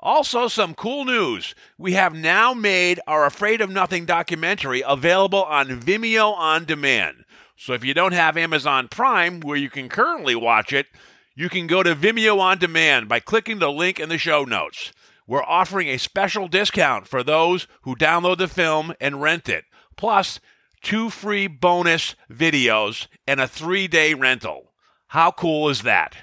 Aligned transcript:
Also, 0.00 0.48
some 0.48 0.74
cool 0.74 1.04
news. 1.04 1.54
We 1.78 1.92
have 1.92 2.14
now 2.14 2.52
made 2.52 3.00
our 3.06 3.24
Afraid 3.24 3.60
of 3.60 3.70
Nothing 3.70 4.04
documentary 4.04 4.82
available 4.86 5.44
on 5.44 5.80
Vimeo 5.80 6.34
on 6.36 6.64
demand. 6.64 7.24
So 7.56 7.72
if 7.72 7.84
you 7.84 7.94
don't 7.94 8.12
have 8.12 8.36
Amazon 8.36 8.88
Prime, 8.88 9.40
where 9.40 9.56
you 9.56 9.70
can 9.70 9.88
currently 9.88 10.34
watch 10.34 10.72
it, 10.72 10.88
you 11.36 11.48
can 11.48 11.66
go 11.66 11.82
to 11.82 11.94
Vimeo 11.94 12.38
on 12.40 12.58
demand 12.58 13.08
by 13.08 13.20
clicking 13.20 13.60
the 13.60 13.70
link 13.70 14.00
in 14.00 14.08
the 14.08 14.18
show 14.18 14.44
notes. 14.44 14.92
We're 15.26 15.44
offering 15.44 15.88
a 15.88 15.98
special 15.98 16.48
discount 16.48 17.06
for 17.06 17.22
those 17.22 17.66
who 17.82 17.96
download 17.96 18.38
the 18.38 18.48
film 18.48 18.92
and 19.00 19.22
rent 19.22 19.48
it, 19.48 19.64
plus 19.96 20.38
two 20.84 21.10
free 21.10 21.46
bonus 21.46 22.14
videos 22.30 23.08
and 23.26 23.40
a 23.40 23.48
three 23.48 23.88
day 23.88 24.14
rental. 24.14 24.72
How 25.08 25.32
cool 25.32 25.68
is 25.68 25.82
that? 25.82 26.14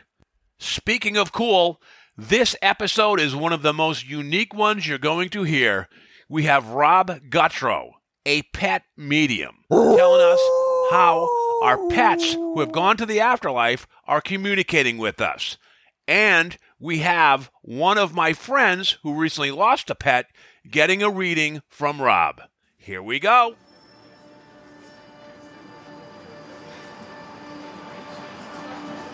Speaking 0.59 1.17
of 1.17 1.33
cool, 1.33 1.81
this 2.15 2.55
episode 2.61 3.19
is 3.19 3.35
one 3.35 3.51
of 3.51 3.63
the 3.63 3.73
most 3.73 4.07
unique 4.07 4.53
ones 4.53 4.87
you're 4.87 4.99
going 4.99 5.29
to 5.29 5.43
hear. 5.43 5.89
We 6.29 6.43
have 6.43 6.69
Rob 6.69 7.29
Gutro, 7.29 7.93
a 8.25 8.43
pet 8.53 8.83
medium, 8.95 9.55
telling 9.69 10.21
us 10.21 10.39
how 10.91 11.27
our 11.63 11.87
pets 11.89 12.33
who 12.33 12.59
have 12.59 12.71
gone 12.71 12.97
to 12.97 13.05
the 13.05 13.19
afterlife 13.19 13.87
are 14.05 14.21
communicating 14.21 14.97
with 14.97 15.19
us. 15.19 15.57
And 16.07 16.57
we 16.79 16.99
have 16.99 17.49
one 17.61 17.97
of 17.97 18.13
my 18.13 18.33
friends 18.33 18.97
who 19.01 19.15
recently 19.15 19.51
lost 19.51 19.89
a 19.89 19.95
pet 19.95 20.27
getting 20.69 21.01
a 21.01 21.09
reading 21.09 21.61
from 21.67 22.01
Rob. 22.01 22.41
Here 22.77 23.01
we 23.01 23.19
go. 23.19 23.55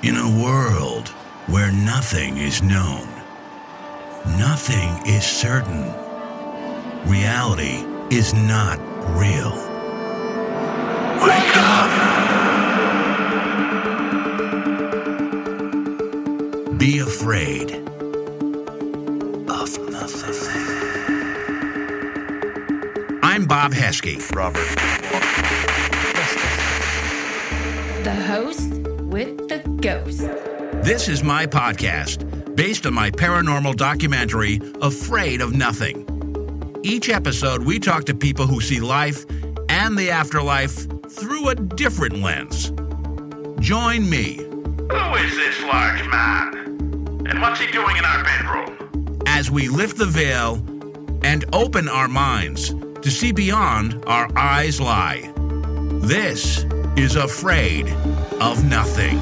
In 0.08 0.16
a 0.16 0.42
world 0.42 1.10
where 1.48 1.70
nothing 1.70 2.38
is 2.38 2.62
known, 2.64 3.10
nothing 4.40 5.06
is 5.06 5.26
certain, 5.26 5.84
reality 7.06 7.84
is 8.10 8.34
not 8.34 8.80
real. 9.20 9.52
Wake 11.22 11.58
up! 11.58 11.90
Be 16.80 17.00
afraid 17.00 17.74
of 19.50 19.78
nothing. 19.92 20.36
I'm 23.22 23.46
Bob 23.46 23.74
Heskey. 23.74 24.22
Robert. 24.34 24.70
The 28.06 28.16
host 28.16 28.87
with 29.18 29.50
the 29.50 29.58
ghost. 29.82 30.20
This 30.86 31.08
is 31.08 31.24
my 31.24 31.48
podcast 31.48 32.56
based 32.56 32.86
on 32.86 32.94
my 32.94 33.10
paranormal 33.10 33.76
documentary, 33.76 34.62
Afraid 34.80 35.42
of 35.42 35.56
Nothing. 35.56 36.06
Each 36.84 37.10
episode, 37.10 37.64
we 37.64 37.80
talk 37.80 38.06
to 38.06 38.14
people 38.14 38.46
who 38.46 38.62
see 38.62 38.80
life 38.80 39.26
and 39.70 39.98
the 39.98 40.12
afterlife 40.12 40.88
through 41.10 41.50
a 41.50 41.56
different 41.56 42.18
lens. 42.18 42.72
Join 43.60 44.08
me 44.08 44.36
Who 44.36 45.16
is 45.16 45.36
this 45.36 45.64
large 45.64 46.08
man? 46.10 46.54
And 47.28 47.42
what's 47.42 47.60
he 47.60 47.72
doing 47.72 47.98
in 47.98 48.06
our 48.06 48.24
bedroom? 48.24 49.20
as 49.26 49.50
we 49.50 49.68
lift 49.68 49.98
the 49.98 50.06
veil 50.06 50.56
and 51.24 51.44
open 51.54 51.90
our 51.90 52.08
minds 52.08 52.70
to 53.02 53.10
see 53.10 53.32
beyond 53.32 54.04
our 54.06 54.30
eyes 54.38 54.80
lie. 54.80 55.32
This 56.02 56.66
is 56.98 57.16
Afraid 57.16 57.88
of 58.42 58.66
Nothing. 58.66 59.18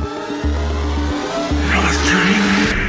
Nothing. 1.69 2.85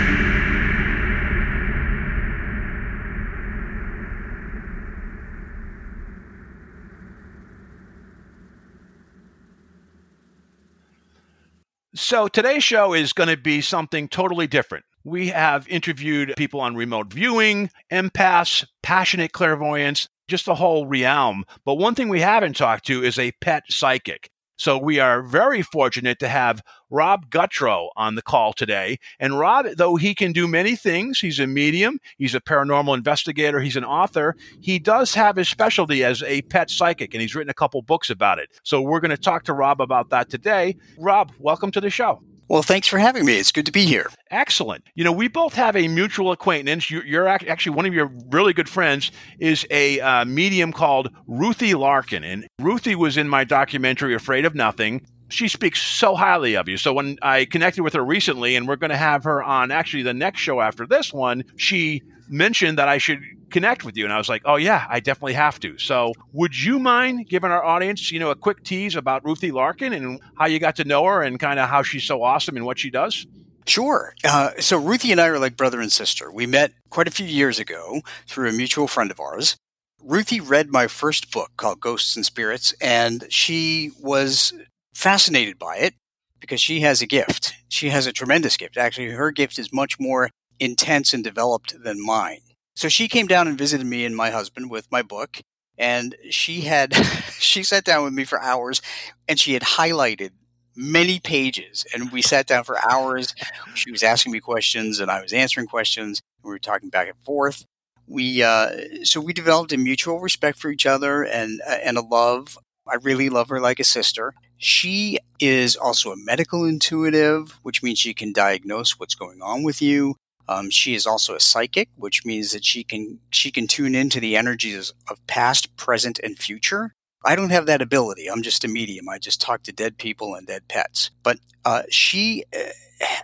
So 11.97 12.29
today's 12.29 12.63
show 12.63 12.95
is 12.95 13.13
going 13.13 13.29
to 13.29 13.37
be 13.37 13.61
something 13.61 14.07
totally 14.07 14.47
different. 14.47 14.85
We 15.03 15.29
have 15.29 15.67
interviewed 15.67 16.35
people 16.37 16.61
on 16.61 16.77
remote 16.77 17.13
viewing, 17.13 17.71
empaths, 17.91 18.65
passionate 18.85 19.33
clairvoyance, 19.33 20.07
just 20.29 20.45
the 20.45 20.55
whole 20.55 20.87
realm. 20.87 21.45
But 21.65 21.75
one 21.75 21.97
thing 21.97 22.09
we 22.09 22.21
haven't 22.21 22.55
talked 22.57 22.87
to 22.87 23.03
is 23.03 23.19
a 23.19 23.33
pet 23.41 23.65
psychic. 23.69 24.31
So 24.57 24.79
we 24.79 24.99
are 24.99 25.23
very 25.23 25.63
fortunate 25.63 26.19
to 26.21 26.29
have 26.29 26.63
Rob 26.89 27.31
Gutro 27.31 27.91
on 27.97 28.15
the 28.15 28.23
call 28.23 28.53
today. 28.53 28.99
And 29.21 29.39
Rob, 29.39 29.67
though 29.77 29.97
he 29.97 30.15
can 30.15 30.33
do 30.33 30.49
many 30.49 30.77
things, 30.77 31.21
he's 31.21 31.39
a 31.39 31.47
medium, 31.47 31.99
he's 32.17 32.35
a 32.35 32.41
paranormal 32.41 32.97
investigator, 32.97 33.61
he's 33.61 33.77
an 33.77 33.85
author, 33.85 34.35
he 34.61 34.79
does 34.79 35.15
have 35.15 35.37
his 35.37 35.49
specialty 35.49 36.05
as 36.05 36.23
a 36.23 36.43
pet 36.43 36.71
psychic, 36.71 37.13
and 37.13 37.21
he's 37.21 37.35
written 37.35 37.51
a 37.51 37.55
couple 37.55 37.83
books 37.83 38.09
about 38.09 38.39
it. 38.39 38.49
So 38.63 38.81
we're 38.81 39.01
going 39.01 39.11
to 39.11 39.17
talk 39.17 39.45
to 39.45 39.53
Rob 39.53 39.81
about 39.81 40.11
that 40.11 40.31
today. 40.31 40.77
Rob, 40.99 41.33
welcome 41.39 41.71
to 41.73 41.81
the 41.81 41.91
show. 41.91 42.23
Well, 42.49 42.63
thanks 42.63 42.87
for 42.87 42.99
having 42.99 43.25
me. 43.25 43.39
It's 43.39 43.51
good 43.51 43.67
to 43.67 43.73
be 43.73 43.87
here. 43.87 44.09
Excellent. 44.31 44.85
You 44.95 45.03
know, 45.03 45.11
we 45.11 45.27
both 45.27 45.55
have 45.55 45.75
a 45.75 45.89
mutual 45.89 46.31
acquaintance. 46.31 46.91
You're, 46.91 47.05
you're 47.05 47.29
ac- 47.29 47.49
actually 47.49 47.75
one 47.75 47.87
of 47.87 47.95
your 47.95 48.11
really 48.31 48.53
good 48.53 48.69
friends 48.69 49.11
is 49.41 49.67
a 49.71 49.99
uh, 50.01 50.25
medium 50.25 50.73
called 50.73 51.11
Ruthie 51.27 51.75
Larkin, 51.75 52.23
and 52.23 52.47
Ruthie 52.61 52.95
was 52.95 53.17
in 53.17 53.29
my 53.29 53.43
documentary 53.43 54.15
Afraid 54.15 54.45
of 54.45 54.55
Nothing. 54.55 55.05
She 55.29 55.49
speaks 55.49 55.83
so 55.83 56.15
highly 56.15 56.57
of 56.57 56.69
you. 56.69 56.77
So 56.77 56.93
when 56.93 57.19
I 57.21 57.47
connected 57.47 57.83
with 57.83 57.95
her 57.95 58.05
recently, 58.05 58.55
and 58.55 58.69
we're 58.69 58.77
going 58.77 58.91
to 58.91 58.97
have 58.97 59.25
her 59.25 59.43
on 59.43 59.73
actually 59.73 60.05
the 60.05 60.15
next 60.15 60.39
show 60.39 60.61
after 60.61 60.87
this 60.87 61.13
one, 61.13 61.43
she 61.57 62.01
mentioned 62.29 62.79
that 62.79 62.89
I 62.89 62.99
should 62.99 63.21
connect 63.51 63.85
with 63.85 63.97
you, 63.97 64.05
and 64.05 64.13
I 64.13 64.19
was 64.19 64.29
like, 64.29 64.43
oh 64.45 64.57
yeah, 64.57 64.87
I 64.89 65.01
definitely 65.01 65.35
have 65.35 65.61
to. 65.61 65.79
So 65.79 66.13
would 66.33 66.59
you 66.59 66.79
mind 66.79 67.29
giving 67.29 67.51
our 67.51 67.65
audience, 67.65 68.11
you 68.11 68.19
know, 68.19 68.31
a 68.31 68.37
quick 68.37 68.65
tease 68.65 68.97
about 68.97 69.25
Ruthie 69.25 69.53
Larkin 69.53 69.93
and 69.93 70.21
how 70.37 70.47
you 70.47 70.59
got 70.59 70.77
to 70.77 70.85
know 70.85 71.05
her 71.05 71.23
and 71.23 71.39
kind 71.39 71.59
of 71.59 71.69
how 71.69 71.83
she's 71.83 72.05
so 72.05 72.23
awesome 72.23 72.57
and 72.57 72.67
what 72.67 72.79
she 72.79 72.91
does? 72.91 73.27
Sure. 73.67 74.15
Uh, 74.25 74.51
so 74.61 74.79
Ruthie 74.79 75.11
and 75.13 75.21
I 75.21 75.27
are 75.27 75.39
like 75.39 75.57
brother 75.57 75.81
and 75.81 75.91
sister. 75.91 76.31
We 76.31 76.47
met 76.47 76.73
quite 76.91 77.09
a 77.09 77.11
few 77.11 77.27
years 77.27 77.59
ago 77.59 78.01
through 78.27 78.49
a 78.49 78.53
mutual 78.53 78.87
friend 78.87 79.11
of 79.11 79.19
ours. 79.19 79.57
Ruthie 80.03 80.41
read 80.41 80.71
my 80.71 80.87
first 80.87 81.33
book 81.33 81.51
called 81.57 81.81
Ghosts 81.81 82.15
and 82.15 82.25
Spirits, 82.25 82.73
and 82.81 83.27
she 83.29 83.91
was 84.01 84.53
fascinated 84.95 85.59
by 85.59 85.77
it 85.77 85.95
because 86.39 86.61
she 86.61 86.81
has 86.81 87.03
a 87.03 87.07
gift. 87.07 87.55
She 87.69 87.91
has 87.91 88.07
a 88.07 88.13
tremendous 88.13 88.57
gift. 88.57 88.77
Actually, 88.77 89.11
her 89.11 89.33
gift 89.33 89.59
is 89.59 89.73
much 89.73 89.99
more 89.99 90.31
intense 90.61 91.13
and 91.13 91.23
developed 91.25 91.83
than 91.83 92.05
mine. 92.05 92.41
So 92.75 92.89
she 92.89 93.09
came 93.09 93.27
down 93.27 93.49
and 93.49 93.57
visited 93.57 93.87
me 93.87 94.05
and 94.05 94.15
my 94.15 94.31
husband 94.31 94.71
with 94.71 94.91
my 94.91 95.03
book, 95.03 95.41
and 95.79 96.15
she 96.31 96.63
had 96.63 96.95
she 97.39 97.63
sat 97.63 97.85
down 97.85 98.05
with 98.05 98.13
me 98.13 98.25
for 98.25 98.41
hours, 98.41 98.83
and 99.29 99.39
she 99.39 99.55
had 99.55 99.63
highlighted 99.63 100.31
many 100.77 101.19
pages, 101.19 101.87
and 101.95 102.13
we 102.13 102.21
sat 102.23 102.47
down 102.47 102.65
for 102.65 102.77
hours. 102.87 103.35
She 103.75 103.91
was 103.91 104.03
asking 104.03 104.33
me 104.33 104.41
questions, 104.41 105.01
and 105.01 105.11
I 105.11 105.23
was 105.23 105.33
answering 105.33 105.67
questions. 105.67 106.21
We 106.43 106.51
were 106.51 106.59
talking 106.59 106.91
back 106.91 107.09
and 107.09 107.19
forth. 107.25 107.65
We 108.07 108.43
uh, 108.43 108.71
so 109.03 109.21
we 109.21 109.33
developed 109.33 109.73
a 109.73 109.79
mutual 109.79 110.21
respect 110.21 110.59
for 110.59 110.71
each 110.71 110.87
other 110.87 111.25
and 111.25 111.61
uh, 111.67 111.79
and 111.83 111.97
a 111.97 112.03
love. 112.03 112.59
I 112.87 112.97
really 112.97 113.31
love 113.31 113.49
her 113.49 113.61
like 113.61 113.81
a 113.81 113.85
sister. 113.85 114.33
She 114.59 115.19
is 115.41 115.77
also 115.77 116.13
a 116.13 116.17
medical 116.17 116.65
intuitive, 116.65 117.59
which 117.63 117.83
means 117.83 117.99
she 117.99 118.15
can 118.15 118.33
diagnose 118.33 118.99
what's 118.99 119.15
going 119.15 119.43
on 119.43 119.65
with 119.65 119.83
you. 119.83 120.15
Um, 120.49 120.71
she 120.71 120.95
is 120.95 121.07
also 121.07 121.35
a 121.35 121.41
psychic, 121.41 121.89
which 121.97 122.25
means 122.25 122.53
that 122.53 122.65
she 122.65 122.85
can 122.85 123.19
she 123.31 123.51
can 123.51 123.67
tune 123.67 123.95
into 123.95 124.21
the 124.21 124.37
energies 124.37 124.93
of 125.09 125.25
past, 125.27 125.77
present, 125.77 126.19
and 126.21 126.39
future. 126.39 126.93
I 127.25 127.35
don't 127.35 127.51
have 127.51 127.67
that 127.67 127.83
ability. 127.83 128.29
I'm 128.29 128.43
just 128.43 128.65
a 128.65 128.69
medium. 128.69 129.09
I 129.09 129.19
just 129.19 129.41
talk 129.41 129.65
to 129.65 129.73
dead 129.73 129.99
people 129.99 130.35
and 130.37 130.47
dead 130.47 130.69
pets. 130.69 131.11
But 131.25 131.41
uh, 131.65 131.83
she 131.91 132.45
uh, 132.57 132.71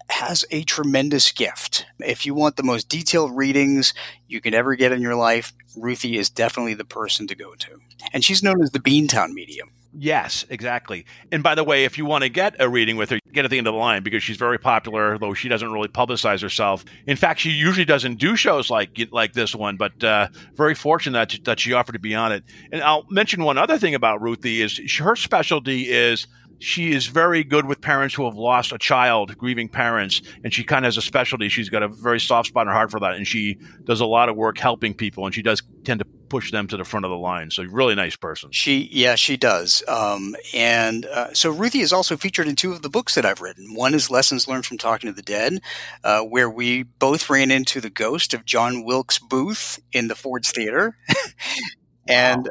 has 0.08 0.44
a 0.50 0.64
tremendous 0.64 1.30
gift. 1.30 1.86
If 2.00 2.26
you 2.26 2.34
want 2.34 2.56
the 2.56 2.64
most 2.64 2.88
detailed 2.88 3.36
readings 3.36 3.94
you 4.26 4.40
can 4.40 4.54
ever 4.54 4.74
get 4.74 4.90
in 4.90 5.02
your 5.02 5.14
life, 5.14 5.52
Ruthie 5.76 6.18
is 6.18 6.28
definitely 6.28 6.74
the 6.74 6.84
person 6.84 7.28
to 7.28 7.36
go 7.36 7.54
to. 7.54 7.78
And 8.12 8.24
she's 8.24 8.42
known 8.42 8.60
as 8.60 8.70
the 8.70 8.80
Beantown 8.80 9.32
medium. 9.32 9.70
Yes, 9.94 10.46
exactly. 10.48 11.04
And 11.30 11.42
by 11.42 11.54
the 11.54 11.64
way, 11.64 11.84
if 11.84 11.98
you 11.98 12.06
want 12.06 12.24
to 12.24 12.30
get 12.30 12.56
a 12.58 12.68
reading 12.68 12.96
with 12.96 13.10
her, 13.10 13.18
get 13.32 13.44
at 13.44 13.50
the 13.50 13.58
end 13.58 13.66
of 13.66 13.74
the 13.74 13.78
line 13.78 14.02
because 14.02 14.22
she's 14.22 14.38
very 14.38 14.58
popular, 14.58 15.18
though 15.18 15.34
she 15.34 15.48
doesn't 15.48 15.70
really 15.70 15.88
publicize 15.88 16.40
herself. 16.40 16.84
In 17.06 17.16
fact, 17.16 17.40
she 17.40 17.50
usually 17.50 17.84
doesn't 17.84 18.14
do 18.14 18.34
shows 18.34 18.70
like 18.70 18.98
like 19.10 19.34
this 19.34 19.54
one, 19.54 19.76
but 19.76 20.02
uh, 20.02 20.28
very 20.54 20.74
fortunate 20.74 21.28
that, 21.28 21.44
that 21.44 21.60
she 21.60 21.74
offered 21.74 21.92
to 21.92 21.98
be 21.98 22.14
on 22.14 22.32
it. 22.32 22.42
And 22.72 22.82
I'll 22.82 23.04
mention 23.10 23.44
one 23.44 23.58
other 23.58 23.78
thing 23.78 23.94
about 23.94 24.22
Ruthie 24.22 24.62
is 24.62 24.80
her 24.98 25.14
specialty 25.14 25.90
is 25.90 26.26
she 26.58 26.92
is 26.92 27.06
very 27.06 27.44
good 27.44 27.66
with 27.66 27.80
parents 27.80 28.14
who 28.14 28.24
have 28.24 28.34
lost 28.34 28.72
a 28.72 28.78
child, 28.78 29.36
grieving 29.36 29.68
parents, 29.68 30.22
and 30.44 30.52
she 30.52 30.64
kind 30.64 30.84
of 30.84 30.88
has 30.88 30.96
a 30.96 31.02
specialty. 31.02 31.48
She's 31.48 31.68
got 31.68 31.82
a 31.82 31.88
very 31.88 32.20
soft 32.20 32.48
spot 32.48 32.62
in 32.62 32.68
her 32.68 32.74
heart 32.74 32.90
for 32.90 33.00
that, 33.00 33.14
and 33.14 33.26
she 33.26 33.58
does 33.84 34.00
a 34.00 34.06
lot 34.06 34.28
of 34.28 34.36
work 34.36 34.58
helping 34.58 34.94
people, 34.94 35.26
and 35.26 35.34
she 35.34 35.42
does 35.42 35.62
tend 35.84 36.00
to 36.00 36.06
push 36.32 36.50
them 36.50 36.66
to 36.66 36.78
the 36.78 36.84
front 36.84 37.04
of 37.04 37.10
the 37.10 37.16
line. 37.16 37.50
So, 37.50 37.62
really 37.64 37.94
nice 37.94 38.16
person. 38.16 38.50
She, 38.52 38.88
yeah, 38.90 39.16
she 39.16 39.36
does. 39.36 39.82
Um, 39.86 40.34
and 40.54 41.04
uh, 41.06 41.34
so, 41.34 41.50
Ruthie 41.50 41.80
is 41.80 41.92
also 41.92 42.16
featured 42.16 42.48
in 42.48 42.56
two 42.56 42.72
of 42.72 42.80
the 42.82 42.88
books 42.88 43.14
that 43.16 43.26
I've 43.26 43.40
written. 43.42 43.74
One 43.74 43.92
is 43.92 44.10
Lessons 44.10 44.48
Learned 44.48 44.64
from 44.64 44.78
Talking 44.78 45.10
to 45.10 45.14
the 45.14 45.22
Dead, 45.22 45.60
uh, 46.04 46.22
where 46.22 46.48
we 46.48 46.84
both 46.84 47.28
ran 47.28 47.50
into 47.50 47.80
the 47.80 47.90
ghost 47.90 48.32
of 48.32 48.46
John 48.46 48.84
Wilkes 48.84 49.18
Booth 49.18 49.78
in 49.92 50.08
the 50.08 50.14
Ford's 50.14 50.50
Theater. 50.50 50.96
And 52.12 52.48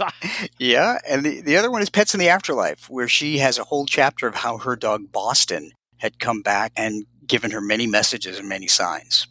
wow. 0.00 0.08
yeah, 0.58 0.98
and 1.08 1.24
the, 1.24 1.40
the 1.40 1.56
other 1.56 1.70
one 1.70 1.82
is 1.82 1.90
Pets 1.90 2.14
in 2.14 2.20
the 2.20 2.28
Afterlife, 2.28 2.88
where 2.88 3.08
she 3.08 3.38
has 3.38 3.58
a 3.58 3.64
whole 3.64 3.86
chapter 3.86 4.26
of 4.26 4.34
how 4.34 4.58
her 4.58 4.76
dog 4.76 5.10
Boston 5.12 5.72
had 5.98 6.18
come 6.18 6.42
back 6.42 6.72
and 6.76 7.04
given 7.26 7.50
her 7.50 7.60
many 7.60 7.86
messages 7.86 8.38
and 8.38 8.48
many 8.48 8.66
signs. 8.66 9.26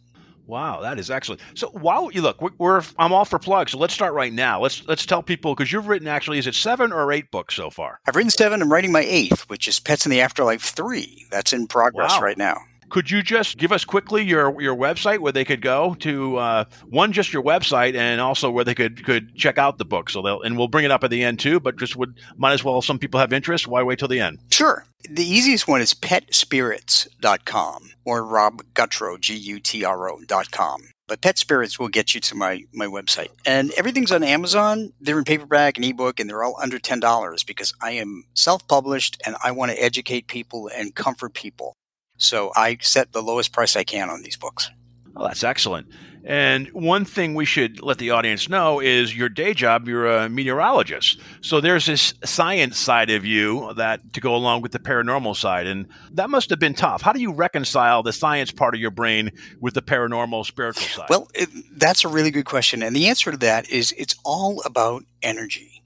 Wow, 0.48 0.82
that 0.82 1.00
is 1.00 1.10
excellent. 1.10 1.42
So 1.54 1.70
while 1.70 2.12
you 2.12 2.22
look, 2.22 2.42
we're, 2.42 2.50
we're, 2.58 2.82
I'm 2.98 3.14
all 3.14 3.24
for 3.24 3.40
plugs. 3.40 3.72
So 3.72 3.78
let's 3.78 3.94
start 3.94 4.14
right 4.14 4.34
now. 4.34 4.60
Let's 4.60 4.86
let's 4.88 5.06
tell 5.06 5.24
people 5.24 5.56
because 5.56 5.72
you've 5.72 5.88
written 5.88 6.10
actually 6.10 6.40
is 6.40 6.48
it 6.48 6.56
seven 6.56 6.92
or 6.92 7.12
eight 7.14 7.32
books 7.32 7.56
so 7.56 7.70
far? 7.70 8.00
I've 8.06 8.16
written 8.16 8.32
seven. 8.32 8.62
I'm 8.62 8.72
writing 8.72 8.92
my 8.92 9.06
eighth, 9.08 9.50
which 9.50 9.68
is 9.68 9.80
Pets 9.80 10.06
in 10.06 10.10
the 10.10 10.20
Afterlife 10.20 10.62
three. 10.62 11.26
That's 11.32 11.54
in 11.54 11.68
progress 11.68 12.18
wow. 12.18 12.22
right 12.22 12.38
now. 12.38 12.58
Could 12.92 13.10
you 13.10 13.24
just 13.24 13.58
give 13.58 13.72
us 13.72 13.86
quickly 13.86 14.22
your 14.24 14.62
your 14.62 14.76
website 14.76 15.20
where 15.20 15.32
they 15.32 15.46
could 15.46 15.62
go 15.62 15.96
to 16.00 16.36
uh, 16.36 16.66
one 16.90 17.14
just 17.14 17.32
your 17.32 17.42
website 17.42 17.96
and 17.96 18.20
also 18.20 18.52
where 18.52 18.66
they 18.66 18.76
could 18.76 19.06
could 19.06 19.34
check 19.36 19.58
out 19.58 19.78
the 19.78 19.86
book? 19.86 20.10
So 20.10 20.22
they'll 20.22 20.42
and 20.42 20.58
we'll 20.58 20.68
bring 20.68 20.84
it 20.84 20.92
up 20.92 21.04
at 21.06 21.10
the 21.10 21.24
end 21.24 21.40
too. 21.40 21.62
But 21.62 21.78
just 21.78 21.96
would 21.96 22.20
might 22.36 22.52
as 22.52 22.66
well. 22.66 22.82
Some 22.82 23.00
people 23.00 23.20
have 23.22 23.32
interest. 23.32 23.66
Why 23.66 23.82
wait 23.82 23.98
till 23.98 24.10
the 24.10 24.20
end? 24.20 24.40
Sure. 24.52 24.86
The 25.10 25.24
easiest 25.24 25.70
one 25.70 25.80
is 25.82 25.94
petspirits.com 25.94 27.92
or 28.04 28.26
Rob 28.26 28.62
Gutro 28.74 29.18
G 29.18 29.36
U 29.36 29.60
T 29.62 29.86
R 29.86 30.10
O 30.12 30.20
dot 30.28 30.52
com. 30.52 30.82
But 31.08 31.22
Pet 31.22 31.38
Spirits 31.38 31.78
will 31.78 31.90
get 31.90 32.16
you 32.16 32.22
to 32.22 32.36
my, 32.36 32.64
my 32.74 32.86
website. 32.86 33.28
And 33.46 33.72
everything's 33.78 34.14
on 34.14 34.24
Amazon. 34.24 34.94
They're 35.02 35.18
in 35.18 35.26
paperback 35.26 35.76
and 35.76 35.86
ebook, 35.86 36.22
and 36.22 36.30
they're 36.30 36.42
all 36.42 36.56
under 36.62 36.80
$10 36.80 37.46
because 37.46 37.74
I 37.82 37.92
am 37.92 38.24
self 38.34 38.66
published 38.70 39.22
and 39.26 39.36
I 39.44 39.52
want 39.52 39.72
to 39.72 39.84
educate 39.84 40.28
people 40.28 40.70
and 40.74 40.96
comfort 40.96 41.34
people. 41.34 41.76
So 42.22 42.52
I 42.56 42.78
set 42.82 43.12
the 43.12 43.22
lowest 43.22 43.52
price 43.52 43.76
I 43.76 43.84
can 43.84 44.10
on 44.10 44.22
these 44.22 44.38
books. 44.38 44.70
Oh, 45.16 45.24
that's 45.28 45.44
excellent. 45.44 45.88
And 46.24 46.68
one 46.68 47.04
thing 47.04 47.34
we 47.34 47.46
should 47.46 47.82
let 47.82 47.98
the 47.98 48.12
audience 48.12 48.48
know 48.48 48.80
is 48.80 49.18
your 49.18 49.28
day 49.28 49.56
job, 49.56 49.88
you're 49.88 50.06
a 50.06 50.30
meteorologist. 50.30 51.20
So 51.42 51.60
there's 51.60 51.88
this 51.88 52.14
science 52.24 52.78
side 52.78 53.10
of 53.10 53.26
you 53.26 53.74
that 53.74 54.14
to 54.14 54.22
go 54.22 54.36
along 54.36 54.62
with 54.62 54.72
the 54.72 54.80
paranormal 54.80 55.36
side. 55.36 55.66
And 55.66 55.88
that 56.12 56.30
must 56.30 56.52
have 56.52 56.60
been 56.60 56.76
tough. 56.76 57.02
How 57.02 57.12
do 57.12 57.20
you 57.20 57.34
reconcile 57.34 58.04
the 58.04 58.14
science 58.14 58.52
part 58.52 58.76
of 58.76 58.82
your 58.82 58.92
brain 58.92 59.32
with 59.60 59.74
the 59.74 59.82
paranormal 59.82 60.46
spiritual 60.46 60.88
side? 60.88 61.10
Well, 61.10 61.28
it, 61.34 61.50
that's 61.76 62.04
a 62.04 62.08
really 62.08 62.30
good 62.30 62.46
question. 62.46 62.84
And 62.84 62.96
the 62.96 63.08
answer 63.08 63.32
to 63.32 63.38
that 63.38 63.68
is 63.70 63.92
it's 63.98 64.16
all 64.24 64.62
about 64.64 65.04
energy. 65.24 65.82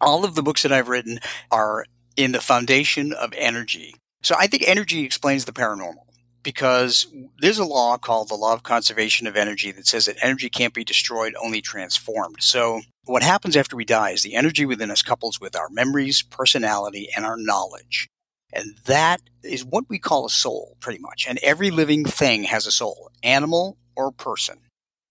All 0.00 0.24
of 0.24 0.34
the 0.34 0.42
books 0.42 0.62
that 0.62 0.72
I've 0.72 0.88
written 0.88 1.20
are 1.50 1.84
in 2.16 2.32
the 2.32 2.40
foundation 2.40 3.12
of 3.12 3.34
energy. 3.36 3.94
So 4.22 4.34
I 4.38 4.46
think 4.46 4.64
energy 4.66 5.04
explains 5.04 5.44
the 5.44 5.52
paranormal 5.52 6.04
because 6.42 7.06
there's 7.38 7.58
a 7.58 7.64
law 7.64 7.96
called 7.96 8.28
the 8.28 8.34
law 8.34 8.54
of 8.54 8.62
conservation 8.62 9.26
of 9.26 9.36
energy 9.36 9.72
that 9.72 9.86
says 9.86 10.06
that 10.06 10.16
energy 10.22 10.48
can't 10.48 10.74
be 10.74 10.84
destroyed, 10.84 11.34
only 11.42 11.60
transformed. 11.60 12.36
So 12.40 12.82
what 13.04 13.22
happens 13.22 13.56
after 13.56 13.76
we 13.76 13.84
die 13.84 14.10
is 14.10 14.22
the 14.22 14.34
energy 14.34 14.64
within 14.66 14.90
us 14.90 15.02
couples 15.02 15.40
with 15.40 15.56
our 15.56 15.68
memories, 15.70 16.22
personality, 16.22 17.08
and 17.14 17.24
our 17.24 17.36
knowledge. 17.36 18.08
And 18.52 18.76
that 18.86 19.20
is 19.42 19.64
what 19.64 19.84
we 19.88 19.98
call 19.98 20.26
a 20.26 20.30
soul, 20.30 20.76
pretty 20.80 20.98
much. 20.98 21.26
And 21.28 21.38
every 21.42 21.70
living 21.70 22.04
thing 22.04 22.44
has 22.44 22.66
a 22.66 22.72
soul, 22.72 23.10
animal 23.22 23.78
or 23.96 24.10
person. 24.10 24.58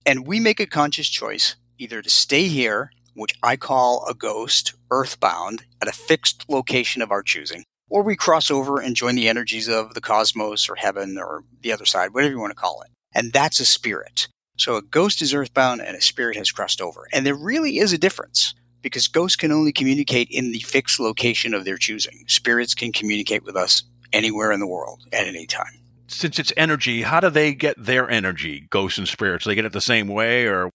And 0.06 0.28
we 0.28 0.40
make 0.40 0.60
a 0.60 0.66
conscious 0.66 1.08
choice 1.08 1.56
either 1.78 2.02
to 2.02 2.10
stay 2.10 2.48
here, 2.48 2.92
which 3.14 3.34
I 3.42 3.56
call 3.56 4.06
a 4.08 4.14
ghost, 4.14 4.74
earthbound, 4.92 5.64
at 5.82 5.88
a 5.88 5.94
fixed 5.94 6.46
location 6.50 7.02
of 7.02 7.12
our 7.12 7.24
choosing, 7.24 7.64
or 7.90 8.04
we 8.04 8.16
cross 8.16 8.52
over 8.52 8.80
and 8.80 8.96
join 8.96 9.16
the 9.16 9.30
energies 9.30 9.68
of 9.68 9.94
the 9.94 10.02
cosmos 10.02 10.70
or 10.70 10.76
heaven 10.76 11.18
or 11.18 11.44
the 11.62 11.72
other 11.72 11.86
side, 11.86 12.14
whatever 12.14 12.34
you 12.34 12.40
want 12.40 12.52
to 12.52 12.56
call 12.56 12.82
it. 12.82 12.92
And 13.14 13.34
that's 13.34 13.60
a 13.60 13.66
spirit. 13.66 14.28
So 14.58 14.76
a 14.76 14.82
ghost 14.82 15.22
is 15.22 15.34
earthbound 15.34 15.82
and 15.82 15.96
a 15.96 16.02
spirit 16.02 16.36
has 16.36 16.52
crossed 16.52 16.82
over. 16.82 17.08
And 17.14 17.26
there 17.26 17.36
really 17.36 17.80
is 17.80 17.94
a 17.94 17.98
difference 17.98 18.54
because 18.82 19.08
ghosts 19.08 19.36
can 19.36 19.52
only 19.52 19.72
communicate 19.72 20.28
in 20.30 20.52
the 20.52 20.60
fixed 20.60 21.00
location 21.00 21.54
of 21.54 21.66
their 21.66 21.78
choosing. 21.78 22.24
Spirits 22.28 22.76
can 22.76 22.92
communicate 22.92 23.44
with 23.44 23.56
us 23.56 23.84
anywhere 24.14 24.52
in 24.52 24.60
the 24.60 24.68
world 24.68 25.04
at 25.12 25.28
any 25.28 25.46
time. 25.46 25.80
Since 26.08 26.40
it's 26.40 26.54
energy, 26.58 27.04
how 27.04 27.20
do 27.20 27.30
they 27.30 27.54
get 27.54 27.76
their 27.78 28.10
energy, 28.10 28.68
ghosts 28.70 28.98
and 28.98 29.08
spirits? 29.08 29.44
Do 29.44 29.52
they 29.52 29.56
get 29.56 29.66
it 29.66 29.74
the 29.74 29.82
same 29.82 30.08
way 30.08 30.48
or 30.48 30.72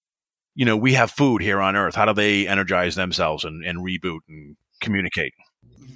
you 0.55 0.65
know, 0.65 0.77
we 0.77 0.95
have 0.95 1.11
food 1.11 1.43
here 1.43 1.61
on 1.61 1.77
earth. 1.77 1.95
How 1.95 2.05
do 2.05 2.15
they 2.15 2.47
energize 2.47 2.95
themselves 2.95 3.45
and, 3.45 3.65
and 3.65 3.79
reboot 3.79 4.21
and 4.29 4.57
communicate? 4.81 5.33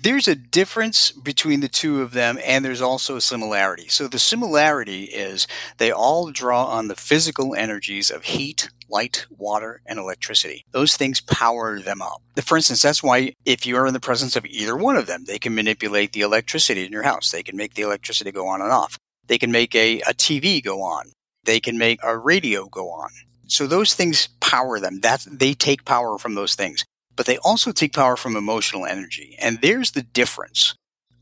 There's 0.03 0.29
a 0.29 0.35
difference 0.35 1.11
between 1.11 1.61
the 1.61 1.69
two 1.69 2.03
of 2.03 2.13
them, 2.13 2.39
and 2.45 2.65
there's 2.65 2.81
also 2.81 3.17
a 3.17 3.21
similarity. 3.21 3.89
So 3.89 4.07
the 4.07 4.19
similarity 4.19 5.05
is 5.05 5.47
they 5.79 5.91
all 5.91 6.31
draw 6.31 6.67
on 6.67 6.89
the 6.89 6.95
physical 6.95 7.55
energies 7.55 8.11
of 8.11 8.25
heat, 8.25 8.71
light, 8.89 9.27
water, 9.37 9.81
and 9.87 9.99
electricity. 9.99 10.65
Those 10.71 10.97
things 10.97 11.21
power 11.21 11.81
them 11.81 12.01
up. 12.01 12.23
For 12.43 12.57
instance, 12.57 12.83
that's 12.83 13.03
why 13.03 13.35
if 13.45 13.67
you 13.67 13.77
are 13.77 13.87
in 13.87 13.95
the 13.95 14.01
presence 14.01 14.37
of 14.37 14.47
either 14.47 14.77
one 14.77 14.97
of 14.97 15.07
them, 15.07 15.25
they 15.27 15.39
can 15.39 15.55
manipulate 15.55 16.13
the 16.13 16.23
electricity 16.23 16.87
in 16.87 16.93
your 16.93 17.03
house. 17.03 17.31
They 17.31 17.43
can 17.43 17.57
make 17.57 17.75
the 17.75 17.83
electricity 17.83 18.33
go 18.33 18.47
on 18.47 18.63
and 18.63 18.71
off. 18.71 18.99
They 19.27 19.39
can 19.39 19.53
make 19.53 19.75
a, 19.75 20.01
a 20.03 20.15
TV 20.15 20.63
go 20.63 20.81
on. 20.83 21.13
They 21.45 21.61
can 21.61 21.77
make 21.77 22.01
a 22.03 22.17
radio 22.17 22.67
go 22.67 22.91
on. 22.91 23.11
So 23.47 23.67
those 23.67 23.95
things 23.95 24.29
power 24.41 24.79
them. 24.79 25.01
That's, 25.01 25.25
they 25.25 25.55
take 25.55 25.85
power 25.85 26.19
from 26.19 26.35
those 26.35 26.55
things 26.55 26.85
but 27.19 27.27
they 27.27 27.37
also 27.39 27.73
take 27.73 27.93
power 27.93 28.17
from 28.17 28.37
emotional 28.37 28.87
energy. 28.87 29.37
And 29.43 29.61
there's 29.61 29.91
the 29.91 30.03
difference. 30.03 30.77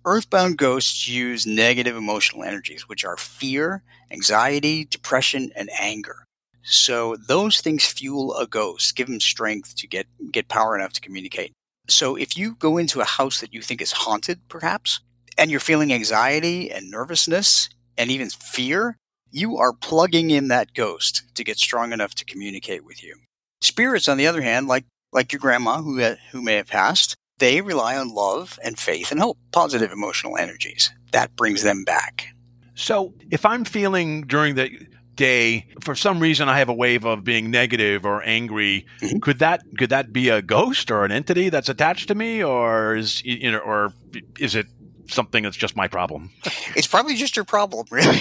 Earthbound 0.05 0.59
ghosts 0.59 1.09
use 1.09 1.47
negative 1.47 1.97
emotional 1.97 2.45
energies, 2.45 2.87
which 2.87 3.03
are 3.03 3.17
fear, 3.17 3.83
anxiety, 4.11 4.85
depression, 4.85 5.51
and 5.57 5.71
anger. 5.81 6.27
So 6.63 7.17
those 7.17 7.63
things 7.63 7.87
fuel 7.87 8.37
a 8.37 8.47
ghost, 8.47 8.95
give 8.95 9.07
them 9.07 9.21
strength 9.21 9.75
to 9.77 9.87
get, 9.87 10.07
get 10.31 10.49
power 10.49 10.77
enough 10.77 10.93
to 10.93 11.01
communicate. 11.01 11.53
So 11.89 12.15
if 12.15 12.37
you 12.37 12.57
go 12.57 12.77
into 12.77 13.01
a 13.01 13.05
house 13.05 13.41
that 13.41 13.55
you 13.55 13.63
think 13.63 13.81
is 13.81 13.93
haunted, 13.93 14.41
perhaps, 14.49 15.01
and 15.39 15.51
you're 15.51 15.61
feeling 15.61 15.95
anxiety 15.95 16.71
and 16.71 16.91
nervousness 16.91 17.71
and 17.97 18.11
even 18.11 18.29
fear, 18.29 18.99
you 19.31 19.57
are 19.57 19.73
plugging 19.73 20.31
in 20.31 20.49
that 20.49 20.75
ghost 20.75 21.23
to 21.37 21.43
get 21.43 21.57
strong 21.57 21.95
enough 21.95 22.15
to 22.17 22.25
communicate 22.27 22.85
with 22.85 23.03
you. 23.03 23.17
Spirits, 23.63 24.09
on 24.09 24.19
the 24.19 24.27
other 24.27 24.43
hand, 24.43 24.69
like 24.69 24.85
like 25.17 25.33
your 25.33 25.41
grandma 25.41 25.83
who, 25.83 26.01
who 26.31 26.43
may 26.43 26.55
have 26.55 26.69
passed, 26.69 27.17
they 27.39 27.61
rely 27.61 27.97
on 27.97 28.15
love 28.15 28.59
and 28.63 28.79
faith 28.79 29.11
and 29.11 29.21
hope, 29.21 29.39
positive 29.51 29.91
emotional 29.91 30.37
energies. 30.37 30.93
That 31.11 31.35
brings 31.35 31.63
them 31.63 31.83
back. 31.83 32.29
So 32.75 33.15
if 33.31 33.45
I'm 33.45 33.65
feeling 33.65 34.23
during 34.23 34.55
the 34.55 34.71
day 35.15 35.67
for 35.81 35.95
some 35.95 36.21
reason 36.21 36.49
I 36.49 36.59
have 36.59 36.69
a 36.69 36.75
wave 36.75 37.07
of 37.07 37.25
being 37.25 37.51
negative 37.51 38.05
or 38.05 38.23
angry, 38.23 38.87
mm-hmm. 39.01 39.19
could 39.21 39.39
that 39.39 39.63
could 39.79 39.89
that 39.91 40.13
be 40.13 40.29
a 40.29 40.43
ghost 40.43 40.91
or 40.91 41.05
an 41.05 41.11
entity 41.11 41.49
that's 41.49 41.71
attached 41.71 42.09
to 42.09 42.15
me, 42.15 42.45
or 42.45 42.95
is 42.95 43.25
you 43.25 43.51
know, 43.51 43.59
or 43.59 43.95
is 44.39 44.55
it 44.55 44.67
something 45.09 45.43
that's 45.43 45.57
just 45.57 45.77
my 45.77 45.89
problem? 45.89 46.31
It's 46.75 46.87
probably 46.87 47.15
just 47.15 47.37
your 47.37 47.45
problem, 47.45 47.87
really. 47.91 48.19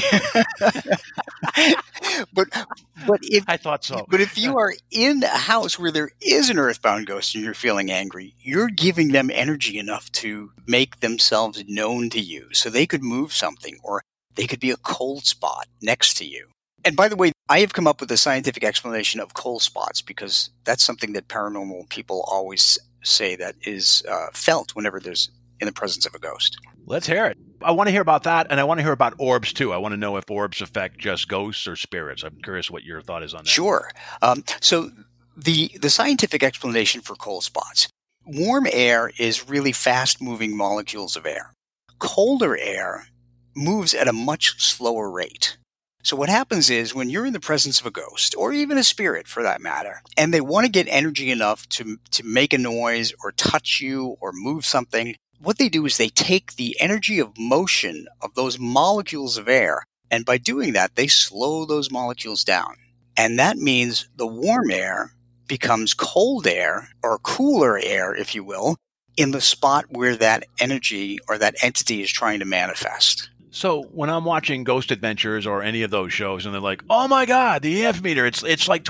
but 2.34 2.48
but 3.08 3.20
if 3.22 3.44
I 3.48 3.58
thought 3.58 3.84
so. 3.84 4.06
but 4.10 4.22
if 4.22 4.38
you 4.38 4.58
are 4.58 4.74
in 4.92 5.24
a 5.24 5.28
house 5.28 5.78
where 5.78 5.92
there 5.92 6.12
is 6.22 6.50
an 6.50 6.58
earthbound 6.58 7.08
ghost 7.08 7.36
and 7.36 7.44
you're 7.44 7.54
feeling 7.54 7.92
angry, 7.92 8.36
you're 8.40 8.70
giving 8.70 9.10
them 9.10 9.30
energy 9.34 9.78
enough 9.78 10.12
to 10.14 10.52
make 10.68 11.00
themselves 11.00 11.64
known 11.68 12.10
to 12.12 12.20
you. 12.20 12.48
So 12.54 12.70
they 12.70 12.86
could 12.86 13.04
move 13.04 13.34
something 13.34 13.78
or 13.84 14.02
they 14.36 14.48
could 14.48 14.60
be 14.60 14.72
a 14.72 14.78
cold 14.78 15.26
spot 15.26 15.68
next 15.82 16.16
to 16.18 16.26
you. 16.26 16.48
And 16.84 16.96
by 16.96 17.08
the 17.08 17.16
way, 17.16 17.32
I 17.50 17.60
have 17.60 17.74
come 17.74 17.88
up 17.88 18.00
with 18.00 18.12
a 18.12 18.18
scientific 18.18 18.64
explanation 18.64 19.20
of 19.20 19.34
cold 19.34 19.64
spots 19.64 20.02
because 20.02 20.52
that's 20.66 20.84
something 20.84 21.14
that 21.14 21.28
paranormal 21.28 21.90
people 21.90 22.24
always 22.28 22.78
say 23.04 23.36
that 23.36 23.56
is 23.64 24.04
uh, 24.10 24.28
felt 24.34 24.76
whenever 24.76 25.00
there's 25.00 25.30
in 25.60 25.66
the 25.66 25.72
presence 25.72 26.06
of 26.06 26.14
a 26.14 26.20
ghost. 26.20 26.58
Let's 26.86 27.08
hear 27.08 27.26
it. 27.26 27.38
I 27.62 27.72
want 27.72 27.88
to 27.88 27.92
hear 27.92 28.02
about 28.02 28.24
that, 28.24 28.48
and 28.50 28.60
I 28.60 28.64
want 28.64 28.80
to 28.80 28.84
hear 28.84 28.92
about 28.92 29.16
orbs 29.18 29.54
too. 29.54 29.74
I 29.74 29.78
want 29.78 29.94
to 29.94 29.98
know 29.98 30.18
if 30.18 30.30
orbs 30.30 30.62
affect 30.62 31.00
just 31.00 31.28
ghosts 31.28 31.68
or 31.68 31.76
spirits. 31.76 32.24
I'm 32.24 32.38
curious 32.44 32.70
what 32.70 32.84
your 32.84 33.02
thought 33.02 33.24
is 33.24 33.34
on 33.34 33.44
that. 33.44 33.50
Sure. 33.50 33.90
Um, 34.22 34.44
so 34.62 34.92
the 35.36 35.72
the 35.82 35.90
scientific 35.90 36.44
explanation 36.44 37.02
for 37.02 37.16
cold 37.16 37.44
spots: 37.44 37.88
warm 38.26 38.68
air 38.72 39.12
is 39.18 39.50
really 39.50 39.72
fast 39.72 40.22
moving 40.22 40.56
molecules 40.56 41.16
of 41.16 41.26
air. 41.26 41.54
Colder 41.98 42.58
air 42.58 43.08
moves 43.56 43.94
at 43.94 44.08
a 44.08 44.14
much 44.14 44.62
slower 44.62 45.10
rate. 45.10 45.58
So 46.04 46.16
what 46.16 46.30
happens 46.30 46.70
is 46.70 46.94
when 46.94 47.10
you're 47.10 47.26
in 47.26 47.34
the 47.34 47.40
presence 47.40 47.80
of 47.80 47.88
a 47.88 47.92
ghost 47.92 48.36
or 48.38 48.54
even 48.54 48.78
a 48.78 48.84
spirit 48.84 49.28
for 49.28 49.42
that 49.42 49.60
matter, 49.60 50.04
and 50.16 50.32
they 50.32 50.40
want 50.40 50.66
to 50.66 50.72
get 50.72 50.88
energy 50.88 51.32
enough 51.32 51.68
to 51.70 51.98
to 52.12 52.24
make 52.24 52.54
a 52.54 52.60
noise 52.60 53.12
or 53.24 53.32
touch 53.32 53.82
you 53.82 54.16
or 54.22 54.32
move 54.32 54.66
something, 54.66 55.16
what 55.46 55.58
they 55.60 55.70
do 55.70 55.86
is 55.86 55.98
they 55.98 56.10
take 56.10 56.56
the 56.56 56.76
energy 56.80 57.20
of 57.20 57.38
motion 57.38 58.08
of 58.22 58.34
those 58.34 58.58
molecules 58.58 59.38
of 59.38 59.48
air, 59.48 59.84
and 60.10 60.26
by 60.26 60.38
doing 60.38 60.74
that, 60.74 60.96
they 60.96 61.08
slow 61.08 61.66
those 61.66 61.92
molecules 61.92 62.44
down. 62.44 62.76
And 63.16 63.40
that 63.40 63.58
means 63.58 64.10
the 64.16 64.28
warm 64.28 64.72
air 64.72 65.12
becomes 65.48 65.94
cold 65.94 66.48
air 66.48 66.90
or 67.04 67.20
cooler 67.20 67.78
air, 67.78 68.16
if 68.16 68.34
you 68.34 68.44
will, 68.44 68.78
in 69.18 69.32
the 69.32 69.42
spot 69.42 69.86
where 69.90 70.16
that 70.16 70.46
energy 70.60 71.20
or 71.30 71.38
that 71.38 71.56
entity 71.62 72.02
is 72.02 72.12
trying 72.12 72.40
to 72.40 72.46
manifest. 72.46 73.30
So 73.52 73.84
when 73.84 74.10
I'm 74.10 74.26
watching 74.26 74.64
Ghost 74.66 74.92
Adventures 74.92 75.46
or 75.46 75.64
any 75.64 75.84
of 75.84 75.92
those 75.92 76.12
shows, 76.12 76.46
and 76.46 76.54
they're 76.54 76.62
like, 76.62 76.84
"Oh 76.90 77.08
my 77.08 77.26
God, 77.26 77.62
the 77.62 77.86
EF 77.86 78.02
meter! 78.02 78.26
It's 78.26 78.44
it's 78.44 78.68
like." 78.68 78.88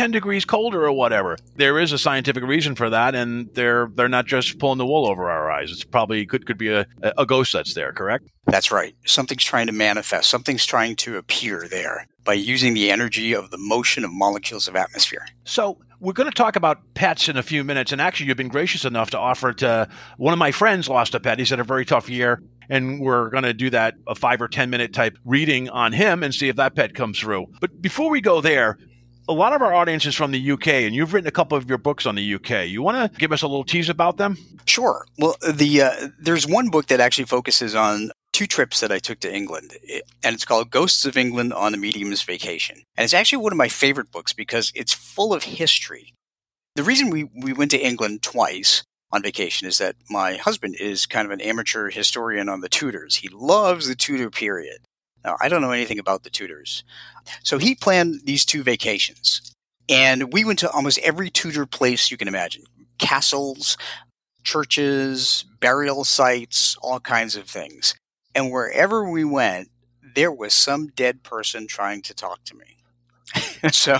T- 0.00 0.04
10 0.04 0.10
degrees 0.12 0.44
colder 0.44 0.84
or 0.84 0.92
whatever. 0.92 1.36
There 1.56 1.78
is 1.78 1.92
a 1.92 1.98
scientific 1.98 2.42
reason 2.42 2.74
for 2.74 2.88
that 2.90 3.14
and 3.14 3.52
they're 3.54 3.90
they're 3.94 4.08
not 4.08 4.26
just 4.26 4.58
pulling 4.58 4.78
the 4.78 4.86
wool 4.86 5.06
over 5.06 5.30
our 5.30 5.50
eyes. 5.50 5.70
It's 5.70 5.84
probably 5.84 6.24
could 6.24 6.46
could 6.46 6.58
be 6.58 6.68
a, 6.68 6.86
a 7.02 7.26
ghost 7.26 7.52
that's 7.52 7.74
there, 7.74 7.92
correct? 7.92 8.28
That's 8.46 8.72
right. 8.72 8.94
Something's 9.04 9.44
trying 9.44 9.66
to 9.66 9.72
manifest. 9.72 10.30
Something's 10.30 10.64
trying 10.64 10.96
to 10.96 11.16
appear 11.18 11.68
there 11.70 12.06
by 12.24 12.34
using 12.34 12.74
the 12.74 12.90
energy 12.90 13.34
of 13.34 13.50
the 13.50 13.58
motion 13.58 14.04
of 14.04 14.10
molecules 14.10 14.68
of 14.68 14.76
atmosphere. 14.76 15.26
So 15.44 15.78
we're 16.00 16.14
going 16.14 16.30
to 16.30 16.34
talk 16.34 16.56
about 16.56 16.78
pets 16.94 17.28
in 17.28 17.36
a 17.36 17.42
few 17.42 17.62
minutes. 17.62 17.92
And 17.92 18.00
actually, 18.00 18.26
you've 18.26 18.36
been 18.36 18.48
gracious 18.48 18.84
enough 18.84 19.10
to 19.10 19.18
offer 19.18 19.52
to 19.54 19.88
one 20.16 20.32
of 20.32 20.38
my 20.38 20.50
friends 20.50 20.88
lost 20.88 21.14
a 21.14 21.20
pet. 21.20 21.38
He's 21.38 21.50
had 21.50 21.60
a 21.60 21.64
very 21.64 21.84
tough 21.84 22.08
year. 22.08 22.42
And 22.70 23.00
we're 23.00 23.30
going 23.30 23.42
to 23.42 23.52
do 23.52 23.68
that 23.70 23.94
a 24.06 24.14
five 24.14 24.40
or 24.40 24.48
10 24.48 24.70
minute 24.70 24.92
type 24.92 25.18
reading 25.24 25.68
on 25.68 25.92
him 25.92 26.22
and 26.22 26.32
see 26.32 26.48
if 26.48 26.56
that 26.56 26.74
pet 26.74 26.94
comes 26.94 27.18
through. 27.18 27.46
But 27.60 27.82
before 27.82 28.10
we 28.10 28.20
go 28.20 28.40
there, 28.40 28.78
a 29.30 29.32
lot 29.32 29.52
of 29.52 29.62
our 29.62 29.72
audience 29.72 30.04
is 30.06 30.16
from 30.16 30.32
the 30.32 30.50
UK, 30.50 30.66
and 30.66 30.94
you've 30.94 31.14
written 31.14 31.28
a 31.28 31.32
couple 31.32 31.56
of 31.56 31.68
your 31.68 31.78
books 31.78 32.04
on 32.04 32.16
the 32.16 32.34
UK. 32.34 32.66
You 32.66 32.82
want 32.82 33.12
to 33.12 33.18
give 33.18 33.30
us 33.30 33.42
a 33.42 33.46
little 33.46 33.64
tease 33.64 33.88
about 33.88 34.16
them? 34.16 34.36
Sure. 34.64 35.06
Well, 35.18 35.36
the 35.48 35.82
uh, 35.82 36.08
there's 36.18 36.48
one 36.48 36.68
book 36.68 36.86
that 36.86 36.98
actually 36.98 37.26
focuses 37.26 37.76
on 37.76 38.10
two 38.32 38.48
trips 38.48 38.80
that 38.80 38.90
I 38.90 38.98
took 38.98 39.20
to 39.20 39.32
England, 39.32 39.72
and 40.24 40.34
it's 40.34 40.44
called 40.44 40.70
Ghosts 40.70 41.04
of 41.04 41.16
England 41.16 41.52
on 41.52 41.74
a 41.74 41.76
Medium's 41.76 42.22
Vacation. 42.22 42.82
And 42.96 43.04
it's 43.04 43.14
actually 43.14 43.42
one 43.42 43.52
of 43.52 43.58
my 43.58 43.68
favorite 43.68 44.10
books 44.10 44.32
because 44.32 44.72
it's 44.74 44.92
full 44.92 45.32
of 45.32 45.44
history. 45.44 46.12
The 46.74 46.82
reason 46.82 47.08
we, 47.08 47.30
we 47.40 47.52
went 47.52 47.70
to 47.70 47.78
England 47.78 48.22
twice 48.22 48.82
on 49.12 49.22
vacation 49.22 49.68
is 49.68 49.78
that 49.78 49.96
my 50.08 50.34
husband 50.34 50.76
is 50.80 51.06
kind 51.06 51.26
of 51.26 51.32
an 51.32 51.40
amateur 51.40 51.90
historian 51.90 52.48
on 52.48 52.60
the 52.60 52.68
Tudors. 52.68 53.16
He 53.16 53.28
loves 53.28 53.86
the 53.86 53.94
Tudor 53.94 54.30
period. 54.30 54.78
Now, 55.24 55.36
I 55.40 55.48
don't 55.48 55.62
know 55.62 55.72
anything 55.72 55.98
about 55.98 56.22
the 56.22 56.30
Tudors. 56.30 56.84
So 57.42 57.58
he 57.58 57.74
planned 57.74 58.22
these 58.24 58.44
two 58.44 58.62
vacations. 58.62 59.54
And 59.88 60.32
we 60.32 60.44
went 60.44 60.60
to 60.60 60.70
almost 60.70 60.98
every 61.00 61.30
Tudor 61.30 61.66
place 61.66 62.10
you 62.10 62.16
can 62.16 62.28
imagine 62.28 62.62
castles, 62.98 63.76
churches, 64.44 65.44
burial 65.58 66.04
sites, 66.04 66.76
all 66.82 67.00
kinds 67.00 67.34
of 67.34 67.48
things. 67.48 67.94
And 68.34 68.52
wherever 68.52 69.08
we 69.08 69.24
went, 69.24 69.70
there 70.14 70.32
was 70.32 70.54
some 70.54 70.88
dead 70.88 71.22
person 71.22 71.66
trying 71.66 72.02
to 72.02 72.14
talk 72.14 72.44
to 72.44 72.54
me. 72.54 72.76
so, 73.72 73.98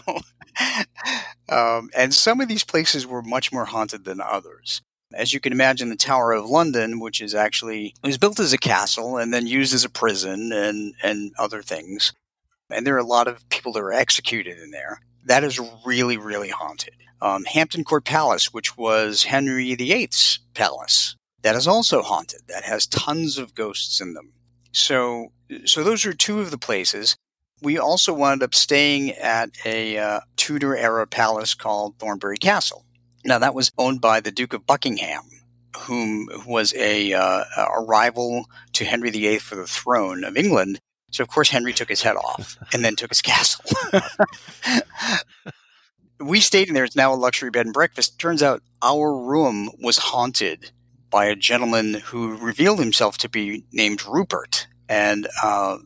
um, 1.49 1.91
and 1.97 2.13
some 2.15 2.41
of 2.41 2.49
these 2.49 2.65
places 2.65 3.07
were 3.07 3.23
much 3.23 3.53
more 3.53 3.65
haunted 3.65 4.05
than 4.05 4.21
others. 4.21 4.83
As 5.13 5.33
you 5.33 5.41
can 5.41 5.53
imagine, 5.53 5.89
the 5.89 5.97
Tower 5.97 6.33
of 6.33 6.49
London, 6.49 7.01
which 7.01 7.21
is 7.21 7.35
actually 7.35 7.95
was 8.03 8.19
built 8.19 8.39
as 8.39 8.53
a 8.53 8.59
castle 8.59 9.17
and 9.17 9.35
then 9.35 9.47
used 9.47 9.75
as 9.75 9.85
a 9.85 9.91
prison 9.91 10.53
and 10.53 10.95
and 11.03 11.33
other 11.39 11.63
things, 11.63 12.13
and 12.71 12.87
there 12.87 12.95
are 12.95 12.99
a 12.99 13.05
lot 13.05 13.27
of 13.27 13.49
people 13.49 13.73
that 13.73 13.83
are 13.83 13.93
executed 13.93 14.59
in 14.59 14.71
there. 14.71 15.01
That 15.25 15.43
is 15.43 15.61
really 15.85 16.17
really 16.17 16.51
haunted. 16.51 16.95
Um, 17.21 17.45
Hampton 17.45 17.85
Court 17.85 18.05
Palace, 18.05 18.53
which 18.53 18.79
was 18.79 19.25
Henry 19.25 19.75
VIII's 19.75 20.39
palace, 20.55 21.17
that 21.43 21.57
is 21.57 21.67
also 21.67 22.03
haunted. 22.03 22.43
That 22.49 22.65
has 22.65 22.87
tons 22.87 23.37
of 23.37 23.55
ghosts 23.55 24.01
in 24.01 24.15
them. 24.15 24.33
So 24.73 25.33
so 25.65 25.83
those 25.83 26.07
are 26.07 26.13
two 26.13 26.41
of 26.41 26.53
the 26.53 26.59
places. 26.59 27.17
We 27.63 27.79
also 27.79 28.15
wound 28.15 28.43
up 28.43 28.55
staying 28.55 29.11
at 29.13 29.51
a 29.67 29.99
uh, 29.99 30.21
Tudor 30.37 30.77
era 30.77 31.07
palace 31.07 31.53
called 31.55 31.99
Thornbury 31.99 32.39
Castle 32.39 32.87
now, 33.25 33.39
that 33.39 33.55
was 33.55 33.71
owned 33.77 34.01
by 34.01 34.21
the 34.21 34.31
Duke 34.31 34.53
of 34.53 34.67
Buckingham, 34.67 35.23
whom 35.77 36.29
was 36.47 36.73
a, 36.75 37.13
uh, 37.13 37.45
a 37.57 37.83
rival 37.83 38.47
to 38.73 38.85
Henry 38.85 39.11
VIII 39.11 39.39
for 39.39 39.57
the 39.57 39.67
throne 39.67 40.25
of 40.25 40.37
England. 40.37 40.81
So, 41.11 41.23
of 41.23 41.29
course, 41.29 41.51
Henry 41.51 41.73
took 41.73 41.89
his 41.89 42.03
head 42.03 42.17
off 42.17 42.57
and 42.73 42.85
then 42.85 42.97
took 42.97 43.11
his 43.11 43.21
castle. 43.21 43.65
we 46.21 46.41
stayed 46.41 46.69
in 46.69 46.75
there. 46.75 46.85
It's 46.85 46.97
now 46.97 47.13
a 47.13 47.17
luxury 47.17 47.51
bed 47.51 47.67
and 47.67 47.75
breakfast. 47.75 48.19
Turns 48.19 48.43
out 48.43 48.63
our 48.81 49.15
room 49.15 49.71
was 49.83 49.99
haunted 49.99 50.71
by 51.11 51.27
a 51.27 51.37
gentleman 51.37 51.95
who 51.95 52.37
revealed 52.37 52.79
himself 52.79 53.19
to 53.19 53.29
be 53.29 53.65
named 53.73 54.07
Rupert. 54.07 54.67
And, 54.89 55.29
uh, 55.43 55.79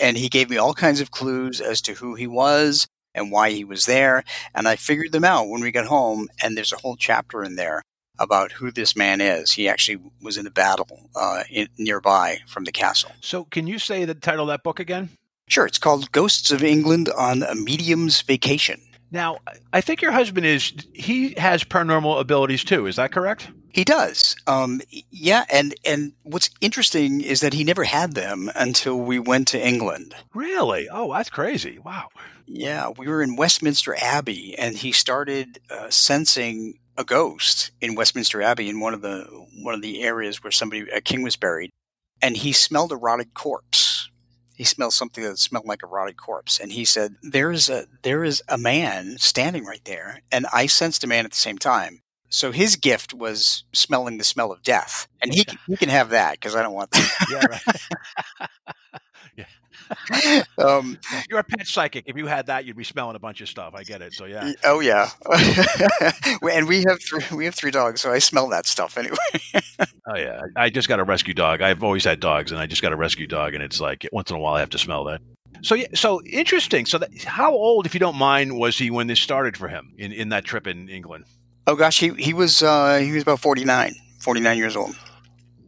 and 0.00 0.16
he 0.16 0.28
gave 0.28 0.50
me 0.50 0.56
all 0.56 0.74
kinds 0.74 1.00
of 1.00 1.12
clues 1.12 1.60
as 1.60 1.80
to 1.82 1.94
who 1.94 2.14
he 2.14 2.26
was 2.26 2.88
and 3.14 3.30
why 3.30 3.50
he 3.50 3.64
was 3.64 3.86
there. 3.86 4.24
And 4.54 4.66
I 4.66 4.76
figured 4.76 5.12
them 5.12 5.24
out 5.24 5.48
when 5.48 5.60
we 5.60 5.70
got 5.70 5.86
home. 5.86 6.28
And 6.42 6.56
there's 6.56 6.72
a 6.72 6.78
whole 6.78 6.96
chapter 6.96 7.44
in 7.44 7.56
there 7.56 7.82
about 8.18 8.52
who 8.52 8.70
this 8.70 8.96
man 8.96 9.20
is. 9.20 9.52
He 9.52 9.68
actually 9.68 10.00
was 10.22 10.36
in 10.36 10.46
a 10.46 10.50
battle 10.50 11.10
uh, 11.16 11.44
in, 11.50 11.68
nearby 11.78 12.38
from 12.46 12.64
the 12.64 12.72
castle. 12.72 13.12
So, 13.20 13.44
can 13.44 13.66
you 13.66 13.78
say 13.78 14.04
the 14.04 14.14
title 14.14 14.42
of 14.42 14.48
that 14.48 14.62
book 14.62 14.78
again? 14.78 15.10
Sure. 15.48 15.66
It's 15.66 15.78
called 15.78 16.10
Ghosts 16.12 16.50
of 16.50 16.62
England 16.62 17.10
on 17.16 17.42
a 17.42 17.54
Medium's 17.54 18.22
Vacation. 18.22 18.80
Now, 19.14 19.38
I 19.72 19.80
think 19.80 20.02
your 20.02 20.10
husband 20.10 20.44
is, 20.44 20.72
he 20.92 21.34
has 21.34 21.62
paranormal 21.62 22.20
abilities 22.20 22.64
too. 22.64 22.88
Is 22.88 22.96
that 22.96 23.12
correct? 23.12 23.48
He 23.72 23.84
does. 23.84 24.34
Um, 24.48 24.80
yeah, 25.10 25.44
and 25.52 25.72
and 25.84 26.12
what's 26.22 26.50
interesting 26.60 27.20
is 27.20 27.40
that 27.40 27.52
he 27.52 27.62
never 27.62 27.84
had 27.84 28.14
them 28.14 28.50
until 28.56 28.98
we 28.98 29.20
went 29.20 29.48
to 29.48 29.64
England. 29.64 30.14
Really? 30.32 30.88
Oh, 30.88 31.12
that's 31.12 31.30
crazy! 31.30 31.78
Wow. 31.78 32.08
Yeah, 32.46 32.90
we 32.96 33.08
were 33.08 33.22
in 33.22 33.36
Westminster 33.36 33.96
Abbey, 34.00 34.56
and 34.56 34.76
he 34.76 34.92
started 34.92 35.58
uh, 35.70 35.90
sensing 35.90 36.78
a 36.96 37.04
ghost 37.04 37.72
in 37.80 37.96
Westminster 37.96 38.42
Abbey 38.42 38.68
in 38.68 38.78
one 38.78 38.94
of 38.94 39.02
the 39.02 39.24
one 39.62 39.74
of 39.74 39.82
the 39.82 40.02
areas 40.02 40.42
where 40.42 40.52
somebody 40.52 40.88
a 40.90 41.00
king 41.00 41.22
was 41.22 41.34
buried, 41.36 41.70
and 42.22 42.36
he 42.36 42.52
smelled 42.52 42.92
a 42.92 42.96
rotted 42.96 43.34
corpse. 43.34 44.08
He 44.56 44.64
smelled 44.64 44.92
something 44.92 45.24
that 45.24 45.38
smelled 45.38 45.66
like 45.66 45.82
a 45.82 45.86
rotted 45.86 46.16
corpse, 46.16 46.58
and 46.60 46.72
he 46.72 46.84
said, 46.84 47.16
"There 47.22 47.50
is 47.50 47.68
a 47.68 47.86
there 48.02 48.24
is 48.24 48.42
a 48.48 48.58
man 48.58 49.16
standing 49.18 49.64
right 49.64 49.84
there," 49.84 50.20
and 50.30 50.46
I 50.52 50.66
sensed 50.66 51.04
a 51.04 51.06
man 51.06 51.24
at 51.24 51.32
the 51.32 51.36
same 51.36 51.58
time. 51.58 52.02
So 52.28 52.50
his 52.50 52.76
gift 52.76 53.14
was 53.14 53.64
smelling 53.72 54.18
the 54.18 54.24
smell 54.24 54.50
of 54.50 54.62
death, 54.62 55.06
and 55.22 55.32
he 55.32 55.44
can, 55.44 55.58
he 55.66 55.76
can 55.76 55.88
have 55.88 56.10
that 56.10 56.32
because 56.32 56.56
I 56.56 56.62
don't 56.62 56.74
want 56.74 56.90
that. 56.92 57.26
yeah, 57.30 57.46
right. 57.46 58.70
um, 60.58 60.98
You're 61.28 61.40
a 61.40 61.44
pet 61.44 61.66
psychic. 61.66 62.04
If 62.06 62.16
you 62.16 62.26
had 62.26 62.46
that, 62.46 62.64
you'd 62.64 62.76
be 62.76 62.84
smelling 62.84 63.16
a 63.16 63.18
bunch 63.18 63.40
of 63.40 63.48
stuff. 63.48 63.74
I 63.74 63.82
get 63.82 64.02
it. 64.02 64.12
So 64.12 64.24
yeah. 64.24 64.52
Oh 64.64 64.80
yeah. 64.80 65.10
and 66.42 66.68
we 66.68 66.84
have 66.88 67.02
three, 67.02 67.22
we 67.36 67.44
have 67.44 67.54
three 67.54 67.70
dogs, 67.70 68.00
so 68.00 68.12
I 68.12 68.18
smell 68.18 68.48
that 68.50 68.66
stuff 68.66 68.96
anyway. 68.96 69.16
oh 69.80 70.16
yeah. 70.16 70.40
I 70.56 70.70
just 70.70 70.88
got 70.88 71.00
a 71.00 71.04
rescue 71.04 71.34
dog. 71.34 71.60
I've 71.62 71.82
always 71.82 72.04
had 72.04 72.20
dogs, 72.20 72.52
and 72.52 72.60
I 72.60 72.66
just 72.66 72.82
got 72.82 72.92
a 72.92 72.96
rescue 72.96 73.26
dog, 73.26 73.54
and 73.54 73.62
it's 73.62 73.80
like 73.80 74.06
once 74.12 74.30
in 74.30 74.36
a 74.36 74.40
while 74.40 74.54
I 74.54 74.60
have 74.60 74.70
to 74.70 74.78
smell 74.78 75.04
that. 75.04 75.20
So 75.62 75.74
yeah, 75.74 75.86
so 75.94 76.22
interesting. 76.24 76.84
So 76.86 76.98
that, 76.98 77.22
how 77.24 77.52
old, 77.52 77.86
if 77.86 77.94
you 77.94 78.00
don't 78.00 78.16
mind, 78.16 78.58
was 78.58 78.76
he 78.76 78.90
when 78.90 79.06
this 79.06 79.20
started 79.20 79.56
for 79.56 79.68
him 79.68 79.94
in, 79.96 80.12
in 80.12 80.28
that 80.30 80.44
trip 80.44 80.66
in 80.66 80.88
England? 80.88 81.24
Oh 81.66 81.76
gosh, 81.76 81.98
he 81.98 82.10
he 82.14 82.34
was 82.34 82.62
uh, 82.62 82.98
he 82.98 83.12
was 83.12 83.22
about 83.22 83.40
49, 83.40 83.94
49 84.20 84.58
years 84.58 84.76
old. 84.76 84.94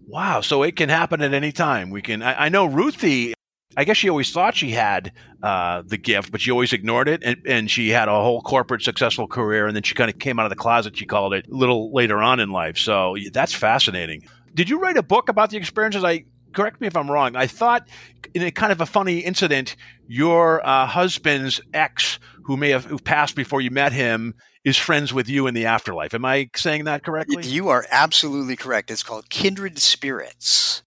Wow. 0.07 0.41
So 0.41 0.63
it 0.63 0.77
can 0.77 0.89
happen 0.89 1.23
at 1.23 1.33
any 1.33 1.53
time. 1.53 1.91
We 1.91 2.03
can. 2.03 2.23
I, 2.23 2.47
I 2.47 2.49
know 2.49 2.67
Ruthie. 2.67 3.35
I 3.77 3.85
guess 3.85 3.97
she 3.97 4.09
always 4.09 4.33
thought 4.33 4.57
she 4.57 4.71
had 4.71 5.13
uh, 5.43 5.83
the 5.87 5.99
gift, 5.99 6.33
but 6.33 6.41
she 6.41 6.51
always 6.51 6.73
ignored 6.73 7.09
it. 7.09 7.23
And, 7.23 7.37
and 7.47 7.71
she 7.71 7.91
had 7.91 8.09
a 8.09 8.13
whole 8.13 8.41
corporate 8.41 8.83
successful 8.83 9.27
career. 9.27 9.67
And 9.67 9.77
then 9.77 9.83
she 9.83 9.95
kind 9.95 10.11
of 10.11 10.19
came 10.19 10.39
out 10.39 10.47
of 10.47 10.51
the 10.51 10.57
closet, 10.57 10.97
she 10.97 11.05
called 11.05 11.35
it, 11.35 11.47
a 11.47 11.55
little 11.55 11.93
later 11.93 12.19
on 12.19 12.41
in 12.41 12.51
life. 12.51 12.79
So 12.79 13.17
that's 13.33 13.53
fascinating. 13.53 14.27
Did 14.55 14.71
you 14.71 14.81
write 14.81 14.97
a 14.97 15.03
book 15.03 15.29
about 15.29 15.51
the 15.51 15.59
experiences? 15.59 16.03
I 16.05 16.25
correct 16.53 16.81
me 16.81 16.87
if 16.87 16.97
I'm 16.97 17.11
wrong. 17.11 17.37
I 17.37 17.47
thought 17.47 17.87
in 18.35 18.43
a 18.43 18.51
kind 18.51 18.73
of 18.73 18.81
a 18.81 18.87
funny 18.87 19.19
incident, 19.19 19.77
your 20.09 20.67
uh, 20.67 20.87
husband's 20.87 21.61
ex, 21.75 22.19
who 22.45 22.57
may 22.57 22.71
have 22.71 22.87
who 22.87 22.99
passed 22.99 23.37
before 23.37 23.61
you 23.61 23.71
met 23.71 23.93
him, 23.93 24.35
is 24.65 24.77
friends 24.77 25.13
with 25.13 25.29
you 25.29 25.47
in 25.47 25.55
the 25.55 25.67
afterlife. 25.67 26.15
Am 26.15 26.25
I 26.25 26.49
saying 26.57 26.85
that 26.85 27.05
correctly? 27.05 27.47
You 27.47 27.69
are 27.69 27.85
absolutely 27.91 28.57
correct. 28.57 28.91
It's 28.91 29.03
called 29.03 29.29
Kindred 29.29 29.79
Spirits, 29.79 30.83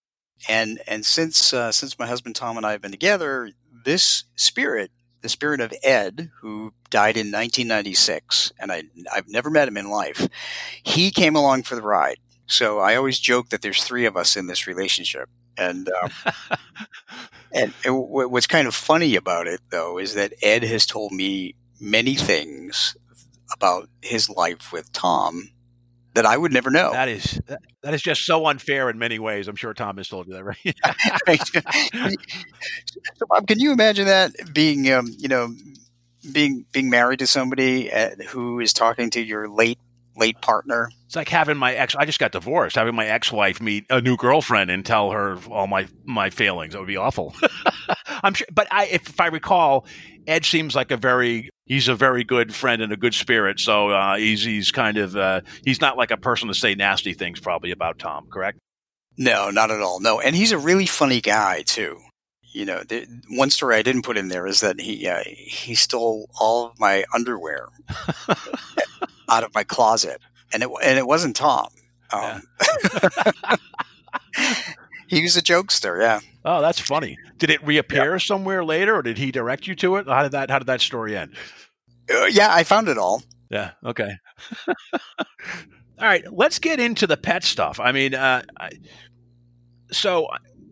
and 0.47 0.81
and 0.87 1.05
since 1.05 1.53
uh, 1.53 1.71
since 1.71 1.99
my 1.99 2.07
husband 2.07 2.35
Tom 2.35 2.57
and 2.57 2.65
I 2.65 2.71
have 2.71 2.81
been 2.81 2.91
together, 2.91 3.51
this 3.85 4.23
spirit, 4.35 4.91
the 5.21 5.29
spirit 5.29 5.61
of 5.61 5.73
Ed, 5.83 6.31
who 6.41 6.73
died 6.89 7.17
in 7.17 7.27
1996, 7.27 8.53
and 8.59 8.71
I 8.71 8.83
I've 9.11 9.27
never 9.27 9.49
met 9.49 9.67
him 9.67 9.77
in 9.77 9.89
life, 9.89 10.27
he 10.83 11.11
came 11.11 11.35
along 11.35 11.63
for 11.63 11.75
the 11.75 11.81
ride. 11.81 12.17
So 12.47 12.79
I 12.79 12.95
always 12.95 13.19
joke 13.19 13.49
that 13.49 13.61
there's 13.61 13.83
three 13.83 14.05
of 14.05 14.17
us 14.17 14.35
in 14.35 14.47
this 14.47 14.65
relationship. 14.65 15.29
And 15.57 15.89
um, 15.89 16.11
and, 17.53 17.73
and 17.85 17.95
w- 17.95 18.27
what's 18.27 18.47
kind 18.47 18.67
of 18.67 18.73
funny 18.73 19.15
about 19.15 19.47
it, 19.47 19.59
though, 19.69 19.99
is 19.99 20.15
that 20.15 20.33
Ed 20.41 20.63
has 20.63 20.85
told 20.85 21.11
me 21.11 21.55
many 21.79 22.15
things 22.15 22.95
about 23.53 23.89
his 24.01 24.29
life 24.29 24.71
with 24.71 24.91
Tom 24.93 25.51
that 26.13 26.25
I 26.25 26.37
would 26.37 26.51
never 26.51 26.69
know. 26.69 26.91
That 26.91 27.07
is 27.07 27.41
that, 27.47 27.61
that 27.83 27.93
is 27.93 28.01
just 28.01 28.25
so 28.25 28.45
unfair 28.47 28.89
in 28.89 28.97
many 28.97 29.19
ways. 29.19 29.47
I'm 29.47 29.55
sure 29.55 29.73
Tom 29.73 29.97
has 29.97 30.07
told 30.07 30.27
you 30.27 30.33
that, 30.33 30.43
right? 30.43 30.57
so, 33.15 33.25
Bob, 33.29 33.47
can 33.47 33.59
you 33.59 33.71
imagine 33.71 34.05
that 34.05 34.31
being, 34.53 34.91
um, 34.91 35.07
you 35.17 35.27
know, 35.27 35.53
being 36.31 36.65
being 36.71 36.89
married 36.89 37.19
to 37.19 37.27
somebody 37.27 37.91
uh, 37.91 38.11
who 38.29 38.59
is 38.59 38.73
talking 38.73 39.09
to 39.11 39.21
your 39.21 39.47
late 39.47 39.79
late 40.15 40.41
partner? 40.41 40.89
It's 41.05 41.15
like 41.15 41.29
having 41.29 41.57
my 41.57 41.73
ex. 41.73 41.95
I 41.95 42.05
just 42.05 42.19
got 42.19 42.31
divorced. 42.31 42.75
Having 42.75 42.95
my 42.95 43.05
ex-wife 43.05 43.61
meet 43.61 43.85
a 43.89 44.01
new 44.01 44.17
girlfriend 44.17 44.69
and 44.69 44.85
tell 44.85 45.11
her 45.11 45.37
all 45.49 45.67
my 45.67 45.87
my 46.05 46.29
failings. 46.29 46.73
That 46.73 46.79
would 46.79 46.87
be 46.87 46.97
awful. 46.97 47.35
I'm 48.23 48.33
sure, 48.33 48.47
but 48.53 48.67
I, 48.71 48.85
if, 48.87 49.09
if 49.09 49.19
I 49.19 49.27
recall, 49.27 49.85
Ed 50.27 50.45
seems 50.45 50.75
like 50.75 50.91
a 50.91 50.97
very 50.97 51.49
he's 51.69 51.87
a 51.87 51.95
very 51.95 52.25
good 52.25 52.53
friend 52.53 52.81
and 52.81 52.91
a 52.91 52.97
good 52.97 53.13
spirit. 53.13 53.61
So 53.61 53.89
uh, 53.91 54.17
he's 54.17 54.43
he's 54.43 54.71
kind 54.71 54.97
of 54.97 55.15
uh, 55.15 55.41
he's 55.63 55.79
not 55.79 55.95
like 55.95 56.11
a 56.11 56.17
person 56.17 56.49
to 56.49 56.53
say 56.53 56.75
nasty 56.75 57.13
things 57.13 57.39
probably 57.39 57.71
about 57.71 57.99
Tom. 57.99 58.27
Correct? 58.29 58.57
No, 59.17 59.49
not 59.51 59.71
at 59.71 59.81
all. 59.81 60.01
No, 60.01 60.19
and 60.19 60.35
he's 60.35 60.51
a 60.51 60.57
really 60.57 60.85
funny 60.85 61.21
guy 61.21 61.61
too. 61.61 61.99
You 62.51 62.65
know, 62.65 62.83
the, 62.83 63.05
one 63.29 63.51
story 63.51 63.75
I 63.75 63.83
didn't 63.83 64.01
put 64.01 64.17
in 64.17 64.27
there 64.27 64.47
is 64.47 64.59
that 64.59 64.81
he 64.81 65.07
uh, 65.07 65.23
he 65.25 65.75
stole 65.75 66.29
all 66.39 66.65
of 66.65 66.79
my 66.79 67.05
underwear 67.13 67.67
out 69.29 69.43
of 69.43 69.53
my 69.53 69.63
closet, 69.63 70.19
and 70.51 70.63
it 70.63 70.69
and 70.83 70.97
it 70.97 71.07
wasn't 71.07 71.35
Tom. 71.35 71.69
Um, 72.11 72.41
yeah. 72.91 73.55
he 75.09 75.21
was 75.21 75.35
a 75.35 75.41
jokester. 75.41 76.01
Yeah. 76.01 76.19
Oh, 76.45 76.61
that's 76.61 76.79
funny. 76.79 77.17
Did 77.37 77.49
it 77.49 77.65
reappear 77.65 78.13
yeah. 78.13 78.17
somewhere 78.17 78.63
later, 78.63 78.95
or 78.95 79.01
did 79.01 79.17
he 79.17 79.31
direct 79.31 79.67
you 79.67 79.75
to 79.75 79.97
it? 79.97 80.07
How 80.07 80.23
did 80.23 80.31
that 80.31 80.49
How 80.49 80.59
did 80.59 80.67
that 80.67 80.81
story 80.81 81.17
end? 81.17 81.35
Uh, 82.09 82.25
yeah, 82.25 82.53
I 82.53 82.63
found 82.63 82.87
it 82.87 82.97
all. 82.97 83.23
Yeah. 83.49 83.71
Okay. 83.83 84.11
all 84.67 84.75
right. 85.99 86.23
Let's 86.31 86.59
get 86.59 86.79
into 86.79 87.07
the 87.07 87.17
pet 87.17 87.43
stuff. 87.43 87.79
I 87.79 87.91
mean, 87.91 88.13
uh, 88.13 88.43
so 89.91 90.27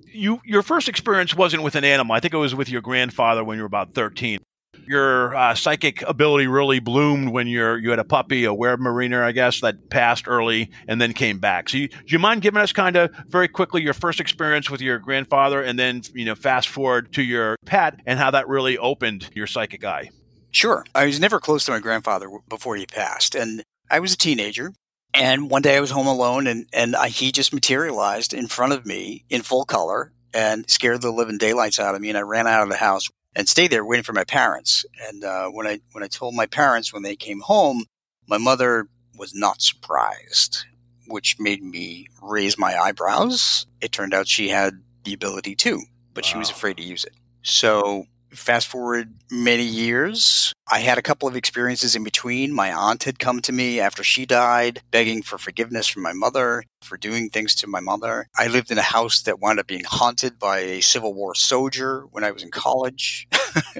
you 0.06 0.39
your 0.46 0.62
first 0.62 0.88
experience 0.88 1.36
wasn't 1.36 1.63
with 1.63 1.75
an 1.75 1.84
animal. 1.84 2.15
I 2.15 2.20
think 2.20 2.34
it 2.34 2.38
was 2.38 2.56
with 2.56 2.70
your 2.70 2.82
grandfather 2.82 3.44
when 3.44 3.58
you 3.58 3.63
were 3.63 3.67
about 3.67 3.94
thirteen 3.94 4.39
your 4.88 5.36
uh, 5.36 5.56
psychic 5.56 6.01
ability 6.03 6.48
really 6.48 6.79
bloomed 6.79 7.29
when 7.29 7.48
you're 7.48 7.77
you 7.77 7.89
had 7.89 8.00
a 8.00 8.03
puppy, 8.03 8.46
a 8.46 8.50
Weimaraner, 8.50 9.24
I 9.24 9.32
guess, 9.32 9.62
that 9.62 9.89
passed 9.89 10.27
early 10.27 10.72
and 10.88 11.00
then 11.01 11.13
came 11.13 11.39
back. 11.39 11.70
So, 11.70 11.77
you, 11.77 11.88
do 11.88 11.98
you 12.08 12.20
mind 12.20 12.41
giving 12.41 12.62
us 12.62 12.74
kind 12.74 12.96
of 12.96 13.12
very 13.27 13.48
quickly 13.48 13.82
your 13.82 13.94
first 13.94 14.20
experience 14.20 14.70
with 14.70 14.82
your 14.82 15.00
grandfather, 15.00 15.62
and 15.62 15.77
then 15.77 16.01
you 16.13 16.25
know 16.25 16.36
fast 16.36 16.70
forward 16.70 17.13
to 17.13 17.24
your 17.24 17.56
pet 17.65 18.00
and 18.05 18.20
how 18.20 18.31
that 18.31 18.48
really 18.48 18.77
opened 18.77 19.29
your 19.33 19.48
psychic 19.48 19.83
eye? 19.83 20.09
Sure, 20.51 20.85
I 20.96 21.05
was 21.05 21.20
never 21.20 21.40
close 21.40 21.66
to 21.66 21.72
my 21.72 21.79
grandfather 21.79 22.29
before 22.50 22.75
he 22.75 22.85
passed, 22.85 23.35
and 23.35 23.64
I 23.90 24.00
was 24.00 24.14
a 24.14 24.18
teenager. 24.18 24.74
And 25.14 25.50
one 25.50 25.62
day 25.62 25.77
I 25.77 25.79
was 25.79 25.92
home 25.92 26.07
alone, 26.07 26.48
and 26.48 26.68
and 26.74 26.96
I, 26.96 27.09
he 27.09 27.31
just 27.31 27.53
materialized 27.53 28.33
in 28.33 28.48
front 28.48 28.74
of 28.74 28.85
me 28.85 29.25
in 29.29 29.42
full 29.42 29.66
color 29.66 30.12
and 30.33 30.70
scared 30.70 31.01
the 31.01 31.12
living 31.12 31.38
daylights 31.38 31.79
out 31.79 31.96
of 31.96 32.01
me. 32.01 32.09
And 32.09 32.18
I 32.18 32.22
ran 32.22 32.48
out 32.48 32.64
of 32.64 32.70
the 32.70 32.75
house 32.75 33.09
and 33.38 33.48
stayed 33.48 33.70
there 33.70 33.86
waiting 33.86 34.04
for 34.04 34.14
my 34.14 34.24
parents. 34.24 34.84
And 35.08 35.24
uh, 35.24 35.48
when 35.50 35.68
I 35.68 35.80
when 35.94 36.04
I 36.04 36.08
told 36.08 36.34
my 36.34 36.48
parents 36.48 36.92
when 36.92 37.04
they 37.04 37.16
came 37.16 37.40
home, 37.40 37.86
my 38.28 38.40
mother 38.40 38.90
was 39.16 39.34
not 39.34 39.62
surprised, 39.62 40.66
which 41.08 41.40
made 41.40 41.64
me 41.64 42.08
raise 42.22 42.58
my 42.58 42.76
eyebrows. 42.76 43.68
It 43.80 43.92
turned 43.92 44.14
out 44.14 44.28
she 44.28 44.50
had 44.50 44.82
the 45.04 45.14
ability 45.14 45.56
too, 45.56 45.82
but 46.16 46.26
wow. 46.26 46.32
she 46.32 46.38
was 46.40 46.50
afraid 46.50 46.78
to 46.78 46.84
use 46.84 47.06
it. 47.06 47.14
So 47.44 48.08
fast 48.31 48.68
forward 48.68 49.13
many 49.31 49.63
years, 49.63 50.53
I 50.72 50.79
had 50.79 50.98
a 50.98 51.01
couple 51.01 51.27
of 51.27 51.35
experiences 51.35 51.96
in 51.96 52.03
between. 52.03 52.53
My 52.53 52.72
aunt 52.72 53.03
had 53.03 53.20
come 53.20 53.42
to 53.42 53.51
me 53.51 53.79
after 53.79 54.03
she 54.03 54.25
died, 54.25 54.81
begging 54.92 55.22
for 55.22 55.37
forgiveness 55.37 55.87
from 55.87 56.03
my 56.03 56.13
mother 56.13 56.63
for 56.81 56.98
doing 56.98 57.29
things 57.29 57.55
to 57.55 57.68
my 57.68 57.79
mother. 57.79 58.27
I 58.35 58.48
lived 58.48 58.72
in 58.72 58.77
a 58.77 58.83
house 58.83 59.22
that 59.24 59.40
wound 59.40 59.59
up 59.59 59.68
being 59.68 59.83
haunted 59.85 60.40
by 60.40 60.59
a 60.59 60.81
Civil 60.81 61.13
War 61.13 61.35
soldier 61.35 62.05
when 62.11 62.24
I 62.24 62.31
was 62.31 62.44
in 62.44 62.51
college. 62.51 63.27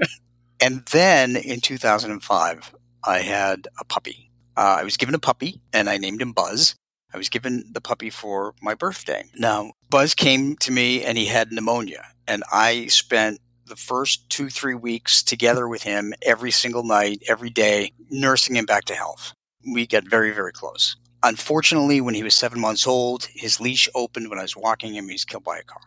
and 0.62 0.86
then 0.91 1.36
in 1.36 1.62
2005, 1.62 2.75
I 3.03 3.19
had 3.19 3.67
a 3.79 3.86
puppy. 3.86 4.31
Uh, 4.55 4.77
I 4.79 4.83
was 4.83 4.97
given 4.97 5.15
a 5.15 5.19
puppy 5.19 5.62
and 5.73 5.89
I 5.89 5.97
named 5.97 6.21
him 6.21 6.33
Buzz. 6.33 6.75
I 7.13 7.17
was 7.17 7.29
given 7.29 7.63
the 7.71 7.81
puppy 7.81 8.10
for 8.10 8.53
my 8.62 8.73
birthday. 8.75 9.23
Now, 9.38 9.71
Buzz 9.89 10.13
came 10.13 10.55
to 10.57 10.71
me 10.71 11.03
and 11.03 11.17
he 11.17 11.25
had 11.25 11.51
pneumonia. 11.51 12.05
And 12.27 12.43
I 12.51 12.88
spent 12.88 13.39
the 13.67 13.75
first 13.75 14.30
two, 14.30 14.49
three 14.49 14.75
weeks 14.75 15.21
together 15.21 15.67
with 15.67 15.84
him 15.84 16.13
every 16.21 16.51
single 16.51 16.84
night, 16.84 17.21
every 17.27 17.49
day, 17.49 17.91
nursing 18.10 18.56
him 18.56 18.65
back 18.65 18.86
to 18.86 18.95
health. 18.95 19.34
We 19.71 19.86
got 19.86 20.10
very, 20.10 20.32
very 20.32 20.53
close. 20.53 20.95
Unfortunately, 21.23 21.99
when 21.99 22.13
he 22.13 22.23
was 22.23 22.36
seven 22.36 22.60
months 22.60 22.88
old, 22.88 23.27
his 23.34 23.60
leash 23.60 23.89
opened 23.95 24.30
when 24.30 24.39
I 24.39 24.43
was 24.43 24.56
walking 24.56 24.93
him. 24.93 25.08
He 25.08 25.13
was 25.13 25.25
killed 25.25 25.43
by 25.43 25.58
a 25.58 25.63
car. 25.63 25.82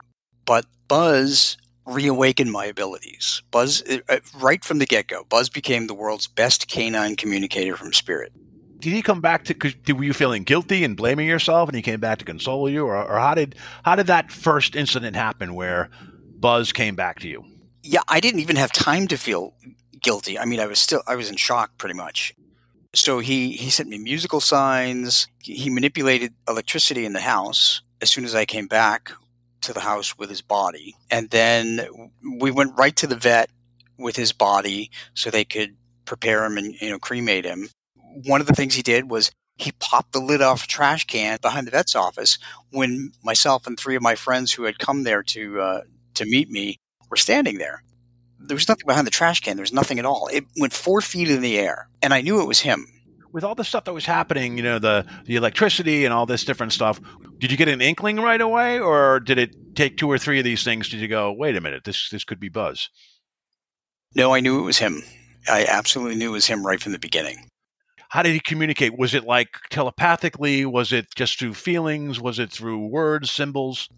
But 0.45 0.67
Buzz 0.89 1.57
reawakened 1.87 2.53
my 2.53 2.67
abilities. 2.67 3.43
Buzz, 3.51 3.83
uh, 3.89 3.99
uh, 4.09 4.19
right 4.39 4.65
from 4.65 4.79
the 4.79 4.87
get 4.87 5.07
go, 5.07 5.25
Buzz 5.25 5.49
became 5.49 5.87
the 5.87 5.95
world's 5.95 6.27
best 6.27 6.69
canine 6.69 7.17
communicator 7.17 7.77
from 7.77 7.93
spirit. 7.93 8.33
Did 8.81 8.93
he 8.93 9.03
come 9.03 9.21
back 9.21 9.45
to? 9.45 9.55
Cause 9.55 9.75
were 9.89 10.05
you 10.05 10.15
feeling 10.15 10.43
guilty 10.43 10.85
and 10.85 10.97
blaming 10.97 11.29
yourself, 11.29 11.69
and 11.69 11.77
he 11.77 11.83
came 11.83 12.01
back 12.01 12.19
to 12.19 12.25
console 12.25 12.69
you, 12.69 12.87
or, 12.87 12.97
or 12.97 13.19
how 13.19 13.35
did 13.35 13.55
how 13.85 13.95
did 13.95 14.07
that 14.07 14.33
first 14.33 14.75
incident 14.75 15.17
happen 15.17 15.55
where 15.55 15.91
Buzz 16.39 16.73
came 16.73 16.97
back 16.97 17.21
to 17.21 17.29
you? 17.29 17.45
Yeah, 17.83 18.03
I 18.09 18.21
didn't 18.21 18.41
even 18.41 18.57
have 18.57 18.73
time 18.73 19.07
to 19.09 19.17
feel 19.17 19.55
guilty. 20.03 20.39
I 20.39 20.45
mean, 20.45 20.61
I 20.61 20.67
was 20.67 20.79
still 20.79 21.03
I 21.07 21.17
was 21.17 21.31
in 21.31 21.37
shock 21.37 21.77
pretty 21.79 21.95
much. 21.95 22.35
So 22.95 23.21
he 23.21 23.53
he 23.53 23.71
sent 23.71 23.89
me 23.89 23.99
musical 23.99 24.41
signs. 24.41 25.29
He 25.41 25.71
manipulated 25.71 26.35
electricity 26.49 27.05
in 27.05 27.13
the 27.13 27.21
house 27.21 27.83
as 28.01 28.11
soon 28.11 28.25
as 28.25 28.35
I 28.35 28.45
came 28.45 28.67
back 28.67 29.13
to 29.63 29.73
the 29.73 29.81
house 29.81 30.19
with 30.19 30.31
his 30.31 30.43
body. 30.43 30.97
And 31.11 31.31
then 31.31 32.11
we 32.41 32.51
went 32.51 32.79
right 32.79 32.97
to 32.97 33.07
the 33.07 33.17
vet 33.17 33.51
with 33.99 34.17
his 34.17 34.33
body 34.33 34.91
so 35.15 35.31
they 35.31 35.45
could 35.45 35.77
prepare 36.07 36.45
him 36.45 36.57
and 36.57 36.75
you 36.81 36.91
know 36.91 36.99
cremate 36.99 37.45
him. 37.45 37.69
One 38.25 38.41
of 38.41 38.47
the 38.47 38.55
things 38.55 38.75
he 38.75 38.83
did 38.83 39.11
was 39.11 39.31
he 39.57 39.73
popped 39.73 40.13
the 40.13 40.21
lid 40.21 40.41
off 40.41 40.65
a 40.65 40.67
trash 40.67 41.07
can 41.07 41.39
behind 41.41 41.67
the 41.67 41.71
vet's 41.71 41.95
office 41.95 42.39
when 42.71 43.13
myself 43.23 43.67
and 43.67 43.79
three 43.79 43.95
of 43.95 44.03
my 44.03 44.15
friends 44.15 44.53
who 44.53 44.65
had 44.65 44.79
come 44.79 45.05
there 45.05 45.23
to 45.23 45.61
uh, 45.61 45.81
to 46.15 46.25
meet 46.25 46.51
me 46.51 46.79
were 47.11 47.17
standing 47.17 47.59
there. 47.59 47.83
There 48.39 48.55
was 48.55 48.69
nothing 48.69 48.87
behind 48.87 49.07
the 49.07 49.11
trash 49.11 49.41
can. 49.41 49.57
There 49.57 49.63
was 49.63 49.73
nothing 49.73 49.99
at 49.99 50.07
all. 50.07 50.29
It 50.33 50.45
went 50.59 50.73
four 50.73 51.01
feet 51.01 51.31
in 51.31 51.43
the 51.43 51.59
air, 51.59 51.89
and 52.01 52.15
I 52.15 52.23
knew 52.23 52.41
it 52.41 52.47
was 52.47 52.61
him. 52.61 52.87
With 53.33 53.45
all 53.45 53.55
the 53.55 53.65
stuff 53.65 53.85
that 53.85 53.93
was 53.93 54.07
happening, 54.07 54.57
you 54.57 54.63
know, 54.63 54.79
the 54.79 55.07
the 55.27 55.37
electricity 55.37 56.05
and 56.05 56.13
all 56.13 56.27
this 56.27 56.45
different 56.45 56.73
stuff, 56.73 57.01
did 57.39 57.51
you 57.51 57.57
get 57.57 57.69
an 57.69 57.81
inkling 57.81 58.17
right 58.17 58.41
away, 58.41 58.81
or 58.81 59.21
did 59.21 59.39
it 59.39 59.77
take 59.77 59.97
two 59.97 60.11
or 60.11 60.19
three 60.19 60.39
of 60.39 60.45
these 60.45 60.65
things? 60.65 60.89
Did 60.89 61.01
you 61.01 61.09
go, 61.09 61.33
wait 61.33 61.57
a 61.57 61.61
minute, 61.61 61.85
this 61.85 62.09
this 62.11 62.25
could 62.25 62.41
be 62.41 62.49
Buzz? 62.49 62.89
No, 64.17 64.35
I 64.35 64.41
knew 64.41 64.59
it 64.59 64.65
was 64.65 64.79
him. 64.79 65.03
I 65.49 65.65
absolutely 65.65 66.17
knew 66.17 66.31
it 66.31 66.33
was 66.33 66.47
him 66.47 66.67
right 66.67 66.81
from 66.81 66.93
the 66.93 66.99
beginning. 66.99 67.47
How 68.09 68.25
did 68.25 68.33
he 68.33 68.41
communicate? 68.41 68.99
Was 68.99 69.15
it 69.15 69.25
like 69.25 69.51
telepathically? 69.71 70.67
Was 70.67 70.93
it 70.93 71.07
just 71.15 71.39
through 71.39 71.55
feelings? 71.55 72.21
Was 72.21 72.41
it 72.41 72.51
through 72.51 72.89
words, 72.89 73.31
symbols? 73.31 73.89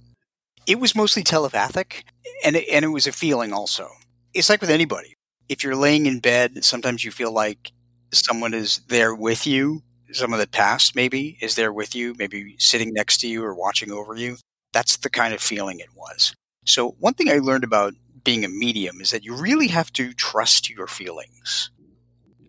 It 0.66 0.79
was 0.81 0.94
mostly 0.94 1.22
telepathic, 1.22 2.05
and 2.44 2.57
it, 2.57 2.68
and 2.70 2.85
it 2.85 2.88
was 2.88 3.07
a 3.07 3.12
feeling 3.12 3.53
also. 3.53 3.88
It's 4.35 4.48
like 4.48 4.61
with 4.61 4.70
anybody. 4.70 5.16
If 5.48 5.64
you're 5.64 5.77
laying 5.77 6.07
in 6.07 6.20
bed, 6.20 6.64
sometimes 6.64 7.05
you 7.05 7.11
feel 7.11 7.33
like 7.33 7.72
someone 8.12 8.55
is 8.55 8.81
there 8.88 9.14
with 9.14 9.46
you. 9.46 9.83
Some 10.12 10.33
of 10.33 10.38
the 10.38 10.46
past 10.46 10.94
maybe 10.94 11.38
is 11.40 11.57
there 11.57 11.72
with 11.72 11.94
you, 11.94 12.14
maybe 12.18 12.55
sitting 12.59 12.92
next 12.92 13.18
to 13.18 13.29
you 13.29 13.42
or 13.44 13.55
watching 13.55 13.90
over 13.90 14.14
you. 14.14 14.37
That's 14.72 14.96
the 14.98 15.11
kind 15.11 15.35
of 15.35 15.40
feeling 15.40 15.81
it 15.81 15.88
was. 15.96 16.35
So, 16.64 16.90
one 17.01 17.14
thing 17.14 17.29
I 17.31 17.38
learned 17.38 17.64
about 17.64 17.94
being 18.25 18.44
a 18.44 18.48
medium 18.48 19.01
is 19.01 19.11
that 19.11 19.25
you 19.25 19.35
really 19.35 19.68
have 19.68 19.92
to 19.94 20.12
trust 20.12 20.70
your 20.70 20.87
feelings. 20.87 21.70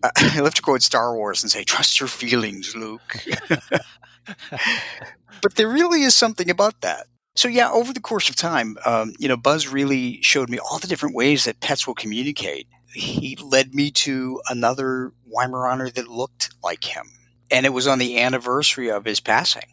I 0.17 0.39
love 0.39 0.55
to 0.55 0.61
quote 0.61 0.81
Star 0.83 1.15
Wars 1.15 1.43
and 1.43 1.51
say, 1.51 1.63
Trust 1.63 1.99
your 1.99 2.09
feelings, 2.09 2.75
Luke. 2.75 3.17
but 5.41 5.55
there 5.55 5.67
really 5.67 6.03
is 6.03 6.15
something 6.15 6.49
about 6.49 6.81
that. 6.81 7.07
So, 7.35 7.47
yeah, 7.47 7.71
over 7.71 7.93
the 7.93 7.99
course 7.99 8.29
of 8.29 8.35
time, 8.35 8.77
um, 8.85 9.13
you 9.17 9.27
know, 9.27 9.37
Buzz 9.37 9.67
really 9.67 10.21
showed 10.21 10.49
me 10.49 10.59
all 10.59 10.77
the 10.77 10.87
different 10.87 11.15
ways 11.15 11.45
that 11.45 11.61
pets 11.61 11.87
will 11.87 11.95
communicate. 11.95 12.67
He 12.93 13.35
led 13.41 13.73
me 13.73 13.89
to 13.91 14.39
another 14.49 15.11
Weimaraner 15.31 15.91
that 15.93 16.07
looked 16.07 16.53
like 16.63 16.83
him. 16.83 17.07
And 17.49 17.65
it 17.65 17.73
was 17.73 17.87
on 17.87 17.97
the 17.97 18.19
anniversary 18.19 18.89
of 18.91 19.05
his 19.05 19.19
passing 19.19 19.67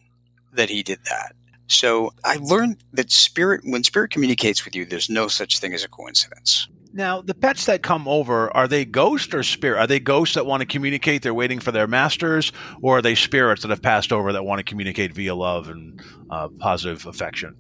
that 0.53 0.71
he 0.71 0.83
did 0.83 1.01
that. 1.05 1.35
So 1.67 2.13
I 2.25 2.37
learned 2.37 2.83
that 2.95 3.13
spirit, 3.13 3.61
when 3.65 3.85
spirit 3.85 4.11
communicates 4.11 4.65
with 4.65 4.75
you, 4.75 4.85
there's 4.85 5.11
no 5.11 5.29
such 5.29 5.59
thing 5.59 5.75
as 5.75 5.85
a 5.85 5.89
coincidence. 5.89 6.67
Now, 6.93 7.21
the 7.21 7.35
pets 7.35 7.67
that 7.67 7.83
come 7.83 8.09
over, 8.09 8.55
are 8.57 8.67
they 8.67 8.85
ghosts 8.85 9.33
or 9.33 9.43
spirit? 9.43 9.79
Are 9.79 9.87
they 9.87 10.01
ghosts 10.01 10.35
that 10.35 10.47
want 10.47 10.61
to 10.61 10.67
communicate? 10.67 11.23
They're 11.23 11.33
waiting 11.33 11.61
for 11.61 11.71
their 11.71 11.87
masters, 11.87 12.53
or 12.83 12.99
are 12.99 13.03
they 13.03 13.15
spirits 13.15 13.63
that 13.63 13.71
have 13.71 13.83
passed 13.83 14.13
over 14.13 14.33
that 14.33 14.45
want 14.45 14.59
to 14.59 14.65
communicate 14.65 15.13
via 15.13 15.35
love 15.35 15.69
and 15.69 16.03
uh, 16.31 16.49
positive 16.59 17.07
affection? 17.07 17.57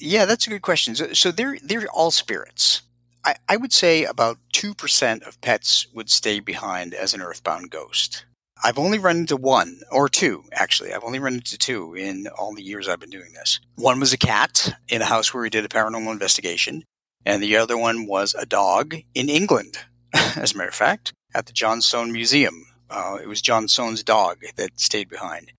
Yeah, 0.00 0.24
that's 0.24 0.46
a 0.46 0.50
good 0.50 0.62
question. 0.62 0.94
So, 0.94 1.12
so 1.12 1.30
they're 1.30 1.58
they're 1.62 1.86
all 1.92 2.10
spirits. 2.10 2.82
I, 3.24 3.36
I 3.48 3.56
would 3.56 3.72
say 3.72 4.04
about 4.04 4.38
two 4.52 4.74
percent 4.74 5.22
of 5.24 5.40
pets 5.40 5.86
would 5.94 6.10
stay 6.10 6.40
behind 6.40 6.94
as 6.94 7.14
an 7.14 7.20
earthbound 7.20 7.70
ghost. 7.70 8.24
I've 8.62 8.78
only 8.78 8.98
run 8.98 9.18
into 9.18 9.36
one 9.36 9.80
or 9.90 10.08
two, 10.08 10.44
actually. 10.52 10.94
I've 10.94 11.04
only 11.04 11.18
run 11.18 11.34
into 11.34 11.58
two 11.58 11.94
in 11.94 12.26
all 12.38 12.54
the 12.54 12.62
years 12.62 12.88
I've 12.88 13.00
been 13.00 13.10
doing 13.10 13.32
this. 13.34 13.60
One 13.76 14.00
was 14.00 14.12
a 14.14 14.18
cat 14.18 14.74
in 14.88 15.02
a 15.02 15.06
house 15.06 15.34
where 15.34 15.42
we 15.42 15.50
did 15.50 15.64
a 15.64 15.68
paranormal 15.68 16.10
investigation, 16.10 16.82
and 17.24 17.42
the 17.42 17.56
other 17.56 17.76
one 17.76 18.06
was 18.06 18.34
a 18.34 18.46
dog 18.46 18.94
in 19.14 19.28
England, 19.28 19.78
as 20.14 20.52
a 20.52 20.56
matter 20.56 20.68
of 20.68 20.74
fact, 20.74 21.12
at 21.34 21.46
the 21.46 21.52
John 21.52 21.80
Soane 21.80 22.12
Museum. 22.12 22.66
Uh, 22.90 23.18
it 23.20 23.28
was 23.28 23.42
John 23.42 23.68
Soane's 23.68 24.02
dog 24.02 24.38
that 24.56 24.78
stayed 24.78 25.08
behind. 25.08 25.52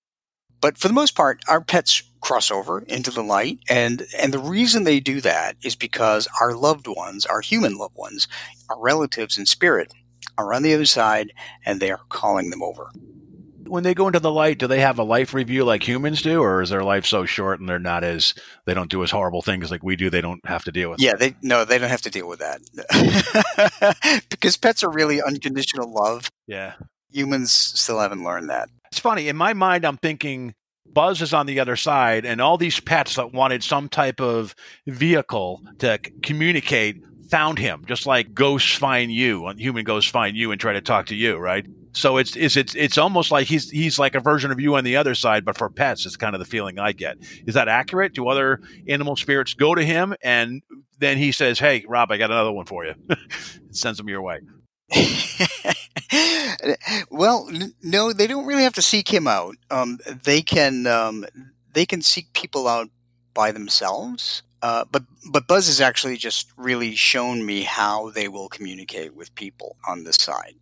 But 0.61 0.77
for 0.77 0.87
the 0.87 0.93
most 0.93 1.15
part, 1.15 1.41
our 1.47 1.61
pets 1.61 2.03
cross 2.21 2.49
over 2.49 2.79
into 2.79 3.11
the 3.11 3.23
light, 3.23 3.59
and 3.69 4.07
and 4.17 4.33
the 4.33 4.39
reason 4.39 4.83
they 4.83 4.99
do 4.99 5.21
that 5.21 5.57
is 5.63 5.75
because 5.75 6.27
our 6.41 6.53
loved 6.53 6.87
ones, 6.87 7.25
our 7.25 7.41
human 7.41 7.77
loved 7.77 7.95
ones, 7.95 8.27
our 8.69 8.79
relatives 8.79 9.37
in 9.37 9.45
spirit, 9.45 9.93
are 10.37 10.53
on 10.53 10.63
the 10.63 10.73
other 10.73 10.85
side 10.85 11.31
and 11.65 11.79
they 11.79 11.91
are 11.91 12.01
calling 12.09 12.49
them 12.49 12.63
over. 12.63 12.91
When 13.67 13.83
they 13.83 13.93
go 13.93 14.07
into 14.07 14.19
the 14.19 14.31
light, 14.31 14.59
do 14.59 14.67
they 14.67 14.79
have 14.79 14.99
a 14.99 15.03
life 15.03 15.33
review 15.33 15.65
like 15.65 15.87
humans 15.87 16.21
do, 16.21 16.41
or 16.41 16.61
is 16.61 16.69
their 16.69 16.83
life 16.83 17.05
so 17.05 17.25
short 17.25 17.59
and 17.59 17.67
they're 17.67 17.79
not 17.79 18.03
as 18.03 18.33
they 18.65 18.73
don't 18.73 18.89
do 18.89 19.03
as 19.03 19.11
horrible 19.11 19.41
things 19.41 19.71
like 19.71 19.83
we 19.83 19.95
do? 19.95 20.09
They 20.09 20.21
don't 20.21 20.45
have 20.45 20.63
to 20.65 20.71
deal 20.71 20.89
with. 20.89 21.01
Yeah, 21.01 21.13
they 21.17 21.35
no, 21.41 21.65
they 21.65 21.77
don't 21.77 21.89
have 21.89 22.01
to 22.03 22.09
deal 22.09 22.27
with 22.27 22.39
that 22.39 22.61
because 24.29 24.57
pets 24.57 24.83
are 24.83 24.91
really 24.91 25.21
unconditional 25.21 25.91
love. 25.91 26.29
Yeah, 26.47 26.73
humans 27.11 27.51
still 27.51 27.99
haven't 27.99 28.23
learned 28.23 28.49
that. 28.49 28.69
It's 28.91 28.99
funny 28.99 29.27
in 29.27 29.35
my 29.35 29.53
mind. 29.53 29.85
I'm 29.85 29.97
thinking 29.97 30.53
Buzz 30.85 31.21
is 31.21 31.33
on 31.33 31.45
the 31.45 31.59
other 31.59 31.75
side, 31.75 32.25
and 32.25 32.39
all 32.39 32.57
these 32.57 32.79
pets 32.79 33.15
that 33.15 33.33
wanted 33.33 33.63
some 33.63 33.89
type 33.89 34.21
of 34.21 34.55
vehicle 34.87 35.61
to 35.79 35.99
communicate 36.23 37.01
found 37.29 37.59
him, 37.59 37.83
just 37.87 38.05
like 38.05 38.33
ghosts 38.33 38.75
find 38.75 39.11
you, 39.11 39.49
human 39.57 39.83
ghosts 39.83 40.09
find 40.09 40.37
you 40.37 40.51
and 40.51 40.61
try 40.61 40.73
to 40.73 40.81
talk 40.81 41.07
to 41.07 41.15
you, 41.15 41.37
right? 41.37 41.65
So 41.95 42.17
it's 42.17 42.35
it's 42.35 42.57
it's 42.57 42.75
it's 42.75 42.97
almost 42.97 43.31
like 43.31 43.47
he's 43.47 43.69
he's 43.69 43.97
like 43.97 44.15
a 44.15 44.19
version 44.19 44.51
of 44.51 44.59
you 44.59 44.75
on 44.75 44.83
the 44.83 44.97
other 44.97 45.15
side, 45.15 45.45
but 45.45 45.57
for 45.57 45.69
pets, 45.69 46.05
it's 46.05 46.17
kind 46.17 46.35
of 46.35 46.39
the 46.39 46.45
feeling 46.45 46.77
I 46.77 46.91
get. 46.91 47.17
Is 47.47 47.53
that 47.53 47.67
accurate? 47.69 48.13
Do 48.13 48.27
other 48.27 48.59
animal 48.87 49.15
spirits 49.15 49.53
go 49.53 49.73
to 49.73 49.83
him 49.83 50.13
and 50.21 50.61
then 50.99 51.17
he 51.17 51.31
says, 51.31 51.57
"Hey, 51.57 51.85
Rob, 51.87 52.11
I 52.11 52.17
got 52.17 52.31
another 52.31 52.51
one 52.51 52.65
for 52.65 52.85
you," 52.85 52.95
and 53.09 53.75
sends 53.75 53.97
them 53.97 54.09
your 54.09 54.21
way. 54.21 54.39
well, 57.09 57.47
n- 57.51 57.73
no, 57.81 58.13
they 58.13 58.27
don't 58.27 58.45
really 58.45 58.63
have 58.63 58.73
to 58.73 58.81
seek 58.81 59.13
him 59.13 59.27
out. 59.27 59.55
Um, 59.71 59.99
they 60.23 60.41
can 60.41 60.87
um, 60.87 61.25
they 61.73 61.85
can 61.85 62.01
seek 62.01 62.33
people 62.33 62.67
out 62.67 62.89
by 63.33 63.51
themselves. 63.51 64.43
Uh, 64.61 64.85
but 64.91 65.03
but 65.31 65.47
Buzz 65.47 65.67
has 65.67 65.79
actually 65.81 66.17
just 66.17 66.51
really 66.57 66.95
shown 66.95 67.45
me 67.45 67.61
how 67.61 68.09
they 68.09 68.27
will 68.27 68.49
communicate 68.49 69.15
with 69.15 69.33
people 69.35 69.77
on 69.87 70.03
this 70.03 70.17
side. 70.17 70.55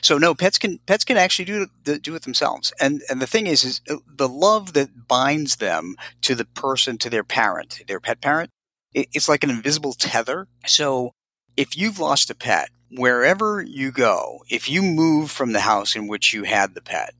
So 0.00 0.18
no, 0.18 0.34
pets 0.34 0.58
can 0.58 0.78
pets 0.86 1.04
can 1.04 1.16
actually 1.16 1.44
do 1.44 1.66
do 1.98 2.14
it 2.14 2.22
themselves. 2.22 2.72
And 2.80 3.02
and 3.10 3.20
the 3.20 3.26
thing 3.26 3.46
is, 3.46 3.64
is 3.64 3.80
uh, 3.88 3.96
the 4.06 4.28
love 4.28 4.72
that 4.72 5.06
binds 5.06 5.56
them 5.56 5.96
to 6.22 6.34
the 6.34 6.44
person, 6.44 6.98
to 6.98 7.10
their 7.10 7.24
parent, 7.24 7.82
their 7.86 8.00
pet 8.00 8.20
parent. 8.20 8.50
It's 8.94 9.28
like 9.28 9.42
an 9.42 9.50
invisible 9.50 9.94
tether. 9.94 10.48
So 10.66 11.12
if 11.56 11.76
you've 11.76 11.98
lost 11.98 12.30
a 12.30 12.34
pet, 12.34 12.68
wherever 12.90 13.62
you 13.62 13.90
go, 13.90 14.40
if 14.50 14.68
you 14.68 14.82
move 14.82 15.30
from 15.30 15.52
the 15.52 15.60
house 15.60 15.96
in 15.96 16.08
which 16.08 16.34
you 16.34 16.44
had 16.44 16.74
the 16.74 16.82
pet, 16.82 17.14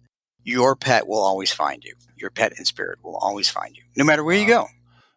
your 0.45 0.77
pet 0.77 1.07
will 1.07 1.23
always 1.23 1.53
find 1.53 1.83
you. 1.85 1.95
Your 2.17 2.31
pet 2.31 2.53
in 2.59 2.65
spirit 2.65 2.99
will 3.03 3.17
always 3.17 3.49
find 3.49 3.77
you, 3.77 3.83
no 3.97 4.05
matter 4.05 4.23
where 4.23 4.37
wow. 4.37 4.43
you 4.43 4.47
go. 4.47 4.67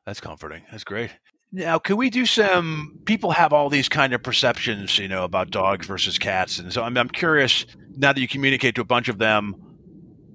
That's 0.05 0.21
comforting. 0.21 0.63
That's 0.71 0.83
great. 0.83 1.11
Now, 1.55 1.79
can 1.79 1.95
we 1.95 2.09
do 2.09 2.25
some? 2.25 2.99
People 3.05 3.31
have 3.31 3.53
all 3.53 3.69
these 3.69 3.87
kind 3.87 4.11
of 4.11 4.21
perceptions, 4.21 4.99
you 4.99 5.07
know, 5.07 5.23
about 5.23 5.51
dogs 5.51 5.87
versus 5.87 6.19
cats, 6.19 6.59
and 6.59 6.73
so 6.73 6.83
I'm, 6.83 6.97
I'm 6.97 7.07
curious. 7.07 7.65
Now 7.95 8.11
that 8.11 8.19
you 8.19 8.27
communicate 8.27 8.75
to 8.75 8.81
a 8.81 8.85
bunch 8.85 9.07
of 9.07 9.19
them, 9.19 9.55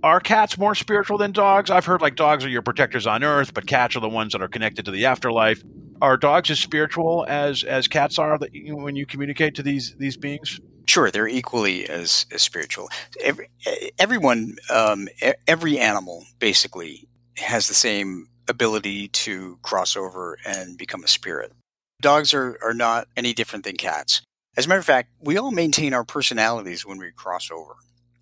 are 0.03 0.19
cats 0.19 0.57
more 0.57 0.75
spiritual 0.75 1.19
than 1.19 1.33
dogs? 1.33 1.71
I've 1.71 1.85
heard 1.85 2.01
like 2.01 2.17
dogs 2.17 2.43
are 2.43 2.49
your 2.49 2.63
protectors 2.63 3.07
on 3.07 3.23
Earth, 3.23 3.53
but 3.53 3.67
cats 3.67 3.97
are 3.97 4.01
the 4.01 4.09
ones 4.09 4.33
that 4.33 4.41
are 4.41 4.49
connected 4.49 4.87
to 4.87 4.91
the 4.91 5.05
afterlife. 5.05 5.63
Are 6.01 6.17
dogs 6.17 6.51
as 6.51 6.59
spiritual 6.59 7.27
as 7.29 7.65
as 7.65 7.87
cats 7.87 8.19
are 8.19 8.39
that 8.39 8.55
you, 8.55 8.75
when 8.75 8.97
you 8.97 9.05
communicate 9.05 9.55
to 9.57 9.63
these 9.63 9.95
these 9.99 10.17
beings? 10.17 10.59
Sure, 10.87 11.11
they're 11.11 11.29
equally 11.29 11.87
as, 11.87 12.25
as 12.33 12.41
spiritual. 12.41 12.89
Every 13.23 13.51
everyone, 13.99 14.57
um, 14.71 15.07
every 15.47 15.79
animal 15.79 16.25
basically 16.39 17.07
has 17.37 17.69
the 17.69 17.75
same 17.75 18.30
ability 18.49 19.09
to 19.09 19.59
cross 19.63 19.97
over 19.97 20.39
and 20.45 20.77
become 20.77 21.05
a 21.05 21.09
spirit. 21.09 21.53
Dogs 22.01 22.33
are, 22.33 22.59
are 22.63 22.75
not 22.75 23.09
any 23.17 23.35
different 23.35 23.65
than 23.65 23.77
cats. 23.77 24.23
As 24.57 24.67
a 24.67 24.69
matter 24.69 24.81
of 24.81 24.87
fact, 24.87 25.11
we 25.21 25.37
all 25.37 25.51
maintain 25.51 25.95
our 25.95 26.05
personalities 26.05 26.85
when 26.85 26.99
we 26.99 27.11
cross 27.13 27.51
over. 27.51 27.77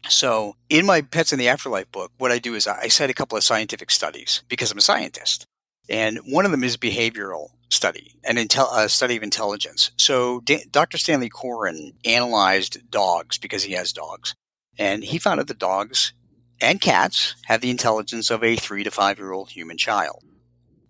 So, 0.09 0.57
in 0.69 0.87
my 0.87 1.03
Pets 1.03 1.33
in 1.33 1.39
the 1.39 1.49
Afterlife 1.49 1.91
book, 1.91 2.13
what 2.19 2.33
I 2.33 2.39
do 2.39 2.55
is 2.55 2.67
I 2.67 2.89
cite 2.89 3.11
a 3.11 3.15
couple 3.15 3.37
of 3.37 3.45
scientific 3.45 3.91
studies 3.91 4.43
because 4.49 4.71
I'm 4.71 4.79
a 4.79 4.83
scientist. 4.83 5.45
And 5.89 6.19
one 6.27 6.45
of 6.45 6.51
them 6.51 6.65
is 6.65 6.77
behavioral 6.77 7.49
study, 7.71 8.15
an 8.25 8.37
intel- 8.37 8.77
a 8.77 8.89
study 8.89 9.17
of 9.17 9.23
intelligence. 9.23 9.91
So, 9.97 10.41
D- 10.41 10.65
Dr. 10.71 10.99
Stanley 10.99 11.29
Coren 11.29 11.95
analyzed 12.05 12.91
dogs 12.91 13.39
because 13.39 13.65
he 13.65 13.73
has 13.73 13.93
dogs. 13.93 14.35
And 14.79 15.03
he 15.03 15.19
found 15.19 15.41
out 15.41 15.49
that 15.49 15.59
dogs 15.59 16.13
and 16.61 16.81
cats 16.81 17.35
have 17.47 17.61
the 17.61 17.71
intelligence 17.71 18.31
of 18.31 18.43
a 18.43 18.57
three 18.57 18.85
to 18.85 18.91
five 18.91 19.19
year 19.19 19.33
old 19.33 19.51
human 19.51 19.77
child. 19.77 20.23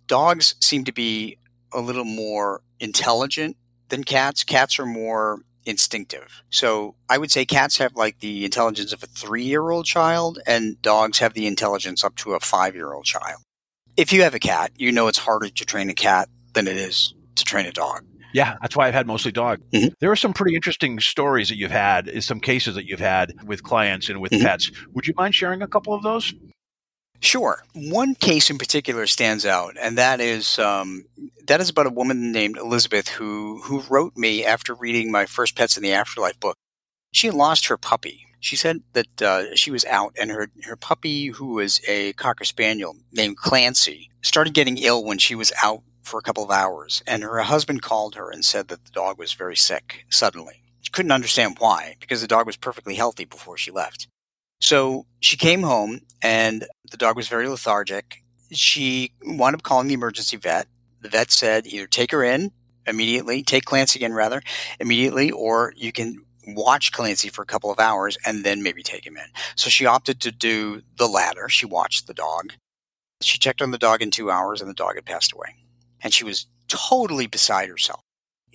Dogs 0.06 0.54
seem 0.60 0.84
to 0.84 0.92
be 0.92 1.38
a 1.72 1.80
little 1.80 2.04
more 2.04 2.62
intelligent 2.80 3.56
than 3.88 4.04
cats. 4.04 4.44
Cats 4.44 4.78
are 4.78 4.86
more 4.86 5.42
instinctive. 5.66 6.42
So 6.50 6.94
I 7.08 7.18
would 7.18 7.30
say 7.30 7.44
cats 7.44 7.76
have 7.78 7.94
like 7.94 8.20
the 8.20 8.44
intelligence 8.44 8.92
of 8.92 9.02
a 9.02 9.06
three 9.06 9.44
year 9.44 9.70
old 9.70 9.84
child, 9.84 10.38
and 10.46 10.80
dogs 10.80 11.18
have 11.18 11.34
the 11.34 11.46
intelligence 11.46 12.02
up 12.02 12.16
to 12.16 12.32
a 12.32 12.40
five 12.40 12.74
year 12.74 12.92
old 12.92 13.04
child. 13.04 13.42
If 13.96 14.12
you 14.12 14.22
have 14.22 14.34
a 14.34 14.38
cat, 14.38 14.72
you 14.76 14.92
know 14.92 15.08
it's 15.08 15.18
harder 15.18 15.48
to 15.48 15.64
train 15.64 15.90
a 15.90 15.94
cat 15.94 16.28
than 16.54 16.66
it 16.66 16.76
is 16.76 17.14
to 17.34 17.44
train 17.44 17.66
a 17.66 17.72
dog. 17.72 18.04
Yeah, 18.32 18.56
that's 18.60 18.76
why 18.76 18.88
I've 18.88 18.94
had 18.94 19.06
mostly 19.06 19.32
dog. 19.32 19.60
Mm-hmm. 19.72 19.88
There 20.00 20.10
are 20.10 20.16
some 20.16 20.32
pretty 20.32 20.54
interesting 20.54 21.00
stories 21.00 21.48
that 21.48 21.56
you've 21.56 21.70
had, 21.70 22.22
some 22.22 22.40
cases 22.40 22.74
that 22.74 22.86
you've 22.86 23.00
had 23.00 23.34
with 23.44 23.62
clients 23.62 24.08
and 24.08 24.20
with 24.20 24.32
mm-hmm. 24.32 24.44
pets. 24.44 24.70
Would 24.94 25.06
you 25.06 25.14
mind 25.16 25.34
sharing 25.34 25.62
a 25.62 25.66
couple 25.66 25.94
of 25.94 26.02
those? 26.02 26.34
Sure. 27.20 27.62
One 27.74 28.14
case 28.14 28.48
in 28.48 28.58
particular 28.58 29.06
stands 29.06 29.44
out, 29.44 29.76
and 29.80 29.98
that 29.98 30.20
is 30.20 30.58
um, 30.58 31.04
that 31.46 31.60
is 31.60 31.68
about 31.68 31.86
a 31.86 31.90
woman 31.90 32.30
named 32.30 32.56
Elizabeth 32.56 33.08
who 33.08 33.60
who 33.62 33.80
wrote 33.88 34.16
me 34.16 34.44
after 34.44 34.74
reading 34.74 35.10
my 35.10 35.26
first 35.26 35.56
Pets 35.56 35.76
in 35.76 35.82
the 35.82 35.92
Afterlife 35.92 36.38
book. 36.38 36.56
She 37.12 37.30
lost 37.30 37.66
her 37.66 37.76
puppy. 37.76 38.24
She 38.40 38.54
said 38.54 38.82
that 38.92 39.22
uh, 39.22 39.56
she 39.56 39.72
was 39.72 39.84
out, 39.86 40.14
and 40.20 40.30
her 40.30 40.48
her 40.62 40.76
puppy, 40.76 41.26
who 41.26 41.54
was 41.54 41.80
a 41.88 42.12
cocker 42.12 42.44
spaniel 42.44 42.94
named 43.10 43.36
Clancy, 43.36 44.10
started 44.22 44.54
getting 44.54 44.78
ill 44.78 45.02
when 45.02 45.18
she 45.18 45.34
was 45.34 45.52
out 45.60 45.82
for 46.08 46.18
a 46.18 46.22
couple 46.22 46.44
of 46.44 46.50
hours, 46.50 47.02
and 47.06 47.22
her 47.22 47.38
husband 47.40 47.82
called 47.82 48.16
her 48.16 48.30
and 48.30 48.44
said 48.44 48.68
that 48.68 48.84
the 48.84 48.90
dog 48.92 49.18
was 49.18 49.34
very 49.34 49.56
sick 49.56 50.06
suddenly. 50.10 50.62
She 50.82 50.90
couldn't 50.90 51.12
understand 51.12 51.56
why, 51.60 51.96
because 52.00 52.20
the 52.22 52.28
dog 52.28 52.46
was 52.46 52.56
perfectly 52.56 52.96
healthy 52.96 53.26
before 53.26 53.58
she 53.58 53.70
left. 53.70 54.08
So 54.60 55.06
she 55.20 55.36
came 55.36 55.62
home, 55.62 56.00
and 56.22 56.66
the 56.90 56.96
dog 56.96 57.16
was 57.16 57.28
very 57.28 57.48
lethargic. 57.48 58.22
She 58.52 59.12
wound 59.22 59.54
up 59.54 59.62
calling 59.62 59.88
the 59.88 59.94
emergency 59.94 60.36
vet. 60.38 60.68
The 61.02 61.10
vet 61.10 61.30
said 61.30 61.66
either 61.66 61.86
take 61.86 62.12
her 62.12 62.24
in 62.24 62.52
immediately, 62.86 63.42
take 63.44 63.66
Clancy 63.66 64.02
in 64.02 64.14
rather 64.14 64.42
immediately, 64.80 65.30
or 65.30 65.74
you 65.76 65.92
can 65.92 66.24
watch 66.48 66.92
Clancy 66.92 67.28
for 67.28 67.42
a 67.42 67.46
couple 67.46 67.70
of 67.70 67.78
hours 67.78 68.18
and 68.26 68.44
then 68.44 68.62
maybe 68.62 68.82
take 68.82 69.06
him 69.06 69.16
in. 69.18 69.26
So 69.56 69.70
she 69.70 69.86
opted 69.86 70.20
to 70.22 70.32
do 70.32 70.82
the 70.98 71.06
latter. 71.06 71.48
She 71.50 71.66
watched 71.66 72.06
the 72.08 72.14
dog 72.14 72.54
She 73.22 73.38
checked 73.38 73.62
on 73.62 73.72
the 73.72 73.78
dog 73.78 74.02
in 74.02 74.10
two 74.10 74.30
hours 74.30 74.60
and 74.60 74.70
the 74.70 74.74
dog 74.74 74.96
had 74.96 75.04
passed 75.06 75.32
away. 75.32 75.56
And 76.02 76.12
she 76.12 76.24
was 76.24 76.46
totally 76.68 77.26
beside 77.26 77.68
herself. 77.68 78.00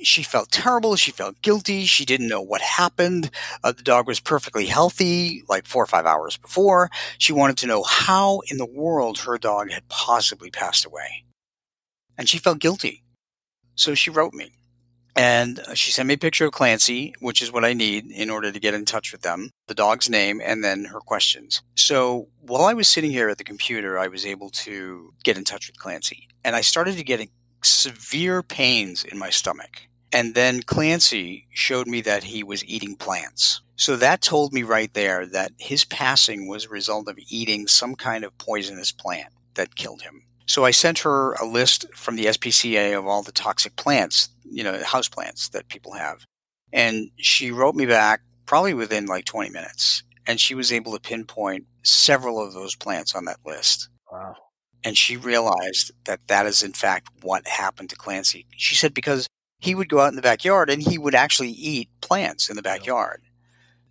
She 0.02 0.24
felt 0.24 0.52
terrible. 0.52 0.96
She 0.96 1.12
felt 1.12 1.42
guilty. 1.42 1.86
She 1.86 2.04
didn't 2.04 2.28
know 2.28 2.42
what 2.42 2.62
happened. 2.62 3.30
Uh, 3.64 3.72
the 3.72 3.84
dog 3.84 4.08
was 4.08 4.20
perfectly 4.20 4.66
healthy 4.66 5.44
like 5.48 5.68
four 5.68 5.84
or 5.84 5.88
five 5.88 6.06
hours 6.06 6.36
before. 6.36 6.90
She 7.20 7.32
wanted 7.32 7.58
to 7.60 7.68
know 7.68 7.84
how 7.84 8.42
in 8.48 8.58
the 8.58 8.66
world 8.66 9.20
her 9.20 9.38
dog 9.38 9.72
had 9.72 9.88
possibly 9.90 10.50
passed 10.50 10.86
away. 10.86 11.26
And 12.18 12.28
she 12.28 12.38
felt 12.38 12.60
guilty. 12.60 13.04
So 13.76 13.94
she 13.94 14.10
wrote 14.10 14.34
me. 14.34 14.52
And 15.16 15.62
she 15.76 15.92
sent 15.92 16.08
me 16.08 16.16
a 16.16 16.18
picture 16.18 16.46
of 16.46 16.54
Clancy, 16.54 17.14
which 17.20 17.42
is 17.42 17.52
what 17.52 17.64
I 17.64 17.74
need 17.74 18.10
in 18.10 18.32
order 18.32 18.52
to 18.52 18.60
get 18.60 18.74
in 18.74 18.84
touch 18.84 19.12
with 19.12 19.22
them, 19.22 19.52
the 19.68 19.76
dog's 19.76 20.10
name, 20.10 20.42
and 20.44 20.64
then 20.64 20.86
her 20.86 21.00
questions. 21.00 21.62
So 21.76 22.30
while 22.42 22.66
I 22.66 22.74
was 22.74 22.88
sitting 22.88 23.12
here 23.12 23.30
at 23.30 23.38
the 23.38 23.44
computer, 23.44 24.00
I 24.00 24.08
was 24.08 24.26
able 24.26 24.50
to 24.50 25.14
get 25.24 25.38
in 25.38 25.44
touch 25.44 25.68
with 25.68 25.78
Clancy. 25.78 26.28
And 26.44 26.56
I 26.56 26.62
started 26.62 26.98
to 26.98 27.04
get 27.04 27.28
severe 27.64 28.44
pains 28.44 29.04
in 29.04 29.18
my 29.18 29.30
stomach. 29.30 29.82
And 30.12 30.36
then 30.36 30.62
Clancy 30.62 31.48
showed 31.52 31.88
me 31.88 32.02
that 32.02 32.24
he 32.24 32.44
was 32.44 32.64
eating 32.66 32.96
plants. 32.96 33.62
So 33.76 33.96
that 33.96 34.22
told 34.22 34.54
me 34.54 34.62
right 34.64 34.94
there 34.94 35.26
that 35.26 35.52
his 35.58 35.86
passing 35.86 36.48
was 36.48 36.66
a 36.66 36.70
result 36.70 37.08
of 37.08 37.18
eating 37.30 37.68
some 37.68 37.96
kind 37.96 38.24
of 38.24 38.38
poisonous 38.38 38.92
plant 38.92 39.34
that 39.56 39.76
killed 39.76 40.04
him. 40.04 40.24
So 40.46 40.66
I 40.66 40.72
sent 40.72 41.00
her 41.00 41.34
a 41.34 41.46
list 41.46 41.86
from 41.96 42.16
the 42.16 42.26
SPCA 42.26 42.98
of 42.98 43.08
all 43.08 43.24
the 43.24 43.32
toxic 43.32 43.76
plants 43.76 44.30
you 44.54 44.64
know, 44.64 44.82
house 44.84 45.10
plants 45.10 45.50
that 45.50 45.68
people 45.68 45.94
have. 45.94 46.26
And 46.72 47.10
she 47.18 47.52
wrote 47.52 47.76
me 47.76 47.86
back 47.86 48.22
probably 48.46 48.74
within 48.74 49.08
like 49.08 49.26
20 49.26 49.50
minutes. 49.50 50.04
And 50.28 50.40
she 50.40 50.56
was 50.56 50.72
able 50.72 50.94
to 50.94 51.00
pinpoint 51.00 51.66
several 51.84 52.42
of 52.42 52.54
those 52.54 52.76
plants 52.76 53.16
on 53.16 53.26
that 53.26 53.40
list. 53.46 53.90
Wow. 54.12 54.36
And 54.84 54.98
she 54.98 55.16
realized 55.16 55.92
that 56.06 56.28
that 56.28 56.46
is, 56.46 56.62
in 56.62 56.74
fact, 56.74 57.10
what 57.22 57.48
happened 57.48 57.90
to 57.92 57.96
Clancy. 57.96 58.46
She 58.58 58.76
said 58.76 58.94
because 58.94 59.28
he 59.60 59.76
would 59.76 59.90
go 59.90 60.02
out 60.02 60.10
in 60.10 60.16
the 60.16 60.22
backyard 60.22 60.70
and 60.70 60.82
he 60.82 60.98
would 60.98 61.16
actually 61.16 61.52
eat 61.52 61.90
plants 62.02 62.50
in 62.50 62.56
the 62.56 62.62
backyard. 62.62 63.22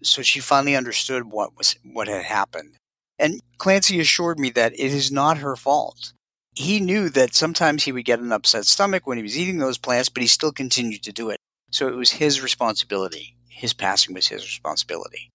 So 0.03 0.21
she 0.21 0.41
finally 0.41 0.77
understood 0.77 1.31
what 1.31 1.57
was 1.57 1.77
what 1.85 2.09
had 2.09 2.25
happened. 2.25 2.75
And 3.19 3.41
Clancy 3.59 4.01
assured 4.01 4.39
me 4.39 4.51
that 4.51 4.73
it 4.73 4.93
is 4.93 5.13
not 5.13 5.39
her 5.39 5.57
fault 5.57 6.13
he 6.55 6.81
knew 6.81 7.09
that 7.11 7.35
sometimes 7.35 7.85
he 7.85 7.93
would 7.93 8.05
get 8.05 8.21
an 8.21 8.33
upset 8.33 8.67
stomach 8.67 9.07
when 9.07 9.17
he 9.17 9.23
was 9.23 9.39
eating 9.39 9.59
those 9.59 9.79
plants, 9.79 10.09
but 10.09 10.23
he 10.23 10.27
still 10.27 10.53
continued 10.53 11.03
to 11.05 11.13
do 11.13 11.31
it. 11.31 11.39
So 11.71 11.89
it 11.89 11.95
was 11.95 12.11
his 12.11 12.43
responsibility. 12.43 13.37
His 13.49 13.73
passing 13.73 14.15
was 14.15 14.29
his 14.29 14.43
responsibility. 14.43 15.31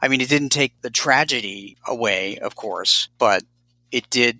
I 0.00 0.08
mean, 0.08 0.20
it 0.20 0.28
didn't 0.28 0.50
take 0.50 0.80
the 0.80 0.90
tragedy 0.90 1.76
away, 1.86 2.38
of 2.38 2.54
course, 2.54 3.08
but 3.18 3.42
it 3.90 4.08
did, 4.10 4.38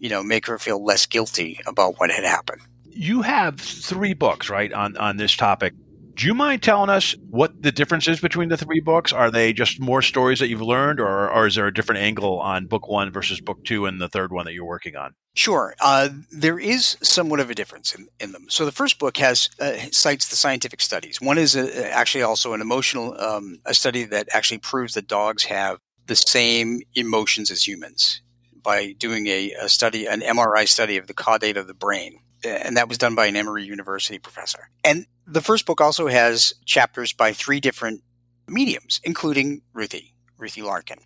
you 0.00 0.08
know, 0.08 0.22
make 0.22 0.46
her 0.46 0.58
feel 0.58 0.82
less 0.82 1.06
guilty 1.06 1.60
about 1.66 2.00
what 2.00 2.10
had 2.10 2.24
happened. 2.24 2.62
You 2.86 3.22
have 3.22 3.60
three 3.60 4.14
books, 4.14 4.50
right, 4.50 4.72
on, 4.72 4.96
on 4.96 5.16
this 5.16 5.36
topic. 5.36 5.74
Do 6.14 6.26
you 6.26 6.34
mind 6.34 6.62
telling 6.62 6.90
us 6.90 7.14
what 7.30 7.62
the 7.62 7.72
difference 7.72 8.08
is 8.08 8.20
between 8.20 8.48
the 8.48 8.56
three 8.56 8.80
books? 8.80 9.12
Are 9.12 9.30
they 9.30 9.52
just 9.52 9.80
more 9.80 10.02
stories 10.02 10.38
that 10.40 10.48
you've 10.48 10.60
learned, 10.60 11.00
or, 11.00 11.30
or 11.30 11.46
is 11.46 11.54
there 11.54 11.66
a 11.66 11.72
different 11.72 12.00
angle 12.00 12.40
on 12.40 12.66
book 12.66 12.88
one 12.88 13.12
versus 13.12 13.40
book 13.40 13.64
two 13.64 13.86
and 13.86 14.00
the 14.00 14.08
third 14.08 14.32
one 14.32 14.44
that 14.44 14.52
you're 14.52 14.66
working 14.66 14.96
on? 14.96 15.14
Sure. 15.34 15.74
Uh, 15.80 16.08
there 16.30 16.58
is 16.58 16.98
somewhat 17.00 17.40
of 17.40 17.48
a 17.48 17.54
difference 17.54 17.94
in, 17.94 18.08
in 18.18 18.32
them. 18.32 18.46
So 18.48 18.66
the 18.66 18.72
first 18.72 18.98
book 18.98 19.16
has 19.18 19.48
uh, 19.60 19.76
cites 19.92 20.28
the 20.28 20.36
scientific 20.36 20.80
studies. 20.80 21.20
One 21.20 21.38
is 21.38 21.54
a, 21.56 21.90
actually 21.90 22.22
also 22.22 22.52
an 22.52 22.60
emotional 22.60 23.18
um, 23.18 23.60
a 23.64 23.72
study 23.72 24.04
that 24.04 24.28
actually 24.32 24.58
proves 24.58 24.94
that 24.94 25.06
dogs 25.06 25.44
have 25.44 25.78
the 26.06 26.16
same 26.16 26.80
emotions 26.94 27.50
as 27.50 27.66
humans 27.66 28.20
by 28.62 28.92
doing 28.92 29.26
a, 29.26 29.52
a 29.52 29.68
study, 29.68 30.06
an 30.06 30.20
MRI 30.20 30.66
study 30.66 30.96
of 30.96 31.06
the 31.06 31.14
caudate 31.14 31.56
of 31.56 31.66
the 31.66 31.74
brain 31.74 32.20
and 32.44 32.76
that 32.76 32.88
was 32.88 32.98
done 32.98 33.14
by 33.14 33.26
an 33.26 33.36
Emory 33.36 33.64
University 33.64 34.18
professor. 34.18 34.70
And 34.84 35.06
the 35.26 35.40
first 35.40 35.66
book 35.66 35.80
also 35.80 36.08
has 36.08 36.54
chapters 36.64 37.12
by 37.12 37.32
three 37.32 37.60
different 37.60 38.02
mediums, 38.48 39.00
including 39.04 39.62
Ruthie, 39.72 40.14
Ruthie 40.38 40.62
Larkin, 40.62 40.98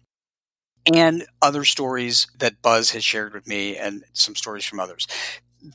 and 0.92 1.26
other 1.42 1.64
stories 1.64 2.26
that 2.38 2.62
Buzz 2.62 2.90
has 2.90 3.04
shared 3.04 3.34
with 3.34 3.46
me 3.46 3.76
and 3.76 4.04
some 4.12 4.34
stories 4.34 4.64
from 4.64 4.80
others. 4.80 5.06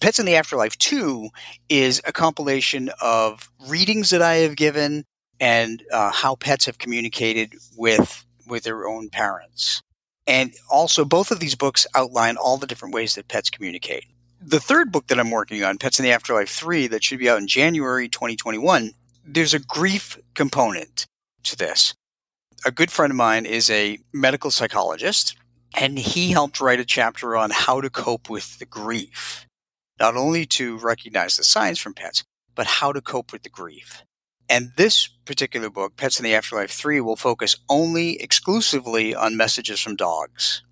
Pets 0.02 0.20
in 0.20 0.26
the 0.26 0.36
Afterlife 0.36 0.78
2 0.78 1.30
is 1.68 2.02
a 2.06 2.13
compilation 2.13 2.92
of 3.02 3.50
readings 3.68 4.12
that 4.12 4.22
I 4.22 4.36
have 4.36 4.56
given 4.56 5.06
and 5.39 5.84
uh, 5.92 6.12
how 6.12 6.36
pets 6.36 6.65
have 6.65 6.78
communicated 6.78 7.54
with 7.76 8.26
with 8.48 8.63
their 8.63 8.88
own 8.88 9.10
parents. 9.10 9.84
And 10.30 10.54
also, 10.70 11.04
both 11.04 11.32
of 11.32 11.42
these 11.42 11.56
books 11.56 11.86
outline 11.94 12.38
all 12.38 12.58
the 12.58 12.68
different 12.68 12.94
ways 12.94 13.15
that 13.15 13.28
pets 13.28 13.50
communicate 13.50 14.06
the 14.42 14.60
third 14.60 14.92
book 14.92 15.08
that 15.08 15.20
I'm 15.20 15.32
working 15.32 15.63
on, 15.63 15.78
Pets 15.78 16.00
in 16.00 16.06
the 16.06 16.12
Afterlife 16.12 16.50
3, 16.50 16.88
that 16.88 17.04
should 17.04 17.20
be 17.20 17.30
out 17.30 17.39
in 17.39 17.48
January 17.48 18.08
2021, 18.08 18.92
there's 19.26 19.54
a 19.54 19.60
grief 19.60 20.18
component 20.34 21.06
to 21.44 21.56
this. 21.56 21.94
A 22.65 22.72
good 22.72 22.92
friend 22.92 23.12
of 23.12 23.18
mine 23.18 23.46
is 23.46 23.70
a 23.70 24.00
medical 24.13 24.52
psychologist, 24.52 25.36
and 25.76 26.00
he 26.00 26.32
helped 26.32 26.60
write 26.60 26.80
a 26.80 26.86
chapter 26.86 27.36
on 27.36 27.52
how 27.52 27.82
to 27.82 27.89
cope 27.89 28.30
with 28.30 28.60
the 28.60 28.65
grief. 28.65 29.46
Not 30.00 30.15
only 30.15 30.46
to 30.48 30.78
recognize 30.78 31.36
the 31.36 31.44
signs 31.44 31.80
from 31.80 31.94
pets, 31.94 32.24
but 32.56 32.65
how 32.65 32.92
to 32.92 33.02
cope 33.02 33.32
with 33.32 33.44
the 33.44 33.50
grief. 33.50 34.04
And 34.50 34.72
this 34.78 35.08
particular 35.08 35.70
book, 35.70 35.96
Pets 35.96 36.20
in 36.20 36.24
the 36.24 36.34
Afterlife 36.34 36.72
3, 36.72 37.02
will 37.02 37.16
focus 37.16 37.56
only 37.70 38.20
exclusively 38.20 39.14
on 39.14 39.38
messages 39.38 39.80
from 39.80 39.96
dogs. 39.96 40.64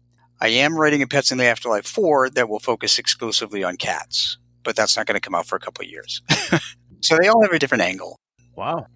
I 0.42 0.48
am 0.50 0.76
writing 0.76 1.04
a 1.04 1.08
Pets 1.08 1.32
in 1.32 1.38
the 1.38 1.46
Afterlife 1.46 1.86
4 1.86 2.32
that 2.32 2.50
will 2.50 2.60
focus 2.60 2.98
exclusively 2.98 3.63
on 3.63 3.78
cats, 3.78 4.38
but 4.63 4.76
that's 4.76 4.98
not 4.98 5.06
going 5.06 5.16
to 5.16 5.22
come 5.22 5.36
out 5.36 5.46
for 5.46 5.56
a 5.56 5.60
couple 5.60 5.86
of 5.86 5.92
years. 5.92 6.24
so 7.02 7.18
they 7.22 7.28
all 7.28 7.42
have 7.44 7.52
a 7.52 7.60
different 7.60 7.84
angle. 7.84 8.20
Wow. 8.56 8.88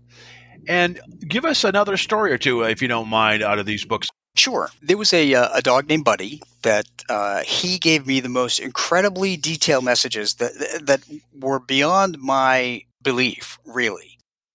And 0.68 1.00
give 1.28 1.46
us 1.46 1.64
another 1.64 1.96
story 1.96 2.32
or 2.32 2.38
two, 2.40 2.64
if 2.64 2.82
you 2.82 2.88
don't 2.88 3.08
mind, 3.08 3.44
out 3.44 3.60
of 3.60 3.68
these 3.68 3.86
books. 3.86 4.10
Sure. 4.36 4.70
There 4.82 4.98
was 4.98 5.14
a, 5.14 5.36
uh, 5.36 5.50
a 5.54 5.62
dog 5.62 5.90
named 5.90 6.06
Buddy 6.06 6.42
that 6.64 6.88
uh, 7.10 7.42
he 7.42 7.78
gave 7.78 8.08
me 8.08 8.20
the 8.20 8.30
most 8.30 8.60
incredibly 8.60 9.38
detailed 9.38 9.84
messages 9.84 10.36
that, 10.36 10.82
that 10.86 11.02
were 11.34 11.60
beyond 11.60 12.18
my 12.20 12.84
belief, 13.04 13.60
really 13.66 14.11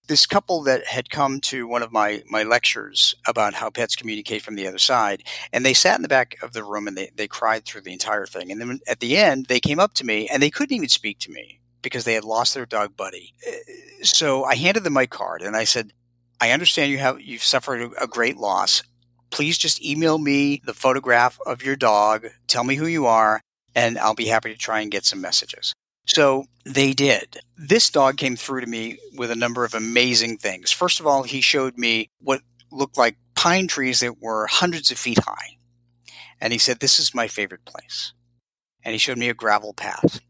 this 0.07 0.25
couple 0.25 0.63
that 0.63 0.85
had 0.87 1.09
come 1.09 1.39
to 1.41 1.67
one 1.67 1.83
of 1.83 1.91
my, 1.91 2.23
my 2.29 2.43
lectures 2.43 3.15
about 3.27 3.53
how 3.53 3.69
pets 3.69 3.95
communicate 3.95 4.41
from 4.41 4.55
the 4.55 4.67
other 4.67 4.77
side, 4.77 5.23
and 5.51 5.65
they 5.65 5.73
sat 5.73 5.95
in 5.95 6.01
the 6.01 6.07
back 6.07 6.37
of 6.41 6.53
the 6.53 6.63
room 6.63 6.87
and 6.87 6.97
they, 6.97 7.11
they 7.15 7.27
cried 7.27 7.65
through 7.65 7.81
the 7.81 7.93
entire 7.93 8.25
thing. 8.25 8.51
And 8.51 8.59
then 8.59 8.79
at 8.87 8.99
the 8.99 9.17
end, 9.17 9.47
they 9.47 9.59
came 9.59 9.79
up 9.79 9.93
to 9.95 10.05
me 10.05 10.27
and 10.29 10.41
they 10.41 10.49
couldn't 10.49 10.75
even 10.75 10.89
speak 10.89 11.19
to 11.19 11.31
me 11.31 11.59
because 11.81 12.05
they 12.05 12.13
had 12.13 12.23
lost 12.23 12.53
their 12.53 12.65
dog 12.65 12.97
buddy. 12.97 13.33
So 14.01 14.43
I 14.43 14.55
handed 14.55 14.83
them 14.83 14.93
my 14.93 15.05
card 15.05 15.41
and 15.41 15.55
I 15.55 15.63
said, 15.63 15.93
I 16.39 16.51
understand 16.51 16.91
you 16.91 16.99
have 16.99 17.19
you've 17.19 17.43
suffered 17.43 17.91
a 17.99 18.07
great 18.07 18.37
loss. 18.37 18.83
Please 19.29 19.57
just 19.57 19.83
email 19.83 20.17
me 20.17 20.61
the 20.65 20.73
photograph 20.73 21.39
of 21.45 21.63
your 21.63 21.75
dog, 21.75 22.27
tell 22.47 22.63
me 22.63 22.75
who 22.75 22.87
you 22.87 23.05
are, 23.05 23.41
and 23.75 23.97
I'll 23.97 24.15
be 24.15 24.27
happy 24.27 24.51
to 24.51 24.57
try 24.57 24.81
and 24.81 24.91
get 24.91 25.05
some 25.05 25.21
messages. 25.21 25.73
So 26.07 26.45
they 26.65 26.93
did. 26.93 27.37
This 27.57 27.89
dog 27.89 28.17
came 28.17 28.35
through 28.35 28.61
to 28.61 28.67
me 28.67 28.97
with 29.15 29.31
a 29.31 29.35
number 29.35 29.65
of 29.65 29.73
amazing 29.73 30.37
things. 30.37 30.71
First 30.71 30.99
of 30.99 31.07
all, 31.07 31.23
he 31.23 31.41
showed 31.41 31.77
me 31.77 32.09
what 32.19 32.41
looked 32.71 32.97
like 32.97 33.17
pine 33.35 33.67
trees 33.67 33.99
that 33.99 34.21
were 34.21 34.47
hundreds 34.47 34.91
of 34.91 34.97
feet 34.97 35.19
high. 35.19 35.57
And 36.39 36.53
he 36.53 36.59
said, 36.59 36.79
This 36.79 36.99
is 36.99 37.13
my 37.13 37.27
favorite 37.27 37.65
place. 37.65 38.13
And 38.83 38.93
he 38.93 38.99
showed 38.99 39.17
me 39.17 39.29
a 39.29 39.33
gravel 39.33 39.73
path. 39.73 40.21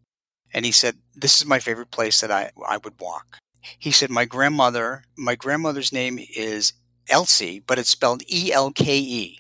And 0.54 0.66
he 0.66 0.72
said, 0.72 0.98
This 1.16 1.40
is 1.40 1.48
my 1.48 1.60
favorite 1.60 1.92
place 1.92 2.22
that 2.22 2.32
I, 2.32 2.52
I 2.68 2.78
would 2.78 3.00
walk. 3.00 3.38
He 3.78 3.92
said, 3.92 4.10
My 4.10 4.26
grandmother, 4.26 5.04
my 5.18 5.36
grandmother's 5.36 5.92
name 5.92 6.20
is 6.36 6.74
Elsie, 7.10 7.60
but 7.60 7.78
it's 7.80 7.90
spelled 7.90 8.24
E 8.28 8.52
L 8.52 8.72
K 8.72 8.98
E. 8.98 9.40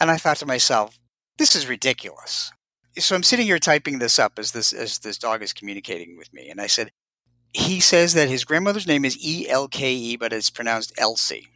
And 0.00 0.10
I 0.10 0.16
thought 0.16 0.36
to 0.38 0.46
myself, 0.46 0.98
this 1.38 1.54
is 1.54 1.68
ridiculous 1.68 2.52
so 2.98 3.14
I'm 3.14 3.22
sitting 3.22 3.46
here 3.46 3.58
typing 3.58 3.98
this 3.98 4.18
up 4.18 4.38
as 4.38 4.52
this 4.52 4.72
as 4.72 4.98
this 4.98 5.18
dog 5.18 5.42
is 5.42 5.52
communicating 5.52 6.16
with 6.16 6.32
me, 6.32 6.50
and 6.50 6.60
I 6.60 6.66
said, 6.66 6.90
he 7.52 7.80
says 7.80 8.14
that 8.14 8.28
his 8.28 8.44
grandmother's 8.44 8.86
name 8.86 9.04
is 9.04 9.18
E 9.24 9.48
L 9.48 9.68
K 9.68 9.94
E, 9.94 10.16
but 10.16 10.32
it's 10.32 10.50
pronounced 10.50 10.92
Elsie. 10.98 11.48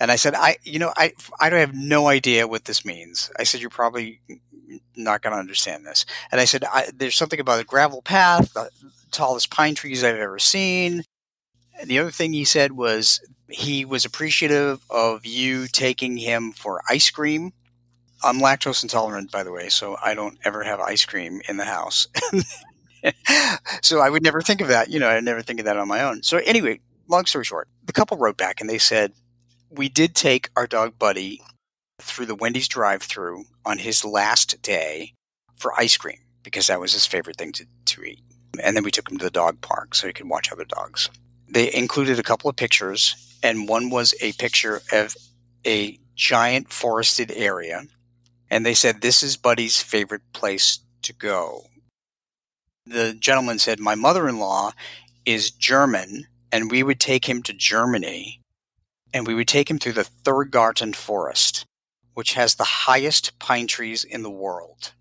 And 0.00 0.10
I 0.10 0.16
said, 0.16 0.34
I, 0.34 0.56
you 0.62 0.78
know, 0.78 0.92
I, 0.96 1.12
I 1.38 1.50
don't 1.50 1.60
have 1.60 1.74
no 1.74 2.08
idea 2.08 2.48
what 2.48 2.64
this 2.64 2.86
means. 2.86 3.30
I 3.38 3.42
said, 3.42 3.60
you're 3.60 3.68
probably 3.68 4.22
not 4.96 5.20
going 5.20 5.34
to 5.34 5.38
understand 5.38 5.84
this. 5.84 6.06
And 6.32 6.40
I 6.40 6.46
said, 6.46 6.64
I, 6.64 6.88
there's 6.94 7.16
something 7.16 7.38
about 7.38 7.60
a 7.60 7.64
gravel 7.64 8.00
path, 8.00 8.54
the 8.54 8.70
tallest 9.10 9.50
pine 9.50 9.74
trees 9.74 10.02
I've 10.02 10.16
ever 10.16 10.38
seen. 10.38 11.02
And 11.78 11.90
the 11.90 11.98
other 11.98 12.10
thing 12.10 12.32
he 12.32 12.44
said 12.44 12.72
was 12.72 13.20
he 13.50 13.84
was 13.84 14.06
appreciative 14.06 14.80
of 14.88 15.26
you 15.26 15.66
taking 15.66 16.16
him 16.16 16.52
for 16.52 16.80
ice 16.88 17.10
cream 17.10 17.52
I'm 18.22 18.38
lactose 18.38 18.82
intolerant, 18.82 19.30
by 19.32 19.42
the 19.42 19.52
way, 19.52 19.68
so 19.68 19.96
I 20.02 20.14
don't 20.14 20.38
ever 20.44 20.62
have 20.62 20.80
ice 20.80 21.04
cream 21.04 21.40
in 21.48 21.56
the 21.56 21.64
house. 21.64 22.08
so 23.82 24.00
I 24.00 24.10
would 24.10 24.22
never 24.22 24.42
think 24.42 24.60
of 24.60 24.68
that. 24.68 24.90
You 24.90 25.00
know, 25.00 25.08
I 25.08 25.20
never 25.20 25.42
think 25.42 25.58
of 25.60 25.66
that 25.66 25.76
on 25.76 25.88
my 25.88 26.02
own. 26.02 26.22
So 26.22 26.38
anyway, 26.38 26.80
long 27.08 27.26
story 27.26 27.44
short, 27.44 27.68
the 27.84 27.92
couple 27.92 28.18
wrote 28.18 28.36
back 28.36 28.60
and 28.60 28.68
they 28.68 28.78
said, 28.78 29.12
we 29.70 29.88
did 29.88 30.14
take 30.14 30.50
our 30.56 30.66
dog 30.66 30.98
Buddy 30.98 31.40
through 32.00 32.26
the 32.26 32.34
Wendy's 32.34 32.68
drive-through 32.68 33.44
on 33.64 33.78
his 33.78 34.04
last 34.04 34.60
day 34.62 35.14
for 35.56 35.78
ice 35.78 35.96
cream 35.96 36.18
because 36.42 36.66
that 36.66 36.80
was 36.80 36.92
his 36.92 37.06
favorite 37.06 37.36
thing 37.36 37.52
to, 37.52 37.66
to 37.86 38.02
eat. 38.02 38.20
And 38.62 38.76
then 38.76 38.82
we 38.82 38.90
took 38.90 39.10
him 39.10 39.18
to 39.18 39.24
the 39.24 39.30
dog 39.30 39.60
park 39.60 39.94
so 39.94 40.06
he 40.06 40.12
could 40.12 40.28
watch 40.28 40.50
other 40.50 40.64
dogs. 40.64 41.08
They 41.48 41.72
included 41.72 42.18
a 42.18 42.24
couple 42.24 42.48
of 42.48 42.56
pictures, 42.56 43.38
and 43.42 43.68
one 43.68 43.90
was 43.90 44.14
a 44.20 44.32
picture 44.32 44.82
of 44.92 45.16
a 45.66 45.98
giant 46.14 46.72
forested 46.72 47.32
area. 47.34 47.82
And 48.50 48.66
they 48.66 48.74
said, 48.74 49.00
This 49.00 49.22
is 49.22 49.36
Buddy's 49.36 49.80
favorite 49.80 50.32
place 50.32 50.80
to 51.02 51.12
go. 51.12 51.66
The 52.84 53.14
gentleman 53.14 53.58
said, 53.58 53.78
My 53.78 53.94
mother 53.94 54.28
in 54.28 54.38
law 54.38 54.72
is 55.24 55.50
German, 55.50 56.26
and 56.50 56.70
we 56.70 56.82
would 56.82 56.98
take 56.98 57.28
him 57.28 57.42
to 57.44 57.52
Germany, 57.52 58.40
and 59.14 59.26
we 59.26 59.34
would 59.34 59.48
take 59.48 59.70
him 59.70 59.78
through 59.78 59.92
the 59.92 60.08
Thurgarten 60.24 60.94
forest, 60.94 61.66
which 62.14 62.32
has 62.34 62.54
the 62.54 62.64
highest 62.64 63.38
pine 63.38 63.66
trees 63.66 64.02
in 64.02 64.22
the 64.22 64.30
world. 64.30 64.92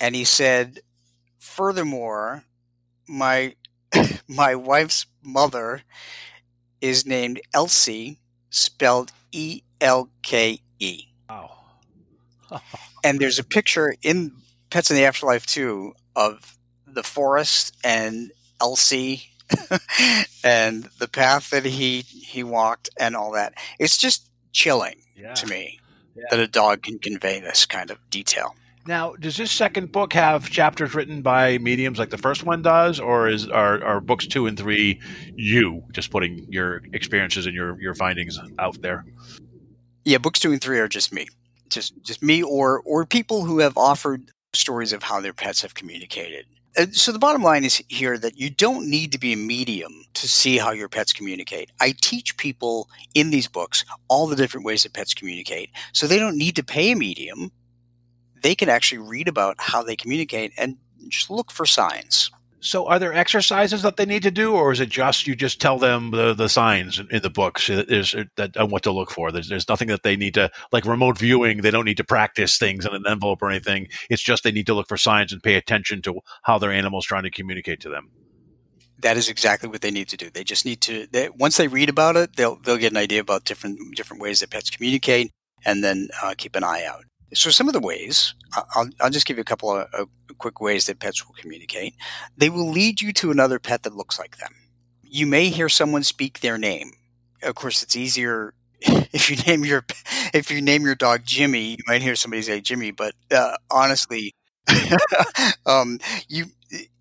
And 0.00 0.14
he 0.14 0.24
said, 0.24 0.80
Furthermore, 1.38 2.44
my 3.06 3.54
my 4.28 4.54
wife's 4.54 5.06
mother 5.22 5.82
is 6.80 7.04
named 7.04 7.40
Elsie, 7.52 8.20
spelled 8.50 9.12
E 9.32 9.62
L 9.80 10.08
K 10.22 10.60
E. 10.78 11.08
And 13.04 13.18
there's 13.20 13.38
a 13.38 13.44
picture 13.44 13.94
in 14.02 14.32
Pets 14.70 14.90
in 14.90 14.96
the 14.96 15.04
Afterlife 15.04 15.46
too 15.46 15.92
of 16.16 16.56
the 16.86 17.02
forest 17.02 17.76
and 17.84 18.30
Elsie 18.60 19.22
and 20.44 20.88
the 20.98 21.08
path 21.08 21.50
that 21.50 21.64
he 21.64 22.00
he 22.02 22.42
walked 22.42 22.90
and 22.98 23.16
all 23.16 23.32
that. 23.32 23.54
It's 23.78 23.96
just 23.98 24.28
chilling 24.52 25.02
Yeah. 25.16 25.34
to 25.34 25.46
me 25.46 25.78
Yeah. 26.16 26.24
that 26.30 26.40
a 26.40 26.46
dog 26.48 26.82
can 26.82 26.98
convey 26.98 27.40
this 27.40 27.66
kind 27.66 27.90
of 27.90 27.98
detail. 28.10 28.54
Now, 28.86 29.12
does 29.16 29.36
this 29.36 29.52
second 29.52 29.92
book 29.92 30.14
have 30.14 30.48
chapters 30.48 30.94
written 30.94 31.20
by 31.20 31.58
mediums 31.58 31.98
like 31.98 32.08
the 32.08 32.16
first 32.18 32.44
one 32.44 32.62
does, 32.62 32.98
or 32.98 33.28
is 33.28 33.46
are, 33.46 33.84
are 33.84 34.00
books 34.00 34.26
two 34.26 34.46
and 34.46 34.58
three 34.58 34.98
you 35.36 35.82
just 35.92 36.10
putting 36.10 36.46
your 36.50 36.80
experiences 36.94 37.44
and 37.46 37.54
your 37.54 37.80
your 37.80 37.94
findings 37.94 38.38
out 38.58 38.80
there? 38.80 39.04
Yeah, 40.04 40.18
books 40.18 40.40
two 40.40 40.52
and 40.52 40.60
three 40.60 40.78
are 40.78 40.88
just 40.88 41.12
me, 41.12 41.26
just 41.70 41.94
just 42.02 42.22
me, 42.22 42.42
or 42.42 42.80
or 42.84 43.04
people 43.06 43.44
who 43.44 43.58
have 43.60 43.76
offered 43.76 44.30
stories 44.52 44.92
of 44.92 45.02
how 45.02 45.20
their 45.20 45.32
pets 45.32 45.62
have 45.62 45.74
communicated. 45.74 46.46
So 46.92 47.10
the 47.10 47.18
bottom 47.18 47.42
line 47.42 47.64
is 47.64 47.82
here 47.88 48.16
that 48.18 48.38
you 48.38 48.50
don't 48.50 48.88
need 48.88 49.10
to 49.12 49.18
be 49.18 49.32
a 49.32 49.36
medium 49.36 50.04
to 50.14 50.28
see 50.28 50.58
how 50.58 50.70
your 50.70 50.88
pets 50.88 51.12
communicate. 51.12 51.70
I 51.80 51.94
teach 52.00 52.36
people 52.36 52.88
in 53.14 53.30
these 53.30 53.48
books 53.48 53.84
all 54.06 54.26
the 54.26 54.36
different 54.36 54.64
ways 54.64 54.84
that 54.84 54.92
pets 54.92 55.14
communicate, 55.14 55.70
so 55.92 56.06
they 56.06 56.18
don't 56.18 56.38
need 56.38 56.56
to 56.56 56.62
pay 56.62 56.92
a 56.92 56.96
medium. 56.96 57.50
They 58.42 58.54
can 58.54 58.68
actually 58.68 58.98
read 58.98 59.26
about 59.26 59.56
how 59.58 59.82
they 59.82 59.96
communicate 59.96 60.52
and 60.56 60.76
just 61.08 61.30
look 61.30 61.50
for 61.50 61.66
signs. 61.66 62.30
So, 62.60 62.86
are 62.88 62.98
there 62.98 63.14
exercises 63.14 63.82
that 63.82 63.96
they 63.96 64.04
need 64.04 64.24
to 64.24 64.32
do, 64.32 64.52
or 64.54 64.72
is 64.72 64.80
it 64.80 64.88
just 64.88 65.28
you 65.28 65.36
just 65.36 65.60
tell 65.60 65.78
them 65.78 66.10
the, 66.10 66.34
the 66.34 66.48
signs 66.48 66.98
in, 66.98 67.06
in 67.12 67.22
the 67.22 67.30
books 67.30 67.68
that 67.68 68.52
on 68.56 68.70
what 68.70 68.82
to 68.82 68.90
look 68.90 69.12
for? 69.12 69.30
There's, 69.30 69.48
there's 69.48 69.68
nothing 69.68 69.88
that 69.88 70.02
they 70.02 70.16
need 70.16 70.34
to 70.34 70.50
like 70.72 70.84
remote 70.84 71.18
viewing. 71.18 71.58
They 71.58 71.70
don't 71.70 71.84
need 71.84 71.98
to 71.98 72.04
practice 72.04 72.58
things 72.58 72.84
in 72.84 72.92
an 72.94 73.04
envelope 73.06 73.42
or 73.42 73.50
anything. 73.50 73.86
It's 74.10 74.22
just 74.22 74.42
they 74.42 74.50
need 74.50 74.66
to 74.66 74.74
look 74.74 74.88
for 74.88 74.96
signs 74.96 75.32
and 75.32 75.40
pay 75.42 75.54
attention 75.54 76.02
to 76.02 76.20
how 76.42 76.58
their 76.58 76.72
animal's 76.72 77.06
trying 77.06 77.22
to 77.24 77.30
communicate 77.30 77.80
to 77.82 77.88
them. 77.88 78.10
that 79.00 79.16
is 79.16 79.28
exactly 79.28 79.68
what 79.68 79.80
they 79.80 79.90
need 79.90 80.08
to 80.08 80.16
do. 80.16 80.30
They 80.30 80.44
just 80.44 80.64
need 80.64 80.80
to 80.82 81.06
they, 81.12 81.28
once 81.30 81.56
they 81.56 81.68
read 81.68 81.88
about 81.88 82.16
it, 82.16 82.36
they'll 82.36 82.56
they'll 82.56 82.76
get 82.76 82.92
an 82.92 82.98
idea 82.98 83.20
about 83.20 83.44
different 83.44 83.78
different 83.96 84.22
ways 84.22 84.40
that 84.40 84.50
pets 84.50 84.70
communicate, 84.70 85.30
and 85.64 85.84
then 85.84 86.08
uh, 86.22 86.34
keep 86.36 86.56
an 86.56 86.64
eye 86.64 86.84
out. 86.84 87.04
So 87.34 87.50
some 87.50 87.68
of 87.68 87.74
the 87.74 87.80
ways, 87.80 88.34
I'll 88.74 88.88
I'll 89.00 89.10
just 89.10 89.26
give 89.26 89.36
you 89.36 89.42
a 89.42 89.44
couple 89.44 89.70
of, 89.70 89.86
of 89.92 90.08
quick 90.38 90.60
ways 90.60 90.86
that 90.86 91.00
pets 91.00 91.26
will 91.26 91.34
communicate. 91.34 91.94
They 92.36 92.50
will 92.50 92.70
lead 92.70 93.00
you 93.00 93.12
to 93.14 93.30
another 93.30 93.58
pet 93.58 93.82
that 93.82 93.94
looks 93.94 94.18
like 94.18 94.38
them. 94.38 94.54
You 95.02 95.26
may 95.26 95.48
hear 95.48 95.68
someone 95.68 96.04
speak 96.04 96.40
their 96.40 96.58
name. 96.58 96.92
Of 97.42 97.54
course, 97.54 97.82
it's 97.82 97.96
easier 97.96 98.54
if 98.80 99.30
you 99.30 99.36
name 99.46 99.64
your 99.64 99.84
if 100.32 100.50
you 100.50 100.62
name 100.62 100.84
your 100.84 100.94
dog 100.94 101.22
Jimmy. 101.24 101.70
You 101.70 101.84
might 101.86 102.02
hear 102.02 102.16
somebody 102.16 102.42
say 102.42 102.60
Jimmy, 102.60 102.90
but 102.92 103.14
uh, 103.30 103.56
honestly, 103.70 104.34
um, 105.66 105.98
you 106.28 106.46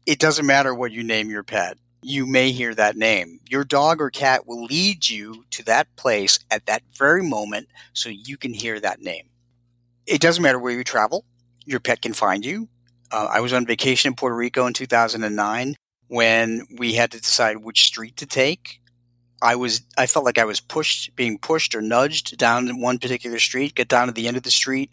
it 0.06 0.20
doesn't 0.20 0.46
matter 0.46 0.74
what 0.74 0.92
you 0.92 1.04
name 1.04 1.30
your 1.30 1.44
pet 1.44 1.78
you 2.08 2.26
may 2.26 2.52
hear 2.52 2.74
that 2.76 2.96
name. 2.96 3.40
Your 3.50 3.64
dog 3.64 4.02
or 4.02 4.10
cat 4.10 4.48
will 4.48 4.64
lead 4.64 5.10
you 5.10 5.44
to 5.52 5.64
that 5.66 5.94
place 5.98 6.40
at 6.50 6.66
that 6.68 6.84
very 6.94 7.22
moment 7.22 7.68
so 7.94 8.10
you 8.10 8.38
can 8.38 8.54
hear 8.54 8.80
that 8.80 9.02
name. 9.02 9.30
It 10.08 10.22
doesn't 10.22 10.42
matter 10.42 10.60
where 10.60 10.74
you 10.74 10.84
travel, 10.84 11.26
your 11.66 11.80
pet 11.80 12.02
can 12.02 12.14
find 12.14 12.46
you. 12.46 12.70
Uh, 13.12 13.28
I 13.32 13.40
was 13.42 13.54
on 13.54 13.66
vacation 13.66 14.10
in 14.10 14.16
Puerto 14.16 14.36
Rico 14.36 14.66
in 14.66 14.74
2009 14.74 15.76
when 16.08 16.66
we 16.78 16.94
had 16.94 17.12
to 17.12 17.20
decide 17.20 17.58
which 17.58 17.86
street 17.86 18.18
to 18.18 18.26
take. 18.26 18.80
I 19.42 19.56
was 19.56 19.82
I 19.98 20.08
felt 20.08 20.26
like 20.26 20.38
I 20.38 20.46
was 20.46 20.60
pushed, 20.60 21.16
being 21.16 21.38
pushed 21.38 21.76
or 21.76 21.82
nudged 21.82 22.38
down 22.38 22.82
one 22.82 22.98
particular 22.98 23.40
street. 23.40 23.76
Got 23.76 23.88
down 23.88 24.08
to 24.08 24.14
the 24.14 24.28
end 24.28 24.38
of 24.38 24.44
the 24.44 24.52
street. 24.52 24.92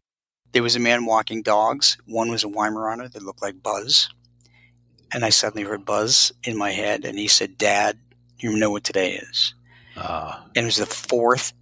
There 0.52 0.62
was 0.62 0.76
a 0.76 0.80
man 0.80 1.06
walking 1.06 1.42
dogs. 1.42 1.96
One 2.06 2.30
was 2.30 2.44
a 2.44 2.48
Weimaraner 2.48 3.10
that 3.10 3.22
looked 3.22 3.42
like 3.42 3.62
Buzz 3.62 4.10
and 5.14 5.24
I 5.24 5.30
suddenly 5.30 5.62
heard 5.62 5.84
Buzz 5.84 6.32
in 6.42 6.56
my 6.56 6.72
head, 6.72 7.04
and 7.04 7.16
he 7.18 7.28
said, 7.28 7.56
"Dad, 7.56 7.98
you 8.38 8.56
know 8.56 8.70
what 8.70 8.82
today 8.82 9.14
is?" 9.14 9.54
Uh, 9.96 10.40
And 10.56 10.64
it 10.64 10.66
was 10.66 10.76
the 10.76 10.86
fourth 10.86 11.52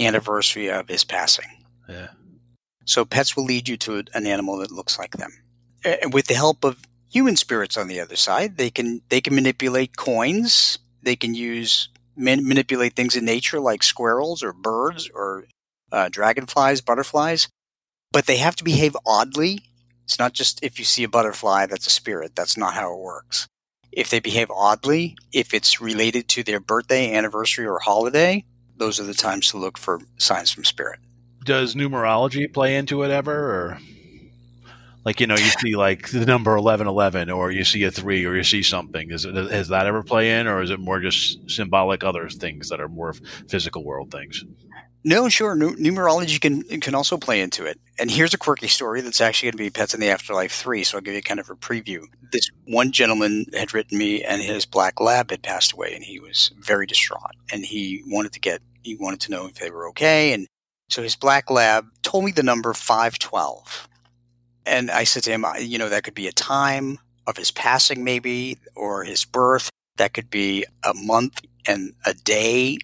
anniversary 0.00 0.70
of 0.70 0.88
his 0.88 1.04
passing. 1.04 1.64
yeah. 1.88 2.08
So 2.84 3.04
pets 3.04 3.36
will 3.36 3.44
lead 3.44 3.68
you 3.68 3.76
to 3.78 4.04
an 4.14 4.26
animal 4.26 4.58
that 4.58 4.70
looks 4.70 4.98
like 4.98 5.16
them, 5.16 5.32
and 5.84 6.12
with 6.12 6.26
the 6.26 6.34
help 6.34 6.64
of 6.64 6.78
human 7.10 7.36
spirits 7.36 7.76
on 7.76 7.88
the 7.88 8.00
other 8.00 8.16
side, 8.16 8.56
they 8.56 8.70
can 8.70 9.02
they 9.08 9.20
can 9.20 9.34
manipulate 9.34 9.96
coins. 9.96 10.78
They 11.02 11.16
can 11.16 11.34
use 11.34 11.88
man, 12.16 12.46
manipulate 12.46 12.94
things 12.94 13.16
in 13.16 13.24
nature 13.24 13.60
like 13.60 13.82
squirrels 13.82 14.42
or 14.42 14.52
birds 14.52 15.10
or 15.12 15.44
uh, 15.90 16.08
dragonflies, 16.10 16.80
butterflies, 16.80 17.48
but 18.12 18.26
they 18.26 18.36
have 18.36 18.56
to 18.56 18.64
behave 18.64 18.96
oddly 19.04 19.62
it's 20.12 20.18
not 20.18 20.34
just 20.34 20.62
if 20.62 20.78
you 20.78 20.84
see 20.84 21.04
a 21.04 21.08
butterfly 21.08 21.66
that's 21.66 21.86
a 21.86 21.90
spirit. 21.90 22.34
That's 22.34 22.56
not 22.56 22.74
how 22.74 22.92
it 22.92 23.00
works. 23.00 23.48
If 23.90 24.10
they 24.10 24.20
behave 24.20 24.50
oddly, 24.50 25.16
if 25.32 25.54
it's 25.54 25.80
related 25.80 26.28
to 26.28 26.42
their 26.42 26.60
birthday, 26.60 27.14
anniversary, 27.14 27.66
or 27.66 27.78
holiday, 27.78 28.44
those 28.76 28.98
are 29.00 29.04
the 29.04 29.14
times 29.14 29.50
to 29.50 29.58
look 29.58 29.78
for 29.78 30.00
signs 30.18 30.50
from 30.50 30.64
spirit. 30.64 30.98
Does 31.44 31.74
numerology 31.74 32.52
play 32.52 32.76
into 32.76 33.02
it 33.02 33.10
ever, 33.10 33.32
or 33.32 33.78
like 35.04 35.20
you 35.20 35.26
know 35.26 35.36
you 35.36 35.50
see 35.60 35.74
like 35.76 36.10
the 36.10 36.26
number 36.26 36.54
eleven 36.56 36.86
eleven, 36.86 37.30
or 37.30 37.50
you 37.50 37.64
see 37.64 37.82
a 37.84 37.90
three, 37.90 38.24
or 38.24 38.36
you 38.36 38.44
see 38.44 38.62
something? 38.62 39.10
Is 39.10 39.24
it 39.24 39.34
has 39.34 39.68
that 39.68 39.86
ever 39.86 40.02
play 40.02 40.38
in, 40.38 40.46
or 40.46 40.62
is 40.62 40.70
it 40.70 40.78
more 40.78 41.00
just 41.00 41.50
symbolic 41.50 42.04
other 42.04 42.28
things 42.28 42.68
that 42.68 42.80
are 42.80 42.88
more 42.88 43.12
physical 43.48 43.84
world 43.84 44.10
things? 44.10 44.44
No, 45.04 45.28
sure. 45.28 45.56
Nu- 45.56 45.74
numerology 45.76 46.40
can 46.40 46.62
can 46.80 46.94
also 46.94 47.16
play 47.16 47.40
into 47.40 47.64
it. 47.64 47.80
And 47.98 48.10
here's 48.10 48.34
a 48.34 48.38
quirky 48.38 48.68
story 48.68 49.00
that's 49.00 49.20
actually 49.20 49.46
going 49.46 49.58
to 49.58 49.64
be 49.64 49.70
Pets 49.70 49.94
in 49.94 50.00
the 50.00 50.08
Afterlife 50.08 50.52
3, 50.52 50.84
so 50.84 50.96
I'll 50.96 51.02
give 51.02 51.14
you 51.14 51.22
kind 51.22 51.40
of 51.40 51.50
a 51.50 51.56
preview. 51.56 52.04
This 52.30 52.50
one 52.66 52.92
gentleman 52.92 53.46
had 53.52 53.74
written 53.74 53.98
me 53.98 54.22
and 54.22 54.40
his 54.40 54.64
black 54.64 55.00
lab 55.00 55.30
had 55.30 55.42
passed 55.42 55.72
away 55.72 55.94
and 55.94 56.04
he 56.04 56.18
was 56.20 56.52
very 56.58 56.86
distraught 56.86 57.34
and 57.52 57.64
he 57.64 58.02
wanted 58.06 58.32
to 58.32 58.40
get 58.40 58.62
he 58.82 58.96
wanted 58.96 59.20
to 59.20 59.30
know 59.30 59.46
if 59.46 59.54
they 59.54 59.70
were 59.70 59.88
okay 59.88 60.32
and 60.32 60.46
so 60.92 61.02
his 61.02 61.16
black 61.16 61.50
lab 61.50 61.86
told 62.02 62.24
me 62.24 62.32
the 62.32 62.42
number 62.42 62.72
512. 62.74 63.88
And 64.64 64.90
I 64.90 65.04
said 65.04 65.24
to 65.24 65.30
him, 65.30 65.44
you 65.60 65.78
know, 65.78 65.88
that 65.88 66.04
could 66.04 66.14
be 66.14 66.28
a 66.28 66.32
time 66.32 66.98
of 67.26 67.36
his 67.36 67.50
passing 67.50 68.04
maybe 68.04 68.58
or 68.74 69.04
his 69.04 69.24
birth. 69.24 69.70
That 69.96 70.14
could 70.14 70.30
be 70.30 70.64
a 70.84 70.94
month 70.94 71.42
and 71.66 71.94
a 72.04 72.14
day 72.14 72.78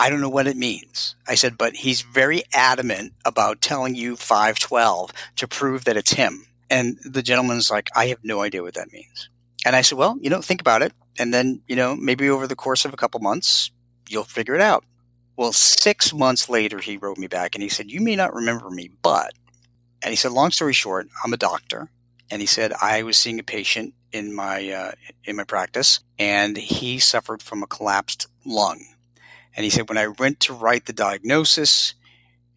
I 0.00 0.08
don't 0.08 0.22
know 0.22 0.30
what 0.30 0.46
it 0.46 0.56
means. 0.56 1.14
I 1.28 1.34
said, 1.34 1.58
but 1.58 1.76
he's 1.76 2.00
very 2.00 2.42
adamant 2.54 3.12
about 3.26 3.60
telling 3.60 3.94
you 3.94 4.16
512 4.16 5.10
to 5.36 5.46
prove 5.46 5.84
that 5.84 5.98
it's 5.98 6.14
him. 6.14 6.46
And 6.70 6.98
the 7.04 7.22
gentleman's 7.22 7.70
like, 7.70 7.90
I 7.94 8.06
have 8.06 8.24
no 8.24 8.40
idea 8.40 8.62
what 8.62 8.72
that 8.74 8.90
means. 8.94 9.28
And 9.66 9.76
I 9.76 9.82
said, 9.82 9.98
well, 9.98 10.16
you 10.18 10.30
know, 10.30 10.40
think 10.40 10.62
about 10.62 10.80
it. 10.80 10.94
And 11.18 11.34
then, 11.34 11.60
you 11.68 11.76
know, 11.76 11.94
maybe 11.94 12.30
over 12.30 12.46
the 12.46 12.56
course 12.56 12.86
of 12.86 12.94
a 12.94 12.96
couple 12.96 13.20
months, 13.20 13.72
you'll 14.08 14.24
figure 14.24 14.54
it 14.54 14.62
out. 14.62 14.84
Well, 15.40 15.54
six 15.54 16.12
months 16.12 16.50
later, 16.50 16.80
he 16.80 16.98
wrote 16.98 17.16
me 17.16 17.26
back 17.26 17.54
and 17.54 17.62
he 17.62 17.70
said, 17.70 17.90
you 17.90 18.02
may 18.02 18.14
not 18.14 18.34
remember 18.34 18.68
me, 18.68 18.90
but, 19.00 19.32
and 20.02 20.10
he 20.10 20.16
said, 20.16 20.32
long 20.32 20.50
story 20.50 20.74
short, 20.74 21.08
I'm 21.24 21.32
a 21.32 21.38
doctor. 21.38 21.88
And 22.30 22.42
he 22.42 22.46
said, 22.46 22.74
I 22.82 23.02
was 23.04 23.16
seeing 23.16 23.40
a 23.40 23.42
patient 23.42 23.94
in 24.12 24.34
my, 24.34 24.68
uh, 24.68 24.92
in 25.24 25.36
my 25.36 25.44
practice 25.44 26.00
and 26.18 26.58
he 26.58 26.98
suffered 26.98 27.42
from 27.42 27.62
a 27.62 27.66
collapsed 27.66 28.26
lung. 28.44 28.84
And 29.56 29.64
he 29.64 29.70
said, 29.70 29.88
when 29.88 29.96
I 29.96 30.08
went 30.08 30.40
to 30.40 30.52
write 30.52 30.84
the 30.84 30.92
diagnosis, 30.92 31.94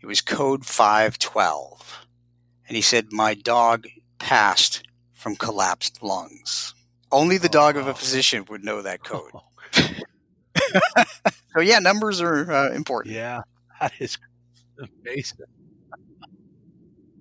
it 0.01 0.05
was 0.05 0.19
code 0.19 0.65
512. 0.65 2.05
And 2.67 2.75
he 2.75 2.81
said, 2.81 3.13
my 3.13 3.33
dog 3.33 3.87
passed 4.19 4.83
from 5.13 5.37
collapsed 5.37 6.03
lungs. 6.03 6.75
Only 7.13 7.37
the 7.37 7.47
dog 7.47 7.77
of 7.77 7.87
a 7.87 7.93
physician 7.93 8.43
would 8.49 8.65
know 8.65 8.81
that 8.81 9.05
code. 9.05 9.31
So, 11.53 11.61
yeah, 11.61 11.79
numbers 11.79 12.19
are 12.19 12.51
uh, 12.51 12.71
important. 12.71 13.13
Yeah, 13.13 13.41
that 13.79 13.93
is 13.99 14.17
amazing. 14.79 15.37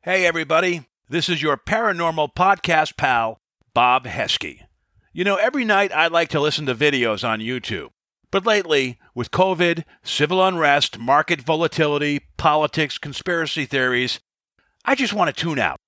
Hey, 0.03 0.27
everybody. 0.27 0.89
This 1.09 1.29
is 1.29 1.43
your 1.43 1.59
paranormal 1.59 2.35
podcast 2.35 2.97
pal, 2.97 3.41
Bob 3.75 4.07
Heske. 4.07 4.61
You 5.13 5.25
know, 5.25 5.37
every 5.37 5.67
night 5.67 5.93
I 5.93 6.07
like 6.07 6.31
to 6.31 6.41
listen 6.41 6.65
to 6.67 6.75
videos 6.75 7.29
on 7.29 7.41
YouTube. 7.41 7.91
But 8.31 8.47
lately, 8.47 8.99
with 9.15 9.31
COVID, 9.31 9.85
civil 10.03 10.43
unrest, 10.43 10.99
market 10.99 11.43
volatility, 11.43 12.21
politics, 12.39 12.97
conspiracy 12.97 13.67
theories, 13.67 14.21
I 14.87 14.95
just 14.95 15.13
want 15.13 15.29
to 15.29 15.39
tune 15.39 15.59
out. 15.59 15.82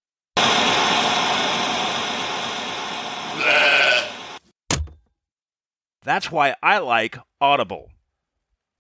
That's 6.05 6.31
why 6.31 6.55
I 6.63 6.79
like 6.79 7.19
Audible. 7.41 7.91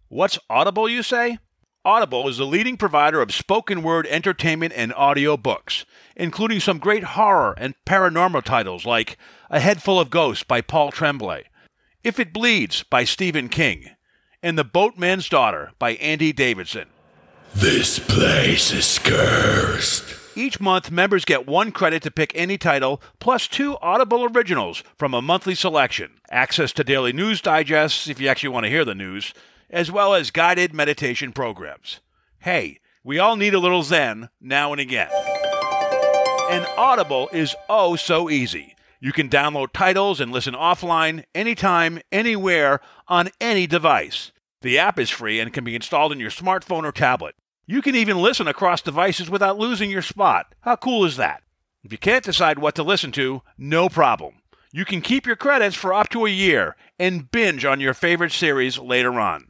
What's 0.08 0.38
Audible, 0.50 0.88
you 0.88 1.02
say? 1.02 1.38
Audible 1.82 2.28
is 2.28 2.36
the 2.36 2.44
leading 2.44 2.76
provider 2.76 3.20
of 3.20 3.32
spoken 3.32 3.82
word 3.82 4.06
entertainment 4.06 4.74
and 4.76 4.92
audio 4.94 5.36
books, 5.36 5.86
including 6.16 6.60
some 6.60 6.78
great 6.78 7.04
horror 7.04 7.54
and 7.56 7.74
paranormal 7.86 8.42
titles 8.42 8.84
like 8.84 9.16
A 9.50 9.60
Head 9.60 9.82
Full 9.82 9.98
of 9.98 10.10
Ghosts 10.10 10.44
by 10.44 10.60
Paul 10.60 10.92
Tremblay, 10.92 11.44
If 12.02 12.20
It 12.20 12.32
Bleeds 12.32 12.82
by 12.82 13.04
Stephen 13.04 13.48
King, 13.48 13.90
and 14.42 14.58
The 14.58 14.64
Boatman's 14.64 15.28
Daughter 15.28 15.72
by 15.78 15.92
Andy 15.94 16.32
Davidson. 16.32 16.88
This 17.54 17.98
place 17.98 18.70
is 18.70 18.98
cursed. 18.98 20.23
Each 20.36 20.60
month, 20.60 20.90
members 20.90 21.24
get 21.24 21.46
one 21.46 21.70
credit 21.70 22.02
to 22.02 22.10
pick 22.10 22.32
any 22.34 22.58
title, 22.58 23.00
plus 23.20 23.46
two 23.46 23.76
Audible 23.80 24.24
originals 24.24 24.82
from 24.98 25.14
a 25.14 25.22
monthly 25.22 25.54
selection, 25.54 26.18
access 26.28 26.72
to 26.72 26.82
daily 26.82 27.12
news 27.12 27.40
digests 27.40 28.08
if 28.08 28.20
you 28.20 28.28
actually 28.28 28.48
want 28.48 28.64
to 28.64 28.70
hear 28.70 28.84
the 28.84 28.96
news, 28.96 29.32
as 29.70 29.92
well 29.92 30.12
as 30.12 30.32
guided 30.32 30.74
meditation 30.74 31.32
programs. 31.32 32.00
Hey, 32.40 32.80
we 33.04 33.20
all 33.20 33.36
need 33.36 33.54
a 33.54 33.60
little 33.60 33.84
Zen 33.84 34.28
now 34.40 34.72
and 34.72 34.80
again. 34.80 35.10
And 36.50 36.66
Audible 36.76 37.28
is 37.32 37.54
oh 37.68 37.94
so 37.94 38.28
easy. 38.28 38.74
You 38.98 39.12
can 39.12 39.28
download 39.28 39.72
titles 39.72 40.20
and 40.20 40.32
listen 40.32 40.54
offline, 40.54 41.24
anytime, 41.34 42.00
anywhere, 42.10 42.80
on 43.06 43.28
any 43.40 43.68
device. 43.68 44.32
The 44.62 44.78
app 44.78 44.98
is 44.98 45.10
free 45.10 45.38
and 45.38 45.52
can 45.52 45.62
be 45.62 45.76
installed 45.76 46.10
in 46.10 46.18
your 46.18 46.30
smartphone 46.30 46.84
or 46.84 46.92
tablet. 46.92 47.36
You 47.66 47.80
can 47.80 47.94
even 47.94 48.18
listen 48.18 48.46
across 48.46 48.82
devices 48.82 49.30
without 49.30 49.58
losing 49.58 49.90
your 49.90 50.02
spot. 50.02 50.54
How 50.60 50.76
cool 50.76 51.06
is 51.06 51.16
that? 51.16 51.42
If 51.82 51.92
you 51.92 51.98
can't 51.98 52.24
decide 52.24 52.58
what 52.58 52.74
to 52.74 52.82
listen 52.82 53.10
to, 53.12 53.42
no 53.56 53.88
problem. 53.88 54.34
You 54.70 54.84
can 54.84 55.00
keep 55.00 55.26
your 55.26 55.36
credits 55.36 55.74
for 55.74 55.94
up 55.94 56.10
to 56.10 56.26
a 56.26 56.30
year 56.30 56.76
and 56.98 57.30
binge 57.30 57.64
on 57.64 57.80
your 57.80 57.94
favorite 57.94 58.32
series 58.32 58.78
later 58.78 59.18
on. 59.18 59.46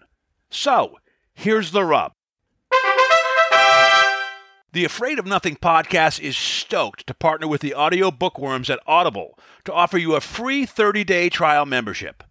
So, 0.48 0.98
here's 1.34 1.72
the 1.72 1.84
rub. 1.84 2.12
The 4.72 4.84
Afraid 4.84 5.18
of 5.18 5.26
Nothing 5.26 5.56
podcast 5.56 6.20
is 6.20 6.36
stoked 6.36 7.06
to 7.06 7.14
partner 7.14 7.48
with 7.48 7.62
the 7.62 7.74
audio 7.74 8.10
bookworms 8.10 8.70
at 8.70 8.80
Audible 8.86 9.38
to 9.64 9.72
offer 9.72 9.98
you 9.98 10.14
a 10.14 10.20
free 10.20 10.66
30-day 10.66 11.30
trial 11.30 11.66
membership. 11.66 12.22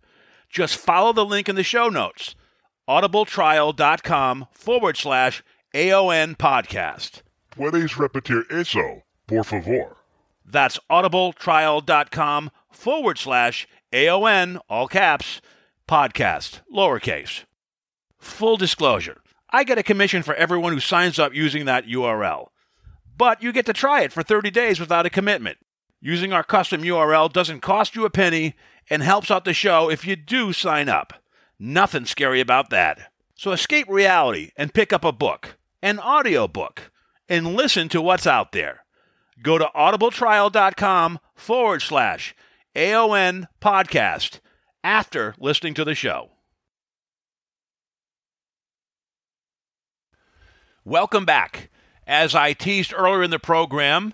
Just 0.49 0.77
follow 0.77 1.11
the 1.13 1.25
link 1.25 1.49
in 1.49 1.55
the 1.55 1.63
show 1.63 1.89
notes, 1.89 2.35
audibletrial.com 2.87 4.47
forward 4.51 4.97
slash 4.97 5.43
AON 5.73 6.35
podcast. 6.35 7.21
Puedes 7.49 7.97
repetir 7.97 8.43
eso, 8.51 9.03
por 9.27 9.43
favor. 9.43 9.97
That's 10.45 10.79
audibletrial.com 10.89 12.51
forward 12.71 13.17
slash 13.17 13.67
AON, 13.91 14.59
all 14.69 14.87
caps, 14.87 15.41
podcast, 15.87 16.61
lowercase. 16.71 17.45
Full 18.19 18.57
disclosure 18.57 19.21
I 19.55 19.63
get 19.63 19.77
a 19.77 19.83
commission 19.83 20.23
for 20.23 20.33
everyone 20.33 20.73
who 20.73 20.79
signs 20.79 21.19
up 21.19 21.35
using 21.35 21.65
that 21.65 21.85
URL. 21.85 22.47
But 23.15 23.43
you 23.43 23.51
get 23.51 23.67
to 23.67 23.73
try 23.73 24.01
it 24.01 24.11
for 24.11 24.23
30 24.23 24.49
days 24.49 24.79
without 24.79 25.05
a 25.05 25.11
commitment. 25.11 25.59
Using 26.01 26.33
our 26.33 26.43
custom 26.43 26.81
URL 26.81 27.31
doesn't 27.31 27.61
cost 27.61 27.95
you 27.95 28.03
a 28.03 28.09
penny 28.09 28.55
and 28.89 29.03
helps 29.03 29.29
out 29.29 29.45
the 29.45 29.53
show 29.53 29.91
if 29.91 30.07
you 30.07 30.15
do 30.15 30.53
sign 30.53 30.89
up. 30.89 31.13
Nothing 31.59 32.05
scary 32.05 32.41
about 32.41 32.71
that. 32.71 33.11
So 33.35 33.51
escape 33.51 33.87
reality 33.87 34.51
and 34.57 34.73
pick 34.73 34.91
up 34.91 35.05
a 35.05 35.11
book 35.11 35.55
an 35.83 35.99
audiobook 35.99 36.91
and 37.27 37.55
listen 37.55 37.89
to 37.89 38.01
what's 38.01 38.25
out 38.25 38.53
there. 38.53 38.85
Go 39.43 39.57
to 39.57 39.69
audibletrial.com 39.75 41.19
forward 41.35 41.81
slash 41.81 42.33
AON 42.73 43.47
podcast 43.61 44.39
after 44.81 45.35
listening 45.37 45.73
to 45.73 45.83
the 45.83 45.93
show. 45.93 46.31
Welcome 50.85 51.25
back. 51.25 51.69
As 52.07 52.33
I 52.33 52.53
teased 52.53 52.93
earlier 52.95 53.23
in 53.23 53.31
the 53.31 53.39
program, 53.39 54.13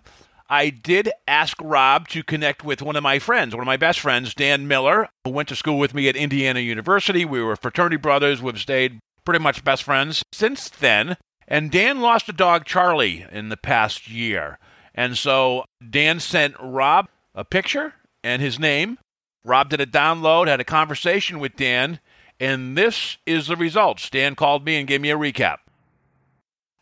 I 0.49 0.71
did 0.71 1.11
ask 1.27 1.55
Rob 1.61 2.07
to 2.09 2.23
connect 2.23 2.63
with 2.63 2.81
one 2.81 2.95
of 2.95 3.03
my 3.03 3.19
friends, 3.19 3.53
one 3.53 3.61
of 3.61 3.67
my 3.67 3.77
best 3.77 3.99
friends, 3.99 4.33
Dan 4.33 4.67
Miller, 4.67 5.09
who 5.23 5.31
went 5.31 5.49
to 5.49 5.55
school 5.55 5.77
with 5.77 5.93
me 5.93 6.07
at 6.09 6.15
Indiana 6.15 6.61
University. 6.61 7.25
We 7.25 7.43
were 7.43 7.55
fraternity 7.55 7.97
brothers. 7.97 8.41
We've 8.41 8.59
stayed 8.59 8.99
pretty 9.23 9.43
much 9.43 9.63
best 9.63 9.83
friends 9.83 10.23
since 10.31 10.69
then. 10.69 11.17
And 11.49 11.71
Dan 11.71 11.99
lost 11.99 12.29
a 12.29 12.33
dog, 12.33 12.65
Charlie, 12.65 13.25
in 13.31 13.49
the 13.49 13.57
past 13.57 14.07
year. 14.07 14.59
And 14.93 15.17
so 15.17 15.65
Dan 15.89 16.19
sent 16.19 16.55
Rob 16.61 17.07
a 17.33 17.43
picture 17.43 17.95
and 18.23 18.39
his 18.39 18.59
name. 18.59 18.99
Rob 19.43 19.69
did 19.69 19.81
a 19.81 19.87
download, 19.87 20.47
had 20.47 20.59
a 20.59 20.65
conversation 20.65 21.39
with 21.39 21.55
Dan, 21.55 21.99
and 22.39 22.77
this 22.77 23.17
is 23.25 23.47
the 23.47 23.55
results. 23.55 24.09
Dan 24.11 24.35
called 24.35 24.63
me 24.63 24.77
and 24.77 24.87
gave 24.87 25.01
me 25.01 25.09
a 25.09 25.17
recap. 25.17 25.57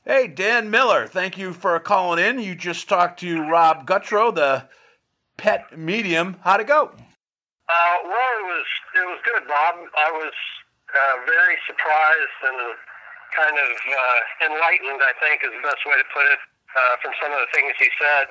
Hey, 0.03 0.28
Dan 0.28 0.70
Miller, 0.70 1.07
thank 1.07 1.38
you 1.38 1.53
for 1.53 1.80
calling 1.80 2.24
in. 2.24 2.39
You 2.39 2.55
just 2.55 2.89
talked 2.89 3.22
to 3.22 3.47
Rob 3.47 3.86
Gutro, 3.86 4.32
the 4.32 4.68
pet 5.38 5.78
medium. 5.78 6.38
How'd 6.41 6.61
it 6.61 6.68
go? 6.68 6.91
Uh, 7.70 7.97
well, 8.03 8.32
it 8.39 8.47
was 8.47 8.65
it 8.95 9.05
was 9.05 9.20
good, 9.24 9.47
Bob. 9.47 9.76
I 9.76 10.11
was 10.11 10.34
uh, 10.95 11.26
very 11.26 11.55
surprised 11.68 12.39
and 12.43 12.76
kind 13.36 13.57
of 13.57 13.69
uh, 13.73 14.19
enlightened, 14.47 15.01
I 15.03 15.13
think 15.19 15.43
is 15.43 15.53
the 15.55 15.63
best 15.65 15.82
way 15.84 15.97
to 15.97 16.07
put 16.13 16.25
it, 16.28 16.41
uh, 16.75 16.93
from 17.01 17.11
some 17.21 17.32
of 17.32 17.39
the 17.41 17.49
things 17.51 17.73
he 17.80 17.89
said. 17.97 18.25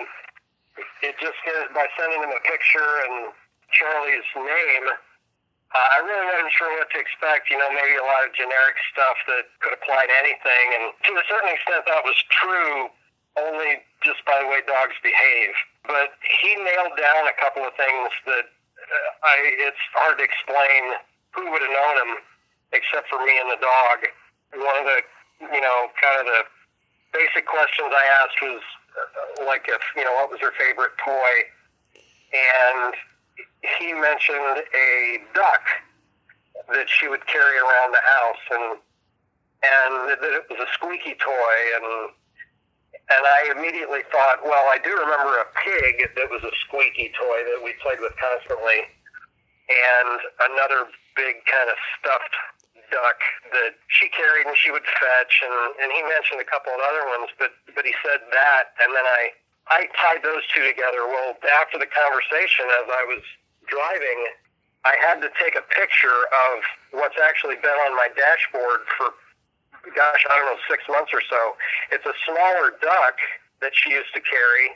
It 1.01 1.17
just 1.17 1.41
by 1.73 1.89
sending 1.97 2.21
him 2.21 2.33
a 2.33 2.43
picture 2.45 2.91
and 3.09 3.33
Charlie's 3.73 4.29
name, 4.37 4.87
uh, 5.73 5.89
I 5.97 5.99
really 6.05 6.27
wasn't 6.29 6.53
sure 6.53 6.71
what 6.77 6.89
to 6.93 6.99
expect. 7.01 7.49
You 7.49 7.57
know, 7.57 7.73
maybe 7.73 7.97
a 7.97 8.05
lot 8.05 8.29
of 8.29 8.37
generic 8.37 8.77
stuff 8.93 9.17
that 9.27 9.49
could 9.65 9.75
apply 9.75 10.07
to 10.07 10.15
anything, 10.21 10.67
and 10.77 10.85
to 10.93 11.11
a 11.17 11.25
certain 11.27 11.51
extent, 11.51 11.89
that 11.89 12.05
was 12.05 12.17
true 12.29 12.93
only 13.37 13.85
just 14.01 14.25
by 14.25 14.41
the 14.41 14.49
way 14.49 14.65
dogs 14.65 14.97
behave. 15.05 15.53
But 15.85 16.17
he 16.25 16.57
nailed 16.57 16.97
down 16.97 17.29
a 17.29 17.37
couple 17.37 17.65
of 17.65 17.73
things 17.77 18.11
that 18.29 18.47
uh, 18.49 19.09
I 19.25 19.35
it's 19.69 19.85
hard 19.97 20.21
to 20.21 20.25
explain 20.25 20.97
who 21.37 21.53
would 21.53 21.61
have 21.61 21.73
known 21.73 21.97
him 22.05 22.13
except 22.73 23.09
for 23.09 23.21
me 23.21 23.33
and 23.41 23.53
the 23.53 23.61
dog 23.61 24.09
one 24.55 24.77
of 24.79 24.87
the, 24.87 24.99
you 25.41 25.61
know, 25.61 25.79
kind 26.01 26.21
of 26.21 26.27
the 26.27 26.41
basic 27.13 27.47
questions 27.47 27.91
I 27.91 28.05
asked 28.23 28.39
was 28.43 28.63
uh, 28.95 29.47
like 29.47 29.67
if, 29.69 29.83
you 29.97 30.05
know, 30.05 30.13
what 30.15 30.31
was 30.31 30.41
her 30.41 30.53
favorite 30.59 30.93
toy? 31.03 31.33
And 32.33 32.95
he 33.79 33.93
mentioned 33.93 34.63
a 34.75 35.19
duck 35.35 35.63
that 36.73 36.89
she 36.89 37.09
would 37.09 37.27
carry 37.27 37.59
around 37.59 37.93
the 37.93 38.05
house 38.05 38.45
and 38.51 38.79
and 39.65 39.93
that 40.11 40.21
it 40.21 40.45
was 40.51 40.61
a 40.61 40.69
squeaky 40.75 41.17
toy 41.17 41.57
and 41.75 42.13
and 43.07 43.23
I 43.23 43.55
immediately 43.55 44.03
thought, 44.11 44.43
well, 44.43 44.67
I 44.67 44.83
do 44.83 44.91
remember 44.91 45.39
a 45.39 45.47
pig 45.63 46.11
that 46.17 46.27
was 46.27 46.43
a 46.43 46.51
squeaky 46.67 47.15
toy 47.15 47.39
that 47.55 47.63
we 47.63 47.71
played 47.79 48.03
with 48.03 48.11
constantly, 48.19 48.83
and 48.83 50.19
another 50.51 50.91
big 51.15 51.39
kind 51.47 51.71
of 51.71 51.79
stuffed 51.99 52.35
duck 52.91 53.19
that 53.53 53.79
she 53.89 54.09
carried 54.13 54.47
and 54.47 54.57
she 54.57 54.71
would 54.71 54.85
fetch, 54.85 55.35
and, 55.45 55.57
and 55.83 55.89
he 55.93 56.03
mentioned 56.07 56.41
a 56.41 56.49
couple 56.49 56.73
of 56.73 56.81
other 56.81 57.05
ones, 57.19 57.31
but 57.39 57.53
but 57.75 57.85
he 57.85 57.95
said 58.03 58.21
that, 58.33 58.75
and 58.83 58.91
then 58.95 59.07
I 59.07 59.23
I 59.69 59.81
tied 59.99 60.23
those 60.23 60.47
two 60.55 60.63
together. 60.63 61.07
Well, 61.07 61.35
after 61.63 61.79
the 61.79 61.91
conversation, 61.91 62.71
as 62.83 62.87
I 62.87 63.03
was 63.11 63.23
driving, 63.67 64.19
I 64.87 64.95
had 65.03 65.19
to 65.27 65.31
take 65.43 65.59
a 65.59 65.65
picture 65.75 66.21
of 66.51 66.55
what's 67.03 67.19
actually 67.19 67.59
been 67.59 67.75
on 67.91 67.93
my 67.99 68.07
dashboard 68.15 68.87
for 68.95 69.11
gosh, 69.95 70.23
I 70.27 70.35
don't 70.35 70.51
know, 70.51 70.59
six 70.67 70.83
months 70.91 71.15
or 71.15 71.23
so. 71.31 71.55
It's 71.95 72.07
a 72.07 72.17
smaller 72.27 72.75
duck 72.83 73.17
that 73.63 73.71
she 73.71 73.95
used 73.95 74.11
to 74.15 74.23
carry, 74.23 74.75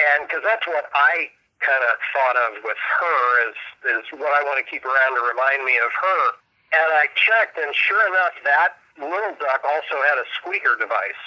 and 0.00 0.24
because 0.28 0.40
that's 0.44 0.64
what 0.64 0.88
I 0.92 1.28
kind 1.60 1.82
of 1.90 1.94
thought 2.14 2.36
of 2.48 2.50
with 2.62 2.78
her 2.78 3.20
is 3.50 3.56
is 3.98 4.04
what 4.14 4.30
I 4.30 4.42
want 4.46 4.62
to 4.62 4.66
keep 4.66 4.84
around 4.86 5.12
to 5.18 5.22
remind 5.26 5.64
me 5.66 5.74
of 5.82 5.90
her. 5.90 6.22
And 6.68 6.88
I 6.92 7.08
checked, 7.16 7.56
and 7.56 7.74
sure 7.74 8.04
enough, 8.08 8.34
that 8.44 8.76
little 9.00 9.34
duck 9.40 9.62
also 9.64 9.96
had 10.04 10.18
a 10.20 10.26
squeaker 10.36 10.76
device. 10.76 11.22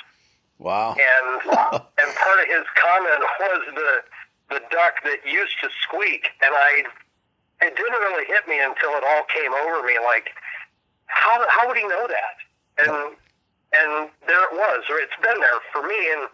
Wow. 0.59 0.93
And 0.93 1.29
and 1.81 2.09
part 2.21 2.39
of 2.39 2.47
his 2.47 2.65
comment 2.77 3.21
was 3.39 3.61
the 3.73 3.93
the 4.53 4.61
duck 4.69 5.01
that 5.03 5.25
used 5.25 5.57
to 5.63 5.69
squeak, 5.81 6.29
and 6.45 6.53
I 6.53 6.83
it 7.61 7.75
didn't 7.75 8.01
really 8.01 8.25
hit 8.25 8.47
me 8.47 8.59
until 8.61 8.93
it 8.97 9.03
all 9.05 9.25
came 9.33 9.53
over 9.53 9.81
me. 9.85 9.97
Like, 10.03 10.29
how 11.07 11.41
how 11.49 11.67
would 11.67 11.77
he 11.77 11.87
know 11.87 12.05
that? 12.05 12.35
And 12.85 13.17
and 13.73 14.09
there 14.27 14.43
it 14.51 14.53
was, 14.53 14.83
or 14.89 14.99
it's 14.99 15.17
been 15.23 15.39
there 15.39 15.61
for 15.73 15.81
me. 15.81 15.97
And 16.13 16.29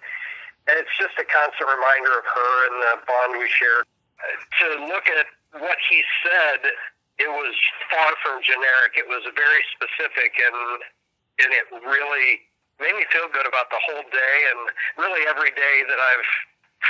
And 0.67 0.75
it's 0.75 0.91
just 0.99 1.15
a 1.15 1.23
constant 1.23 1.63
reminder 1.63 2.11
of 2.19 2.25
her 2.27 2.53
and 2.67 2.75
the 2.83 2.93
bond 3.07 3.39
we 3.39 3.47
shared. 3.47 3.87
To 4.17 4.67
look 4.91 5.07
at 5.07 5.27
what 5.61 5.77
he 5.87 6.03
said, 6.25 6.67
it 7.19 7.29
was 7.29 7.53
far 7.89 8.13
from 8.23 8.41
generic. 8.45 8.93
It 8.97 9.07
was 9.09 9.25
very 9.33 9.63
specific, 9.73 10.33
and 10.37 10.81
and 11.45 11.49
it 11.53 11.65
really 11.85 12.41
made 12.79 12.93
me 12.97 13.05
feel 13.13 13.25
good 13.33 13.45
about 13.45 13.69
the 13.69 13.81
whole 13.89 14.05
day 14.09 14.37
and 14.53 14.59
really 14.97 15.25
every 15.27 15.49
day 15.51 15.75
that 15.87 15.97
I've 15.97 16.29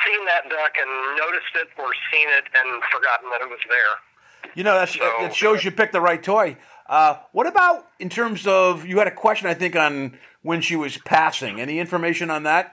seen 0.04 0.26
that 0.26 0.50
duck 0.50 0.76
and 0.80 0.92
noticed 1.18 1.56
it 1.56 1.68
or 1.80 1.92
seen 2.12 2.28
it 2.28 2.44
and 2.56 2.84
forgotten 2.92 3.30
that 3.32 3.42
it 3.42 3.50
was 3.50 3.60
there. 3.68 4.52
You 4.56 4.64
know, 4.64 4.76
that's, 4.76 4.94
So- 4.94 5.14
that 5.22 5.36
shows 5.36 5.64
you 5.64 5.72
picked 5.72 5.94
the 5.94 6.02
right 6.02 6.22
toy. 6.22 6.58
Uh, 6.88 7.18
what 7.32 7.48
about 7.48 7.88
in 8.00 8.10
terms 8.10 8.48
of 8.48 8.86
you 8.86 8.98
had 9.00 9.08
a 9.08 9.12
question, 9.16 9.48
I 9.48 9.54
think, 9.54 9.76
on 9.76 10.18
when 10.42 10.62
she 10.62 10.76
was 10.76 10.98
passing. 10.98 11.60
Any 11.60 11.80
information 11.80 12.30
on 12.32 12.44
that? 12.44 12.72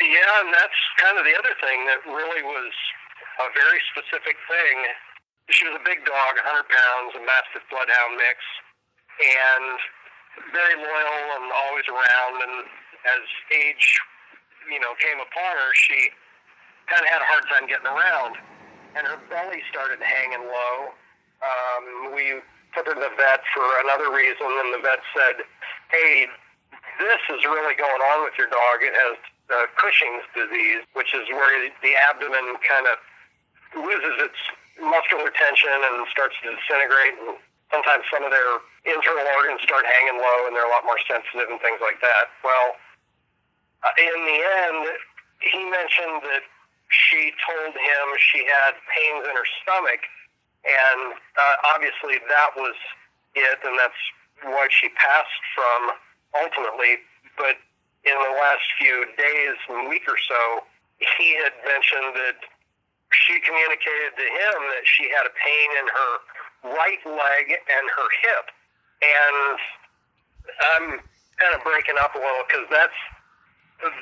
Yeah, 0.00 0.40
and 0.42 0.52
that's 0.52 0.78
kind 0.98 1.16
of 1.18 1.24
the 1.24 1.34
other 1.38 1.54
thing 1.62 1.86
that 1.86 2.02
really 2.06 2.42
was 2.42 2.72
a 3.38 3.46
very 3.54 3.78
specific 3.94 4.36
thing. 4.50 4.76
She 5.52 5.68
was 5.68 5.76
a 5.76 5.84
big 5.84 6.00
dog, 6.08 6.32
100 6.40 6.72
pounds, 6.72 7.10
a 7.20 7.22
mastiff 7.22 7.64
bloodhound 7.68 8.16
mix, 8.16 8.40
and 9.20 9.76
very 10.56 10.76
loyal 10.80 11.20
and 11.36 11.52
always 11.52 11.84
around. 11.84 12.34
And 12.40 12.54
as 13.04 13.22
age, 13.52 14.00
you 14.72 14.80
know, 14.80 14.96
came 14.96 15.20
upon 15.20 15.52
her, 15.52 15.70
she 15.76 16.08
kind 16.88 17.04
of 17.04 17.08
had 17.12 17.20
a 17.20 17.28
hard 17.28 17.44
time 17.52 17.68
getting 17.68 17.88
around, 17.88 18.40
and 18.96 19.04
her 19.04 19.20
belly 19.28 19.60
started 19.68 20.00
hanging 20.00 20.48
low. 20.48 20.96
Um, 21.44 22.16
we 22.16 22.40
took 22.72 22.88
her 22.88 22.96
to 22.96 23.00
the 23.04 23.12
vet 23.20 23.44
for 23.52 23.68
another 23.84 24.08
reason, 24.08 24.48
and 24.48 24.72
the 24.72 24.80
vet 24.80 25.04
said, 25.12 25.44
"Hey, 25.92 26.24
this 26.98 27.20
is 27.36 27.44
really 27.44 27.76
going 27.76 28.02
on 28.16 28.24
with 28.24 28.32
your 28.40 28.48
dog. 28.48 28.80
It 28.80 28.96
has 28.96 29.16
uh, 29.52 29.68
Cushing's 29.76 30.24
disease, 30.32 30.88
which 30.96 31.12
is 31.12 31.28
where 31.28 31.68
the 31.84 31.92
abdomen 32.08 32.56
kind 32.64 32.88
of 32.88 32.96
loses 33.76 34.16
its 34.24 34.40
muscular 34.84 35.32
tension 35.32 35.74
and 35.74 36.04
starts 36.12 36.36
to 36.44 36.52
disintegrate. 36.52 37.16
And 37.24 37.36
sometimes 37.72 38.04
some 38.12 38.22
of 38.22 38.30
their 38.30 38.62
internal 38.86 39.26
organs 39.34 39.64
start 39.64 39.82
hanging 39.88 40.20
low 40.20 40.46
and 40.46 40.52
they're 40.54 40.68
a 40.68 40.72
lot 40.72 40.84
more 40.84 41.00
sensitive 41.08 41.48
and 41.48 41.58
things 41.60 41.80
like 41.80 41.98
that. 42.04 42.30
Well, 42.44 42.76
uh, 43.82 43.92
in 43.98 44.18
the 44.24 44.38
end, 44.40 44.80
he 45.40 45.60
mentioned 45.68 46.24
that 46.24 46.44
she 46.88 47.32
told 47.42 47.74
him 47.74 48.04
she 48.32 48.44
had 48.46 48.78
pains 48.88 49.26
in 49.26 49.34
her 49.34 49.48
stomach, 49.60 50.02
and 50.64 51.16
uh, 51.36 51.56
obviously 51.74 52.20
that 52.28 52.50
was 52.56 52.76
it, 53.34 53.58
and 53.64 53.76
that's 53.76 54.02
what 54.48 54.70
she 54.72 54.88
passed 54.94 55.44
from 55.52 55.96
ultimately. 56.38 57.02
But 57.36 57.58
in 58.04 58.16
the 58.16 58.32
last 58.38 58.64
few 58.78 59.04
days 59.16 59.56
and 59.68 59.88
week 59.88 60.06
or 60.08 60.16
so, 60.16 60.64
he 61.18 61.36
had 61.42 61.52
mentioned 61.66 62.14
that 62.14 62.38
she 63.26 63.38
communicated 63.40 64.12
to 64.18 64.26
him 64.26 64.58
that 64.74 64.84
she 64.84 65.08
had 65.10 65.24
a 65.26 65.34
pain 65.34 65.68
in 65.78 65.86
her 65.86 66.12
right 66.76 67.02
leg 67.06 67.44
and 67.54 67.84
her 67.90 68.08
hip. 68.24 68.46
And 69.04 69.58
I'm 70.74 70.86
kind 71.38 71.54
of 71.54 71.60
breaking 71.62 71.98
up 72.00 72.14
a 72.14 72.20
little 72.20 72.44
because 72.46 72.66
that's 72.70 72.98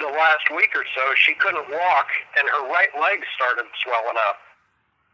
the 0.01 0.13
last 0.13 0.47
week 0.55 0.73
or 0.77 0.85
so. 0.95 1.05
She 1.17 1.35
couldn't 1.35 1.67
walk, 1.71 2.09
and 2.39 2.45
her 2.47 2.63
right 2.71 2.93
leg 3.01 3.25
started 3.35 3.67
swelling 3.83 4.19
up. 4.29 4.39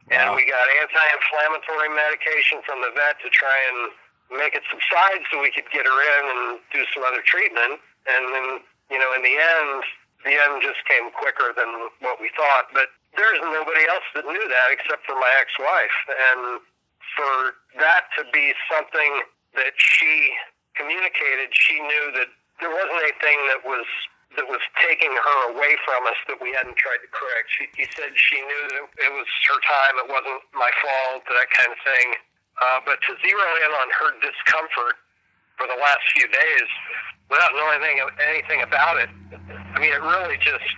And 0.09 0.33
we 0.33 0.49
got 0.49 0.65
anti-inflammatory 0.81 1.93
medication 1.93 2.65
from 2.65 2.81
the 2.81 2.89
vet 2.97 3.21
to 3.21 3.29
try 3.29 3.53
and 3.69 3.93
make 4.41 4.57
it 4.57 4.65
subside 4.73 5.21
so 5.29 5.41
we 5.41 5.53
could 5.53 5.69
get 5.69 5.85
her 5.85 5.99
in 6.01 6.25
and 6.33 6.45
do 6.73 6.81
some 6.97 7.05
other 7.05 7.21
treatment. 7.21 7.77
And 8.09 8.33
then, 8.33 8.47
you 8.89 8.97
know, 8.97 9.13
in 9.13 9.21
the 9.21 9.37
end, 9.37 9.85
the 10.25 10.33
end 10.33 10.65
just 10.65 10.81
came 10.89 11.13
quicker 11.13 11.53
than 11.53 11.93
what 12.01 12.21
we 12.21 12.33
thought. 12.33 12.73
But 12.73 12.89
there's 13.19 13.43
nobody 13.43 13.85
else 13.91 14.07
that 14.15 14.25
knew 14.25 14.47
that 14.47 14.69
except 14.71 15.03
for 15.05 15.19
my 15.19 15.33
ex-wife. 15.43 15.99
And 16.09 16.63
for 17.19 17.35
that 17.83 18.07
to 18.17 18.23
be 18.31 18.55
something 18.71 19.13
that 19.59 19.75
she 19.75 20.31
communicated, 20.79 21.51
she 21.51 21.83
knew 21.83 22.15
that 22.15 22.31
there 22.63 22.71
wasn't 22.71 23.03
anything 23.03 23.39
that 23.51 23.63
was 23.67 23.87
that 24.37 24.45
was 24.45 24.61
taking 24.85 25.09
her 25.09 25.39
away 25.57 25.73
from 25.89 26.05
us 26.05 26.19
that 26.29 26.37
we 26.37 26.53
hadn't 26.53 26.77
tried 26.77 27.01
to 27.01 27.09
correct. 27.17 27.49
She, 27.49 27.65
he 27.81 27.89
said 27.97 28.13
she 28.13 28.37
knew 28.37 28.63
that 28.77 28.85
it 29.09 29.13
was 29.17 29.25
her 29.49 29.59
time, 29.65 29.95
it 30.05 30.09
wasn't 30.13 30.45
my 30.53 30.69
fault, 30.85 31.25
that 31.33 31.49
kind 31.57 31.73
of 31.73 31.81
thing. 31.81 32.07
Uh, 32.61 32.79
but 32.85 33.01
to 33.09 33.17
zero 33.25 33.47
in 33.65 33.73
on 33.73 33.89
her 33.89 34.11
discomfort 34.21 35.01
for 35.57 35.65
the 35.65 35.81
last 35.81 36.05
few 36.13 36.29
days 36.29 36.69
without 37.33 37.57
knowing 37.57 37.81
anything, 37.81 38.05
anything 38.21 38.61
about 38.61 39.01
it, 39.01 39.09
I 39.73 39.81
mean, 39.81 39.97
it 39.97 40.05
really 40.05 40.37
just 40.45 40.77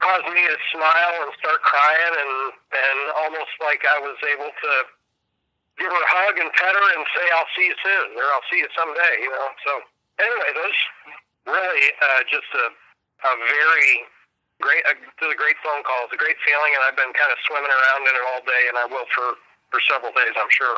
caused 0.00 0.28
me 0.32 0.42
to 0.44 0.56
smile 0.72 1.14
and 1.24 1.30
start 1.36 1.60
crying 1.60 2.14
and, 2.16 2.34
and 2.72 2.98
almost 3.24 3.52
like 3.60 3.84
I 3.84 4.00
was 4.00 4.16
able 4.24 4.48
to 4.48 4.72
give 5.76 5.88
her 5.92 6.02
a 6.02 6.10
hug 6.12 6.36
and 6.40 6.48
pet 6.56 6.72
her 6.72 6.88
and 6.96 7.04
say, 7.16 7.26
I'll 7.36 7.52
see 7.56 7.68
you 7.68 7.76
soon 7.80 8.06
or 8.16 8.26
I'll 8.32 8.48
see 8.48 8.60
you 8.60 8.70
someday, 8.76 9.14
you 9.20 9.30
know. 9.32 9.48
So 9.64 9.72
anyway, 10.20 10.50
those 10.56 10.78
really 11.48 11.86
uh, 12.00 12.20
just 12.28 12.48
a, 12.56 12.66
a 13.24 13.32
very 13.48 14.04
great, 14.60 14.84
a, 14.88 14.94
a 14.96 15.36
great 15.36 15.56
phone 15.64 15.84
call. 15.84 16.08
It's 16.08 16.16
a 16.16 16.20
great 16.20 16.36
feeling, 16.44 16.72
and 16.76 16.82
I've 16.84 16.96
been 16.96 17.12
kind 17.16 17.32
of 17.32 17.38
swimming 17.48 17.72
around 17.72 18.02
in 18.04 18.12
it 18.12 18.24
all 18.28 18.42
day, 18.44 18.62
and 18.68 18.76
I 18.76 18.84
will 18.88 19.08
for, 19.12 19.36
for 19.72 19.80
several 19.88 20.12
days, 20.12 20.36
I'm 20.36 20.52
sure. 20.52 20.76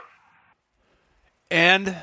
And 1.51 1.95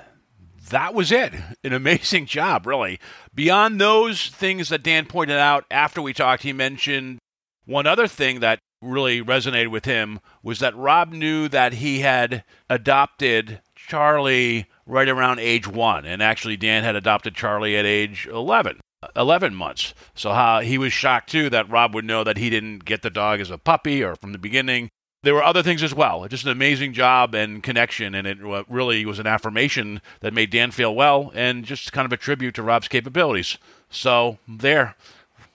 that 0.69 0.93
was 0.93 1.11
it. 1.11 1.33
An 1.63 1.73
amazing 1.73 2.25
job, 2.25 2.65
really. 2.65 2.99
Beyond 3.33 3.79
those 3.79 4.27
things 4.27 4.69
that 4.69 4.83
Dan 4.83 5.05
pointed 5.05 5.37
out 5.37 5.65
after 5.69 6.01
we 6.01 6.13
talked, 6.13 6.43
he 6.43 6.53
mentioned 6.53 7.19
one 7.65 7.85
other 7.85 8.07
thing 8.07 8.39
that 8.39 8.59
really 8.81 9.21
resonated 9.21 9.69
with 9.69 9.85
him 9.85 10.19
was 10.41 10.59
that 10.59 10.75
Rob 10.75 11.11
knew 11.11 11.47
that 11.49 11.73
he 11.73 11.99
had 11.99 12.43
adopted 12.69 13.61
Charlie 13.75 14.67
right 14.85 15.09
around 15.09 15.39
age 15.39 15.67
one. 15.67 16.05
And 16.05 16.23
actually, 16.23 16.57
Dan 16.57 16.83
had 16.83 16.95
adopted 16.95 17.35
Charlie 17.35 17.77
at 17.77 17.85
age 17.85 18.27
11. 18.31 18.79
11 19.15 19.55
months. 19.55 19.93
So 20.13 20.31
how 20.31 20.59
he 20.59 20.77
was 20.77 20.91
shocked 20.91 21.29
too 21.29 21.49
that 21.49 21.69
Rob 21.69 21.93
would 21.95 22.05
know 22.05 22.23
that 22.23 22.37
he 22.37 22.49
didn't 22.49 22.85
get 22.85 23.01
the 23.01 23.09
dog 23.09 23.39
as 23.39 23.49
a 23.49 23.57
puppy 23.57 24.03
or 24.03 24.15
from 24.15 24.31
the 24.33 24.37
beginning. 24.37 24.89
There 25.21 25.33
were 25.33 25.43
other 25.43 25.61
things 25.61 25.83
as 25.83 25.93
well. 25.93 26.25
Just 26.29 26.45
an 26.45 26.51
amazing 26.51 26.93
job 26.93 27.35
and 27.35 27.61
connection, 27.61 28.15
and 28.15 28.25
it 28.25 28.37
really 28.69 29.05
was 29.05 29.19
an 29.19 29.27
affirmation 29.27 30.01
that 30.21 30.33
made 30.33 30.49
Dan 30.49 30.71
feel 30.71 30.95
well, 30.95 31.31
and 31.35 31.65
just 31.65 31.91
kind 31.91 32.05
of 32.05 32.13
a 32.13 32.17
tribute 32.17 32.55
to 32.55 32.63
Rob's 32.63 32.87
capabilities. 32.87 33.57
So 33.89 34.37
there, 34.47 34.95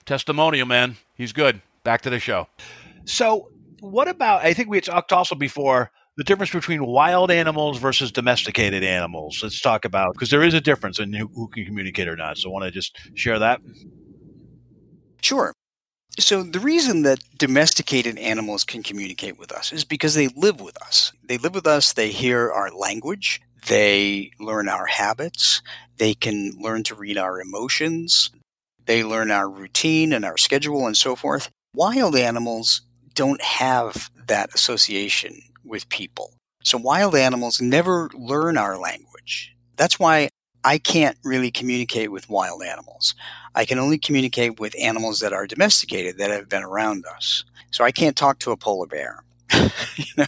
testimonial, 0.05 0.67
man. 0.67 0.97
He's 1.15 1.33
good. 1.33 1.61
Back 1.83 2.01
to 2.01 2.09
the 2.09 2.19
show. 2.19 2.47
So, 3.05 3.49
what 3.79 4.07
about? 4.07 4.43
I 4.43 4.53
think 4.53 4.69
we 4.69 4.77
had 4.77 4.83
talked 4.83 5.11
also 5.11 5.35
before 5.35 5.91
the 6.17 6.23
difference 6.23 6.51
between 6.51 6.85
wild 6.85 7.31
animals 7.31 7.79
versus 7.79 8.11
domesticated 8.11 8.83
animals. 8.83 9.39
Let's 9.41 9.61
talk 9.61 9.85
about 9.85 10.13
because 10.13 10.29
there 10.29 10.43
is 10.43 10.53
a 10.53 10.61
difference 10.61 10.99
in 10.99 11.13
who, 11.13 11.27
who 11.33 11.47
can 11.47 11.65
communicate 11.65 12.07
or 12.07 12.15
not. 12.15 12.37
So, 12.37 12.49
want 12.49 12.65
to 12.65 12.71
just 12.71 12.97
share 13.15 13.39
that. 13.39 13.61
Sure. 15.21 15.53
So, 16.17 16.43
the 16.43 16.61
reason 16.61 17.01
that 17.01 17.19
domesticated 17.37 18.17
animals 18.17 18.63
can 18.63 18.83
communicate 18.83 19.37
with 19.37 19.51
us 19.51 19.73
is 19.73 19.83
because 19.83 20.13
they 20.13 20.29
live 20.29 20.61
with 20.61 20.81
us. 20.81 21.11
They 21.21 21.37
live 21.37 21.53
with 21.53 21.67
us, 21.67 21.91
they 21.91 22.09
hear 22.09 22.49
our 22.49 22.71
language, 22.71 23.41
they 23.67 24.31
learn 24.39 24.69
our 24.69 24.85
habits, 24.85 25.61
they 25.97 26.13
can 26.13 26.53
learn 26.57 26.83
to 26.83 26.95
read 26.95 27.17
our 27.17 27.41
emotions, 27.41 28.29
they 28.85 29.03
learn 29.03 29.29
our 29.29 29.49
routine 29.49 30.13
and 30.13 30.23
our 30.23 30.37
schedule 30.37 30.87
and 30.87 30.95
so 30.95 31.17
forth. 31.17 31.49
Wild 31.73 32.15
animals 32.15 32.81
don't 33.13 33.41
have 33.41 34.09
that 34.27 34.53
association 34.55 35.41
with 35.65 35.89
people. 35.89 36.31
So, 36.63 36.77
wild 36.77 37.13
animals 37.15 37.59
never 37.59 38.09
learn 38.13 38.57
our 38.57 38.77
language. 38.77 39.53
That's 39.75 39.99
why 39.99 40.29
I 40.65 40.79
can't 40.79 41.17
really 41.23 41.51
communicate 41.51 42.11
with 42.11 42.27
wild 42.27 42.63
animals. 42.63 43.13
I 43.53 43.65
can 43.65 43.77
only 43.77 43.99
communicate 43.99 44.59
with 44.59 44.75
animals 44.81 45.19
that 45.19 45.31
are 45.31 45.45
domesticated 45.45 46.17
that 46.17 46.31
have 46.31 46.49
been 46.49 46.63
around 46.63 47.05
us. 47.15 47.43
So 47.69 47.83
I 47.83 47.91
can't 47.91 48.17
talk 48.17 48.39
to 48.39 48.51
a 48.51 48.57
polar 48.57 48.87
bear. 48.87 49.23
you 49.53 50.05
know? 50.17 50.25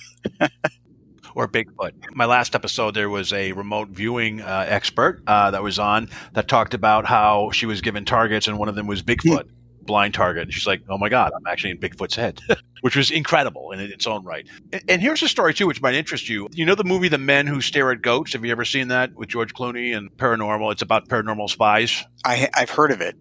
or 1.34 1.48
Bigfoot. 1.48 1.92
My 2.14 2.26
last 2.26 2.54
episode, 2.54 2.94
there 2.94 3.10
was 3.10 3.34
a 3.34 3.52
remote 3.54 3.90
viewing 3.90 4.42
uh, 4.42 4.66
expert 4.68 5.24
uh, 5.26 5.52
that 5.52 5.64
was 5.64 5.80
on 5.80 6.10
that 6.34 6.48
talked 6.48 6.76
about 6.76 7.06
how 7.06 7.50
she 7.52 7.66
was 7.66 7.82
given 7.82 8.06
targets, 8.06 8.48
and 8.48 8.60
one 8.60 8.70
of 8.70 8.76
them 8.76 8.88
was 8.88 9.02
Bigfoot, 9.02 9.48
blind 9.88 10.14
target. 10.14 10.44
And 10.44 10.54
she's 10.54 10.68
like, 10.68 10.84
"Oh 10.90 10.98
my 10.98 11.10
god, 11.10 11.32
I'm 11.36 11.48
actually 11.48 11.72
in 11.72 11.80
Bigfoot's 11.80 12.16
head," 12.16 12.42
which 12.82 12.96
was 12.96 13.10
incredible 13.10 13.72
in 13.72 13.80
its 13.80 14.06
own 14.06 14.24
right. 14.24 14.48
And, 14.72 14.84
and 14.88 15.02
here's 15.02 15.24
a 15.24 15.28
story 15.28 15.54
too, 15.54 15.66
which 15.66 15.82
might 15.82 15.96
interest 15.96 16.30
you. 16.30 16.48
You 16.54 16.66
know 16.66 16.76
the 16.76 16.84
movie 16.84 17.08
The 17.08 17.18
Men 17.18 17.48
Who 17.48 17.62
Stare 17.62 17.92
at 17.92 18.02
Goats? 18.02 18.34
Have 18.34 18.46
you 18.46 18.52
ever 18.52 18.66
seen 18.66 18.90
that 18.90 19.16
with 19.16 19.30
George 19.30 19.54
Clooney 19.56 19.98
and 19.98 20.12
paranormal? 20.12 20.72
It's 20.72 20.84
about 20.84 21.08
paranormal 21.08 21.50
spies. 21.50 22.06
I, 22.24 22.50
I've 22.54 22.70
heard 22.70 22.92
of 22.92 23.02
it. 23.02 23.16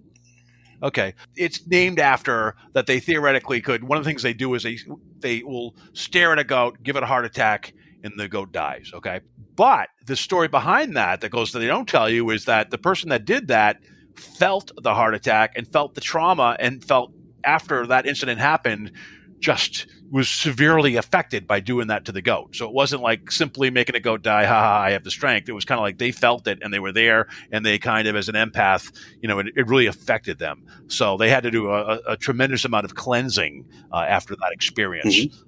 Okay, 0.82 1.14
it's 1.36 1.66
named 1.66 1.98
after 1.98 2.54
that. 2.74 2.86
They 2.86 3.00
theoretically 3.00 3.62
could. 3.62 3.84
One 3.84 3.96
of 3.96 4.04
the 4.04 4.10
things 4.10 4.22
they 4.22 4.34
do 4.34 4.52
is 4.54 4.62
they 4.62 4.78
they 5.20 5.42
will 5.42 5.74
stare 5.94 6.32
at 6.32 6.38
a 6.38 6.44
goat, 6.44 6.82
give 6.82 6.96
it 6.96 7.02
a 7.02 7.06
heart 7.06 7.24
attack, 7.24 7.72
and 8.04 8.12
the 8.18 8.28
goat 8.28 8.52
dies. 8.52 8.90
Okay, 8.92 9.20
but 9.56 9.88
the 10.06 10.16
story 10.16 10.48
behind 10.48 10.96
that 10.96 11.22
that 11.22 11.30
goes 11.30 11.52
that 11.52 11.60
they 11.60 11.66
don't 11.66 11.88
tell 11.88 12.10
you 12.10 12.28
is 12.30 12.44
that 12.44 12.70
the 12.70 12.78
person 12.78 13.08
that 13.08 13.24
did 13.24 13.48
that 13.48 13.78
felt 14.16 14.72
the 14.82 14.94
heart 14.94 15.14
attack 15.14 15.52
and 15.56 15.66
felt 15.66 15.94
the 15.94 16.00
trauma 16.00 16.56
and 16.58 16.84
felt 16.84 17.12
after 17.44 17.86
that 17.86 18.06
incident 18.06 18.40
happened 18.40 18.92
just 19.38 19.86
was 20.10 20.28
severely 20.28 20.96
affected 20.96 21.46
by 21.46 21.60
doing 21.60 21.88
that 21.88 22.04
to 22.04 22.12
the 22.12 22.22
goat. 22.22 22.54
So 22.54 22.66
it 22.66 22.72
wasn't 22.72 23.02
like 23.02 23.30
simply 23.30 23.70
making 23.70 23.96
a 23.96 24.00
goat 24.00 24.22
die, 24.22 24.44
ha 24.44 24.60
ha, 24.60 24.80
I 24.82 24.92
have 24.92 25.04
the 25.04 25.10
strength. 25.10 25.48
It 25.48 25.52
was 25.52 25.64
kind 25.64 25.78
of 25.78 25.82
like 25.82 25.98
they 25.98 26.12
felt 26.12 26.46
it 26.46 26.60
and 26.62 26.72
they 26.72 26.78
were 26.78 26.92
there 26.92 27.26
and 27.50 27.66
they 27.66 27.78
kind 27.78 28.06
of, 28.08 28.16
as 28.16 28.28
an 28.28 28.34
empath, 28.34 28.92
you 29.20 29.28
know, 29.28 29.38
it, 29.40 29.48
it 29.56 29.66
really 29.66 29.86
affected 29.86 30.38
them. 30.38 30.64
So 30.86 31.16
they 31.16 31.28
had 31.28 31.42
to 31.42 31.50
do 31.50 31.70
a, 31.70 32.00
a 32.06 32.16
tremendous 32.16 32.64
amount 32.64 32.84
of 32.84 32.94
cleansing 32.94 33.66
uh, 33.92 34.06
after 34.08 34.36
that 34.36 34.52
experience. 34.52 35.16
Mm-hmm. 35.16 35.45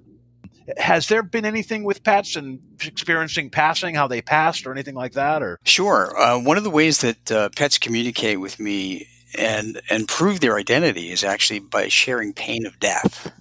Has 0.77 1.07
there 1.07 1.23
been 1.23 1.45
anything 1.45 1.83
with 1.83 2.03
pets 2.03 2.35
and 2.35 2.59
experiencing 2.85 3.49
passing, 3.49 3.95
how 3.95 4.07
they 4.07 4.21
passed, 4.21 4.67
or 4.67 4.71
anything 4.71 4.95
like 4.95 5.13
that? 5.13 5.41
Or 5.41 5.57
sure, 5.63 6.17
uh, 6.19 6.39
one 6.39 6.57
of 6.57 6.63
the 6.63 6.69
ways 6.69 7.01
that 7.01 7.31
uh, 7.31 7.49
pets 7.55 7.77
communicate 7.77 8.39
with 8.39 8.59
me 8.59 9.07
and 9.37 9.81
and 9.89 10.07
prove 10.07 10.39
their 10.39 10.57
identity 10.57 11.11
is 11.11 11.23
actually 11.23 11.59
by 11.59 11.87
sharing 11.87 12.33
pain 12.33 12.65
of 12.65 12.79
death. 12.79 13.31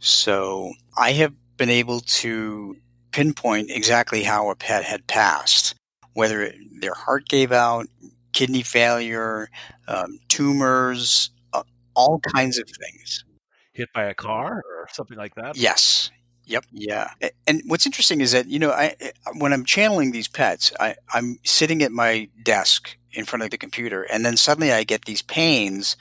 So 0.00 0.72
I 0.98 1.12
have 1.12 1.32
been 1.56 1.70
able 1.70 2.00
to 2.00 2.76
pinpoint 3.12 3.70
exactly 3.70 4.24
how 4.24 4.50
a 4.50 4.56
pet 4.56 4.84
had 4.84 5.06
passed, 5.06 5.74
whether 6.14 6.52
their 6.80 6.94
heart 6.94 7.28
gave 7.28 7.52
out, 7.52 7.86
kidney 8.32 8.62
failure, 8.62 9.48
um, 9.86 10.18
tumors, 10.28 11.30
uh, 11.52 11.62
all 11.94 12.20
kinds 12.34 12.58
of 12.58 12.68
things. 12.68 13.24
Hit 13.74 13.92
by 13.92 14.04
a 14.04 14.14
car 14.14 14.62
or 14.66 14.88
something 14.92 15.18
like 15.18 15.34
that? 15.34 15.56
Yes. 15.56 16.10
Yep. 16.46 16.64
Yeah. 16.72 17.10
And 17.46 17.62
what's 17.66 17.86
interesting 17.86 18.20
is 18.20 18.32
that, 18.32 18.46
you 18.46 18.58
know, 18.58 18.70
I, 18.70 18.94
eh, 19.00 19.10
when 19.38 19.52
I'm 19.52 19.64
channeling 19.64 20.12
these 20.12 20.28
pets, 20.28 20.72
I, 20.78 20.94
I'm 21.12 21.38
sitting 21.44 21.82
at 21.82 21.90
my 21.92 22.28
desk 22.42 22.96
in 23.12 23.24
front 23.24 23.42
of 23.42 23.50
the 23.50 23.58
computer, 23.58 24.02
and 24.02 24.24
then 24.24 24.36
suddenly 24.36 24.72
I 24.72 24.84
get 24.84 25.04
these 25.04 25.22
pains 25.22 25.96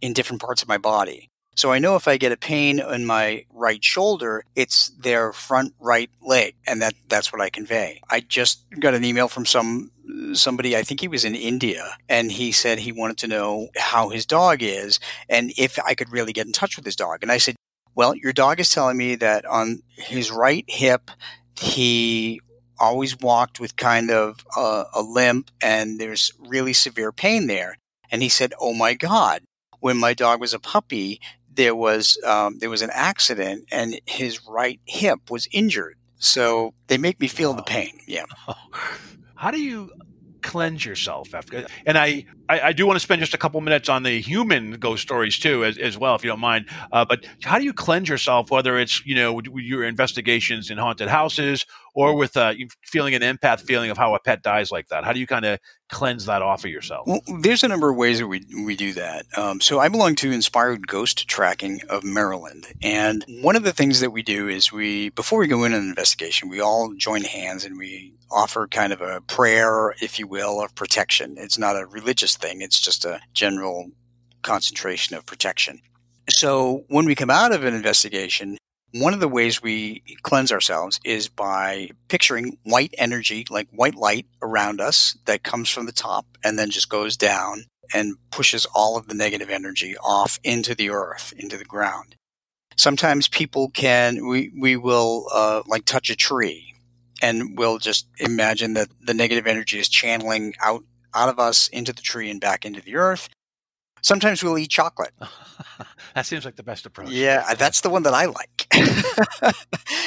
in 0.00 0.12
different 0.12 0.42
parts 0.42 0.62
of 0.62 0.68
my 0.68 0.78
body. 0.78 1.30
So 1.56 1.70
I 1.70 1.78
know 1.78 1.96
if 1.96 2.08
I 2.08 2.16
get 2.16 2.32
a 2.32 2.36
pain 2.36 2.80
in 2.80 3.06
my 3.06 3.44
right 3.52 3.82
shoulder, 3.82 4.44
it's 4.56 4.88
their 4.98 5.32
front 5.32 5.74
right 5.78 6.10
leg, 6.20 6.54
and 6.66 6.82
that 6.82 6.94
that's 7.08 7.32
what 7.32 7.40
I 7.40 7.50
convey. 7.50 8.00
I 8.10 8.20
just 8.20 8.64
got 8.80 8.94
an 8.94 9.04
email 9.04 9.28
from 9.28 9.46
some 9.46 9.90
somebody, 10.32 10.76
I 10.76 10.82
think 10.82 11.00
he 11.00 11.08
was 11.08 11.24
in 11.24 11.34
India, 11.34 11.96
and 12.08 12.30
he 12.30 12.52
said 12.52 12.78
he 12.78 12.92
wanted 12.92 13.18
to 13.18 13.28
know 13.28 13.68
how 13.76 14.08
his 14.08 14.26
dog 14.26 14.62
is 14.62 15.00
and 15.28 15.52
if 15.56 15.78
I 15.78 15.94
could 15.94 16.12
really 16.12 16.32
get 16.32 16.46
in 16.46 16.52
touch 16.52 16.76
with 16.76 16.84
his 16.84 16.96
dog. 16.96 17.20
And 17.22 17.30
I 17.30 17.38
said, 17.38 17.56
"Well, 17.94 18.14
your 18.14 18.32
dog 18.32 18.60
is 18.60 18.70
telling 18.70 18.96
me 18.96 19.14
that 19.16 19.44
on 19.44 19.82
his 19.96 20.30
right 20.30 20.64
hip 20.68 21.10
he 21.56 22.40
always 22.80 23.18
walked 23.20 23.60
with 23.60 23.76
kind 23.76 24.10
of 24.10 24.44
a, 24.56 24.84
a 24.94 25.02
limp 25.02 25.52
and 25.62 26.00
there's 26.00 26.32
really 26.38 26.72
severe 26.72 27.12
pain 27.12 27.46
there." 27.46 27.76
And 28.10 28.22
he 28.22 28.28
said, 28.28 28.52
"Oh 28.60 28.74
my 28.74 28.94
god, 28.94 29.42
when 29.84 29.98
my 29.98 30.14
dog 30.14 30.40
was 30.40 30.54
a 30.54 30.58
puppy, 30.58 31.20
there 31.54 31.74
was 31.74 32.18
um, 32.24 32.58
there 32.58 32.70
was 32.70 32.82
an 32.82 32.90
accident 32.92 33.66
and 33.70 34.00
his 34.06 34.46
right 34.46 34.80
hip 34.86 35.30
was 35.30 35.48
injured. 35.52 35.96
So 36.18 36.74
they 36.86 36.98
make 36.98 37.20
me 37.20 37.28
feel 37.28 37.50
wow. 37.50 37.56
the 37.56 37.62
pain. 37.62 37.98
Yeah. 38.06 38.24
How 39.34 39.50
do 39.50 39.60
you 39.60 39.90
cleanse 40.42 40.84
yourself 40.84 41.34
after? 41.34 41.66
And 41.86 41.98
I, 41.98 42.24
I, 42.48 42.60
I, 42.60 42.72
do 42.72 42.86
want 42.86 42.96
to 42.96 43.00
spend 43.00 43.20
just 43.20 43.34
a 43.34 43.38
couple 43.38 43.60
minutes 43.60 43.88
on 43.88 44.02
the 44.02 44.20
human 44.20 44.72
ghost 44.72 45.02
stories 45.02 45.38
too, 45.38 45.64
as, 45.64 45.78
as 45.78 45.96
well, 45.96 46.14
if 46.14 46.24
you 46.24 46.30
don't 46.30 46.40
mind. 46.40 46.66
Uh, 46.92 47.04
but 47.04 47.26
how 47.42 47.58
do 47.58 47.64
you 47.64 47.72
cleanse 47.72 48.08
yourself, 48.08 48.50
whether 48.50 48.78
it's 48.78 49.04
you 49.06 49.14
know 49.14 49.40
your 49.54 49.84
investigations 49.84 50.70
in 50.70 50.78
haunted 50.78 51.08
houses 51.08 51.64
or 51.94 52.14
with 52.14 52.36
uh, 52.36 52.52
feeling 52.84 53.14
an 53.14 53.22
empath 53.22 53.60
feeling 53.60 53.90
of 53.90 53.96
how 53.96 54.14
a 54.14 54.18
pet 54.18 54.42
dies 54.42 54.70
like 54.70 54.88
that? 54.88 55.04
How 55.04 55.12
do 55.12 55.20
you 55.20 55.26
kind 55.26 55.44
of 55.44 55.58
cleanse 55.88 56.26
that 56.26 56.42
off 56.42 56.64
of 56.64 56.70
yourself? 56.70 57.06
Well, 57.06 57.20
there's 57.40 57.62
a 57.62 57.68
number 57.68 57.90
of 57.90 57.96
ways 57.96 58.18
that 58.18 58.26
we, 58.26 58.44
we 58.64 58.74
do 58.74 58.92
that. 58.94 59.26
Um, 59.36 59.60
so 59.60 59.78
I 59.78 59.88
belong 59.88 60.16
to 60.16 60.32
Inspired 60.32 60.86
Ghost 60.86 61.28
Tracking 61.28 61.80
of 61.88 62.02
Maryland. 62.02 62.66
And 62.82 63.24
one 63.42 63.56
of 63.56 63.62
the 63.62 63.72
things 63.72 64.00
that 64.00 64.10
we 64.10 64.22
do 64.22 64.48
is 64.48 64.72
we, 64.72 65.10
before 65.10 65.38
we 65.38 65.46
go 65.46 65.64
in 65.64 65.72
an 65.72 65.88
investigation, 65.88 66.48
we 66.48 66.60
all 66.60 66.92
join 66.94 67.22
hands 67.22 67.64
and 67.64 67.78
we 67.78 68.12
offer 68.30 68.66
kind 68.66 68.92
of 68.92 69.00
a 69.00 69.20
prayer, 69.22 69.94
if 70.02 70.18
you 70.18 70.26
will, 70.26 70.60
of 70.60 70.74
protection. 70.74 71.36
It's 71.38 71.58
not 71.58 71.76
a 71.76 71.86
religious 71.86 72.33
thing, 72.36 72.60
it's 72.60 72.80
just 72.80 73.04
a 73.04 73.20
general 73.32 73.90
concentration 74.42 75.16
of 75.16 75.26
protection. 75.26 75.80
So 76.28 76.84
when 76.88 77.04
we 77.04 77.14
come 77.14 77.30
out 77.30 77.52
of 77.52 77.64
an 77.64 77.74
investigation, 77.74 78.58
one 78.92 79.12
of 79.12 79.20
the 79.20 79.28
ways 79.28 79.60
we 79.60 80.02
cleanse 80.22 80.52
ourselves 80.52 81.00
is 81.04 81.28
by 81.28 81.90
picturing 82.08 82.58
white 82.62 82.94
energy, 82.96 83.44
like 83.50 83.68
white 83.70 83.96
light 83.96 84.26
around 84.40 84.80
us 84.80 85.18
that 85.24 85.42
comes 85.42 85.68
from 85.68 85.86
the 85.86 85.92
top 85.92 86.26
and 86.44 86.58
then 86.58 86.70
just 86.70 86.88
goes 86.88 87.16
down 87.16 87.64
and 87.92 88.16
pushes 88.30 88.66
all 88.74 88.96
of 88.96 89.08
the 89.08 89.14
negative 89.14 89.50
energy 89.50 89.96
off 89.98 90.38
into 90.44 90.74
the 90.74 90.90
earth, 90.90 91.34
into 91.36 91.58
the 91.58 91.64
ground. 91.64 92.14
Sometimes 92.76 93.28
people 93.28 93.68
can, 93.70 94.26
we, 94.26 94.52
we 94.58 94.76
will 94.76 95.26
uh, 95.32 95.62
like 95.66 95.84
touch 95.84 96.08
a 96.08 96.16
tree 96.16 96.74
and 97.20 97.58
we'll 97.58 97.78
just 97.78 98.06
imagine 98.18 98.74
that 98.74 98.88
the 99.00 99.14
negative 99.14 99.46
energy 99.46 99.78
is 99.78 99.88
channeling 99.88 100.54
out, 100.60 100.84
out 101.14 101.28
of 101.28 101.38
us 101.38 101.68
into 101.68 101.92
the 101.92 102.02
tree 102.02 102.30
and 102.30 102.40
back 102.40 102.64
into 102.64 102.80
the 102.80 102.96
earth. 102.96 103.28
Sometimes 104.02 104.42
we'll 104.44 104.58
eat 104.58 104.70
chocolate. 104.70 105.12
that 106.14 106.26
seems 106.26 106.44
like 106.44 106.56
the 106.56 106.62
best 106.62 106.86
approach. 106.86 107.10
Yeah, 107.10 107.54
that's 107.54 107.80
the 107.82 107.90
one 107.90 108.02
that 108.04 108.14
I 108.14 108.26
like. 108.26 108.66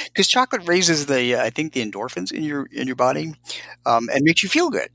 Because 0.06 0.28
chocolate 0.28 0.68
raises 0.68 1.06
the, 1.06 1.36
uh, 1.36 1.44
I 1.44 1.50
think, 1.52 1.74
the 1.74 1.86
endorphins 1.86 2.32
in 2.32 2.44
your 2.44 2.66
in 2.72 2.88
your 2.88 2.96
body, 2.96 3.36
um, 3.86 4.10
and 4.12 4.24
makes 4.24 4.42
you 4.42 4.50
feel 4.50 4.70
good. 4.72 4.90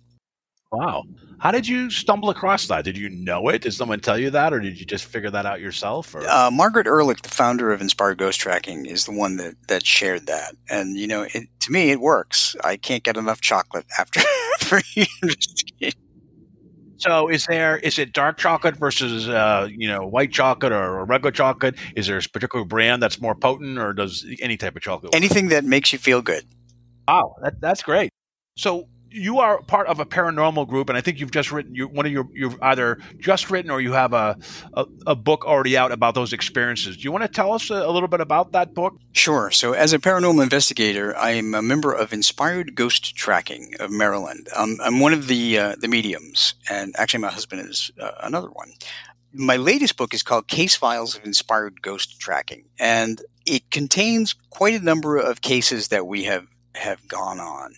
Wow. 0.72 1.04
How 1.38 1.50
did 1.50 1.68
you 1.68 1.90
stumble 1.90 2.30
across 2.30 2.66
that? 2.68 2.84
Did 2.84 2.96
you 2.96 3.10
know 3.10 3.48
it? 3.48 3.62
Did 3.62 3.74
someone 3.74 4.00
tell 4.00 4.16
you 4.16 4.30
that, 4.30 4.54
or 4.54 4.60
did 4.60 4.78
you 4.78 4.86
just 4.86 5.04
figure 5.04 5.30
that 5.30 5.44
out 5.44 5.60
yourself? 5.60 6.14
Uh, 6.14 6.50
Margaret 6.52 6.86
Ehrlich, 6.86 7.20
the 7.20 7.28
founder 7.28 7.72
of 7.72 7.80
Inspired 7.82 8.18
Ghost 8.18 8.40
Tracking, 8.40 8.86
is 8.86 9.04
the 9.04 9.12
one 9.12 9.36
that, 9.36 9.54
that 9.68 9.84
shared 9.84 10.26
that. 10.26 10.54
And, 10.70 10.96
you 10.96 11.06
know, 11.06 11.22
it, 11.22 11.48
to 11.60 11.72
me, 11.72 11.90
it 11.90 12.00
works. 12.00 12.56
I 12.64 12.76
can't 12.76 13.02
get 13.02 13.16
enough 13.16 13.40
chocolate 13.40 13.86
after. 13.98 14.20
So 17.02 17.28
is 17.28 17.46
there 17.46 17.78
is 17.78 17.98
it 17.98 18.12
dark 18.12 18.38
chocolate 18.38 18.76
versus 18.76 19.28
uh, 19.28 19.66
you 19.68 19.88
know 19.88 20.06
white 20.06 20.30
chocolate 20.30 20.70
or 20.70 21.04
regular 21.04 21.32
chocolate? 21.32 21.74
Is 21.96 22.06
there 22.06 22.16
a 22.16 22.22
particular 22.22 22.64
brand 22.64 23.02
that's 23.02 23.20
more 23.20 23.34
potent, 23.34 23.76
or 23.76 23.92
does 23.92 24.24
any 24.40 24.56
type 24.56 24.76
of 24.76 24.82
chocolate? 24.82 25.12
Work? 25.12 25.16
Anything 25.16 25.48
that 25.48 25.64
makes 25.64 25.92
you 25.92 25.98
feel 25.98 26.22
good. 26.22 26.44
Wow, 27.08 27.34
that, 27.42 27.60
that's 27.60 27.82
great. 27.82 28.12
So 28.56 28.88
you 29.12 29.40
are 29.40 29.62
part 29.62 29.86
of 29.86 30.00
a 30.00 30.06
paranormal 30.06 30.68
group, 30.68 30.88
and 30.88 30.96
I 30.96 31.00
think 31.00 31.20
you've 31.20 31.30
just 31.30 31.52
written 31.52 31.74
you, 31.74 31.88
one 31.88 32.06
of 32.06 32.12
your 32.12 32.28
you've 32.32 32.60
either 32.62 32.98
just 33.18 33.50
written 33.50 33.70
or 33.70 33.80
you 33.80 33.92
have 33.92 34.12
a, 34.12 34.36
a, 34.74 34.86
a 35.08 35.16
book 35.16 35.44
already 35.44 35.76
out 35.76 35.92
about 35.92 36.14
those 36.14 36.32
experiences. 36.32 36.96
Do 36.96 37.02
you 37.02 37.12
want 37.12 37.22
to 37.22 37.28
tell 37.28 37.52
us 37.52 37.70
a, 37.70 37.74
a, 37.74 37.90
little 37.90 38.08
bit 38.08 38.20
about 38.20 38.52
that 38.52 38.74
book? 38.74 38.94
Sure. 39.12 39.50
So, 39.50 39.72
as 39.72 39.92
a 39.92 39.98
paranormal 39.98 40.42
investigator, 40.42 41.16
I 41.16 41.32
am 41.32 41.54
a 41.54 41.62
member 41.62 41.92
of 41.92 42.12
Inspired 42.12 42.74
Ghost 42.74 43.14
Tracking 43.14 43.74
of 43.80 43.90
Maryland. 43.90 44.48
Um, 44.56 44.78
I'm 44.82 45.00
one 45.00 45.12
of 45.12 45.28
the 45.28 45.58
uh, 45.58 45.76
the 45.78 45.88
mediums, 45.88 46.54
and 46.70 46.94
actually, 46.98 47.20
my 47.20 47.30
husband 47.30 47.68
is 47.68 47.90
uh, 48.00 48.12
another 48.22 48.50
one. 48.50 48.72
My 49.34 49.56
latest 49.56 49.96
book 49.96 50.12
is 50.12 50.22
called 50.22 50.48
Case 50.48 50.76
Files 50.76 51.16
of 51.16 51.24
Inspired 51.24 51.80
Ghost 51.82 52.20
Tracking, 52.20 52.64
and 52.78 53.20
it 53.46 53.70
contains 53.70 54.34
quite 54.50 54.74
a 54.74 54.84
number 54.84 55.16
of 55.16 55.40
cases 55.40 55.88
that 55.88 56.06
we 56.06 56.24
have 56.24 56.46
have 56.74 57.06
gone 57.08 57.38
on. 57.38 57.74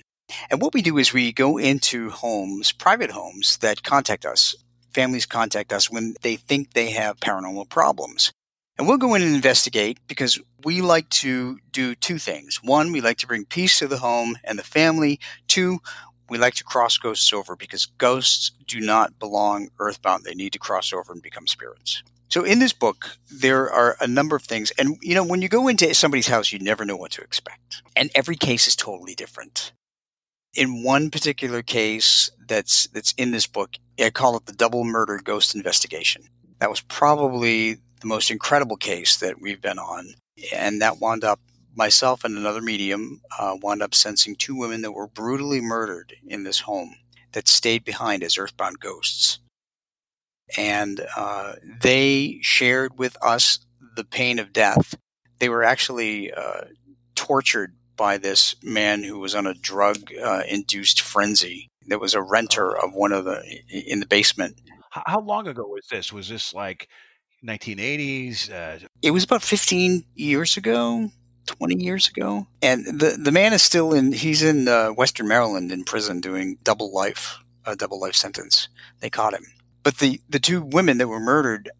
And 0.51 0.61
what 0.61 0.75
we 0.75 0.83
do 0.83 0.99
is 0.99 1.13
we 1.13 1.33
go 1.33 1.59
into 1.59 2.11
homes, 2.11 2.73
private 2.73 3.11
homes 3.11 3.59
that 3.59 3.83
contact 3.83 4.25
us. 4.25 4.55
Families 4.93 5.27
contact 5.27 5.73
us 5.73 5.91
when 5.91 6.15
they 6.23 6.37
think 6.37 6.73
they 6.73 6.91
have 6.91 7.19
paranormal 7.19 7.69
problems. 7.69 8.33
And 8.79 8.89
we'll 8.89 8.99
go 8.99 9.15
in 9.15 9.23
and 9.23 9.35
investigate 9.35 9.99
because 10.09 10.41
we 10.65 10.81
like 10.81 11.09
to 11.11 11.59
do 11.71 11.95
two 11.95 12.19
things. 12.19 12.61
One, 12.63 12.91
we 12.91 13.01
like 13.01 13.19
to 13.19 13.27
bring 13.27 13.45
peace 13.45 13.79
to 13.79 13.87
the 13.87 13.99
home 13.99 14.37
and 14.43 14.59
the 14.59 14.65
family. 14.65 15.21
Two, 15.47 15.79
we 16.29 16.39
like 16.39 16.55
to 16.55 16.65
cross 16.65 16.99
ghosts 16.99 17.33
over 17.33 17.55
because 17.55 17.87
ghosts 17.87 18.51
do 18.67 18.81
not 18.81 19.19
belong 19.19 19.69
earthbound. 19.79 20.25
They 20.25 20.35
need 20.35 20.53
to 20.55 20.59
cross 20.59 20.93
over 20.93 21.13
and 21.13 21.23
become 21.23 21.47
spirits. 21.47 22.03
So 22.29 22.43
in 22.43 22.59
this 22.59 22.73
book, 22.73 23.17
there 23.31 23.71
are 23.71 23.97
a 24.01 24.09
number 24.09 24.35
of 24.35 24.43
things. 24.43 24.73
And, 24.77 24.97
you 25.03 25.15
know, 25.15 25.25
when 25.25 25.43
you 25.43 25.49
go 25.49 25.69
into 25.69 25.95
somebody's 25.95 26.27
house, 26.27 26.51
you 26.51 26.59
never 26.59 26.85
know 26.85 26.97
what 26.97 27.13
to 27.13 27.23
expect. 27.23 27.83
And 27.95 28.11
every 28.15 28.35
case 28.35 28.67
is 28.67 28.75
totally 28.75 29.15
different 29.15 29.73
in 30.55 30.83
one 30.83 31.11
particular 31.11 31.63
case 31.63 32.31
that's 32.47 32.87
that's 32.89 33.13
in 33.13 33.31
this 33.31 33.47
book, 33.47 33.77
I 33.99 34.11
call 34.11 34.37
it 34.37 34.47
the 34.47 34.53
double 34.53 34.85
murder 34.85 35.21
ghost 35.23 35.55
investigation. 35.55 36.25
That 36.61 36.71
was 36.71 36.81
probably 36.81 37.75
the 38.01 38.07
most 38.07 38.31
incredible 38.31 38.77
case 38.77 39.17
that 39.19 39.41
we've 39.41 39.61
been 39.61 39.79
on, 39.79 40.15
and 40.55 40.81
that 40.81 40.99
wound 41.01 41.25
up 41.25 41.41
myself 41.75 42.23
and 42.25 42.37
another 42.37 42.63
medium 42.63 43.21
uh, 43.39 43.57
wound 43.61 43.83
up 43.83 43.95
sensing 43.95 44.37
two 44.37 44.57
women 44.57 44.83
that 44.83 44.93
were 44.93 45.09
brutally 45.09 45.61
murdered 45.61 46.15
in 46.27 46.45
this 46.45 46.61
home 46.61 46.95
that 47.33 47.49
stayed 47.49 47.85
behind 47.85 48.23
as 48.23 48.39
earthbound 48.39 48.79
ghosts, 48.79 49.41
and 50.57 51.05
uh, 51.17 51.55
they 51.81 52.39
shared 52.43 52.99
with 52.99 53.17
us 53.23 53.59
the 53.97 54.05
pain 54.05 54.39
of 54.39 54.53
death. 54.53 54.95
They 55.41 55.49
were 55.49 55.65
actually 55.65 56.33
uh, 56.33 56.63
tortured 57.17 57.75
by 57.97 58.19
this 58.19 58.55
man 58.63 59.03
who 59.03 59.19
was 59.19 59.35
on 59.35 59.47
a 59.47 59.55
drug 59.55 60.11
uh, 60.23 60.43
induced 60.49 61.01
frenzy 61.01 61.71
that 61.89 62.01
was 62.01 62.15
a 62.15 62.23
renter 62.23 62.77
of 62.77 62.95
one 62.95 63.13
of 63.13 63.25
the 63.25 63.43
in 63.69 64.01
the 64.01 64.07
basement. 64.07 64.61
How 64.91 65.21
long 65.21 65.49
ago 65.49 65.67
was 65.67 65.87
this? 65.91 66.13
Was 66.13 66.29
this 66.29 66.55
like 66.55 66.89
1980s? 67.45 68.51
Uh, 68.51 68.87
It 69.03 69.11
was 69.11 69.25
about 69.25 69.43
15 69.43 70.05
years 70.15 70.57
ago, 70.57 71.11
20 71.47 71.83
years 71.83 72.09
ago. 72.09 72.47
And 72.63 72.87
the, 72.87 73.19
the 73.21 73.33
man 73.33 73.53
is 73.53 73.63
still 73.63 73.93
in, 73.93 74.13
he's 74.13 74.43
in 74.43 74.69
uh, 74.69 74.91
Western 74.91 75.29
Maryland 75.29 75.73
in 75.73 75.85
prison 75.85 76.21
doing 76.21 76.59
double 76.63 76.93
life, 76.93 77.39
a 77.65 77.77
double 77.77 78.01
life 78.01 78.15
sentence. 78.15 78.69
They 79.01 79.11
caught 79.11 79.35
him. 79.35 79.45
But 79.83 79.99
the, 79.99 80.21
the 80.29 80.39
two 80.41 80.63
women 80.63 80.99
that 80.99 81.09
were 81.09 81.21
murdered 81.21 81.71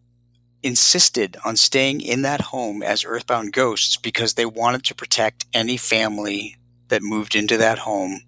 insisted 0.63 1.37
on 1.45 1.55
staying 1.55 2.01
in 2.01 2.23
that 2.23 2.41
home 2.41 2.81
as 2.81 3.05
earthbound 3.05 3.53
ghosts 3.53 3.97
because 3.97 4.33
they 4.33 4.45
wanted 4.45 4.83
to 4.83 4.95
protect 4.95 5.45
any 5.53 5.77
family 5.77 6.55
that 6.87 7.01
moved 7.01 7.35
into 7.35 7.57
that 7.57 7.79
home 7.79 8.21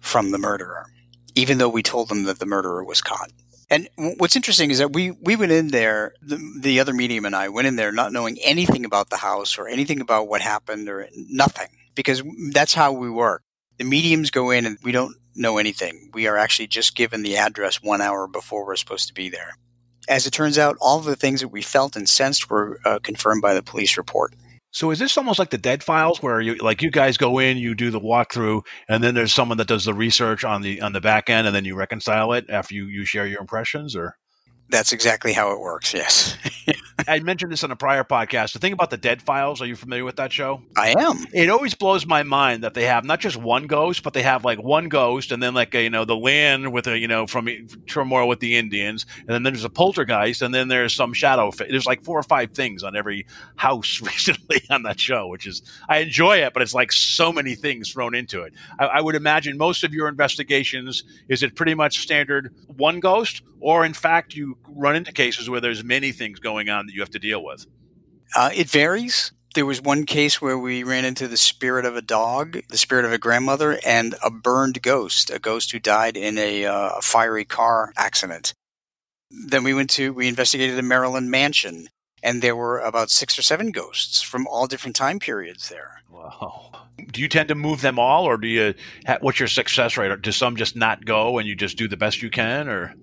from 0.00 0.30
the 0.30 0.38
murderer, 0.38 0.86
even 1.34 1.58
though 1.58 1.68
we 1.68 1.82
told 1.82 2.08
them 2.08 2.24
that 2.24 2.38
the 2.38 2.46
murderer 2.46 2.84
was 2.84 3.00
caught. 3.00 3.30
And 3.70 3.88
what's 3.96 4.36
interesting 4.36 4.70
is 4.70 4.78
that 4.78 4.94
we, 4.94 5.10
we 5.10 5.36
went 5.36 5.52
in 5.52 5.68
there, 5.68 6.14
the, 6.22 6.38
the 6.60 6.80
other 6.80 6.94
medium 6.94 7.26
and 7.26 7.36
I 7.36 7.48
went 7.50 7.68
in 7.68 7.76
there 7.76 7.92
not 7.92 8.12
knowing 8.12 8.38
anything 8.42 8.84
about 8.84 9.10
the 9.10 9.16
house 9.16 9.58
or 9.58 9.68
anything 9.68 10.00
about 10.00 10.28
what 10.28 10.40
happened 10.40 10.88
or 10.88 11.08
nothing, 11.14 11.68
because 11.94 12.22
that's 12.52 12.72
how 12.72 12.92
we 12.92 13.10
work. 13.10 13.42
The 13.76 13.84
mediums 13.84 14.30
go 14.30 14.50
in 14.50 14.64
and 14.64 14.78
we 14.82 14.92
don't 14.92 15.14
know 15.34 15.58
anything. 15.58 16.10
We 16.14 16.26
are 16.26 16.38
actually 16.38 16.68
just 16.68 16.96
given 16.96 17.22
the 17.22 17.36
address 17.36 17.82
one 17.82 18.00
hour 18.00 18.26
before 18.26 18.66
we're 18.66 18.76
supposed 18.76 19.08
to 19.08 19.14
be 19.14 19.28
there. 19.28 19.56
As 20.08 20.26
it 20.26 20.30
turns 20.30 20.58
out, 20.58 20.76
all 20.80 20.98
of 20.98 21.04
the 21.04 21.16
things 21.16 21.40
that 21.40 21.48
we 21.48 21.62
felt 21.62 21.94
and 21.94 22.08
sensed 22.08 22.48
were 22.50 22.80
uh, 22.84 22.98
confirmed 23.02 23.42
by 23.42 23.54
the 23.54 23.62
police 23.62 23.96
report. 23.96 24.34
so 24.70 24.90
is 24.90 24.98
this 24.98 25.16
almost 25.16 25.38
like 25.38 25.50
the 25.50 25.58
Dead 25.58 25.82
Files, 25.82 26.22
where 26.22 26.40
you 26.40 26.54
like 26.56 26.82
you 26.82 26.90
guys 26.90 27.16
go 27.16 27.38
in, 27.38 27.56
you 27.58 27.74
do 27.74 27.90
the 27.90 28.00
walkthrough, 28.00 28.62
and 28.88 29.02
then 29.04 29.14
there's 29.14 29.32
someone 29.32 29.58
that 29.58 29.68
does 29.68 29.84
the 29.84 29.94
research 29.94 30.44
on 30.44 30.62
the 30.62 30.80
on 30.80 30.92
the 30.92 31.00
back 31.00 31.28
end, 31.30 31.46
and 31.46 31.54
then 31.54 31.64
you 31.64 31.74
reconcile 31.74 32.32
it 32.32 32.46
after 32.48 32.74
you 32.74 32.86
you 32.86 33.04
share 33.04 33.26
your 33.26 33.40
impressions, 33.40 33.94
or 33.94 34.16
That's 34.70 34.92
exactly 34.92 35.32
how 35.32 35.52
it 35.52 35.60
works, 35.60 35.94
yes. 35.94 36.36
I 37.08 37.20
mentioned 37.20 37.52
this 37.52 37.64
on 37.64 37.70
a 37.70 37.76
prior 37.76 38.04
podcast. 38.04 38.52
The 38.52 38.58
thing 38.58 38.72
about 38.74 38.90
the 38.90 38.98
Dead 38.98 39.22
Files, 39.22 39.62
are 39.62 39.66
you 39.66 39.76
familiar 39.76 40.04
with 40.04 40.16
that 40.16 40.30
show? 40.30 40.62
I 40.76 40.90
am. 40.90 41.24
It 41.32 41.48
always 41.48 41.74
blows 41.74 42.04
my 42.04 42.22
mind 42.22 42.64
that 42.64 42.74
they 42.74 42.84
have 42.84 43.04
not 43.04 43.20
just 43.20 43.36
one 43.36 43.66
ghost, 43.66 44.02
but 44.02 44.12
they 44.12 44.22
have 44.22 44.44
like 44.44 44.62
one 44.62 44.88
ghost, 44.88 45.32
and 45.32 45.42
then 45.42 45.54
like 45.54 45.74
a, 45.74 45.82
you 45.82 45.90
know 45.90 46.04
the 46.04 46.16
land 46.16 46.70
with 46.72 46.86
a 46.86 46.98
you 46.98 47.08
know 47.08 47.26
from 47.26 47.48
turmoil 47.86 48.28
with 48.28 48.40
the 48.40 48.56
Indians, 48.56 49.06
and 49.20 49.28
then 49.28 49.42
there's 49.42 49.64
a 49.64 49.70
poltergeist, 49.70 50.42
and 50.42 50.54
then 50.54 50.68
there's 50.68 50.94
some 50.94 51.14
shadow. 51.14 51.50
Fi- 51.50 51.68
there's 51.70 51.86
like 51.86 52.04
four 52.04 52.18
or 52.18 52.22
five 52.22 52.50
things 52.52 52.82
on 52.82 52.94
every 52.94 53.26
house 53.56 54.00
recently 54.02 54.60
on 54.68 54.82
that 54.82 55.00
show, 55.00 55.28
which 55.28 55.46
is 55.46 55.62
I 55.88 55.98
enjoy 55.98 56.38
it, 56.38 56.52
but 56.52 56.62
it's 56.62 56.74
like 56.74 56.92
so 56.92 57.32
many 57.32 57.54
things 57.54 57.90
thrown 57.90 58.14
into 58.14 58.42
it. 58.42 58.52
I, 58.78 58.86
I 58.86 59.00
would 59.00 59.14
imagine 59.14 59.56
most 59.56 59.82
of 59.82 59.94
your 59.94 60.08
investigations 60.08 61.04
is 61.28 61.42
it 61.42 61.54
pretty 61.54 61.74
much 61.74 62.00
standard 62.00 62.54
one 62.76 63.00
ghost, 63.00 63.42
or 63.60 63.86
in 63.86 63.94
fact 63.94 64.34
you 64.34 64.57
run 64.66 64.96
into 64.96 65.12
cases 65.12 65.48
where 65.48 65.60
there's 65.60 65.84
many 65.84 66.12
things 66.12 66.38
going 66.38 66.68
on 66.68 66.86
that 66.86 66.94
you 66.94 67.00
have 67.00 67.10
to 67.10 67.18
deal 67.18 67.42
with. 67.44 67.66
Uh, 68.36 68.50
it 68.54 68.68
varies. 68.68 69.32
There 69.54 69.66
was 69.66 69.80
one 69.80 70.04
case 70.04 70.42
where 70.42 70.58
we 70.58 70.84
ran 70.84 71.04
into 71.04 71.26
the 71.26 71.36
spirit 71.36 71.84
of 71.84 71.96
a 71.96 72.02
dog, 72.02 72.60
the 72.68 72.76
spirit 72.76 73.04
of 73.04 73.12
a 73.12 73.18
grandmother, 73.18 73.78
and 73.84 74.14
a 74.22 74.30
burned 74.30 74.82
ghost, 74.82 75.30
a 75.30 75.38
ghost 75.38 75.72
who 75.72 75.78
died 75.78 76.16
in 76.16 76.36
a 76.36 76.66
uh, 76.66 77.00
fiery 77.00 77.44
car 77.44 77.92
accident. 77.96 78.52
Then 79.30 79.64
we 79.64 79.74
went 79.74 79.90
to, 79.90 80.12
we 80.12 80.28
investigated 80.28 80.78
a 80.78 80.82
Maryland 80.82 81.30
mansion, 81.30 81.88
and 82.22 82.42
there 82.42 82.56
were 82.56 82.78
about 82.78 83.10
six 83.10 83.38
or 83.38 83.42
seven 83.42 83.70
ghosts 83.70 84.20
from 84.20 84.46
all 84.46 84.66
different 84.66 84.96
time 84.96 85.18
periods 85.18 85.68
there. 85.68 86.02
Wow. 86.10 86.70
Do 87.10 87.20
you 87.20 87.28
tend 87.28 87.48
to 87.48 87.54
move 87.54 87.80
them 87.80 87.98
all, 87.98 88.24
or 88.24 88.36
do 88.36 88.48
you? 88.48 88.74
What's 89.20 89.38
your 89.38 89.48
success 89.48 89.96
rate? 89.96 90.10
Or 90.10 90.16
do 90.16 90.32
some 90.32 90.56
just 90.56 90.76
not 90.76 91.04
go, 91.04 91.38
and 91.38 91.48
you 91.48 91.54
just 91.54 91.78
do 91.78 91.88
the 91.88 91.96
best 91.96 92.22
you 92.22 92.30
can, 92.30 92.68
or? 92.68 92.94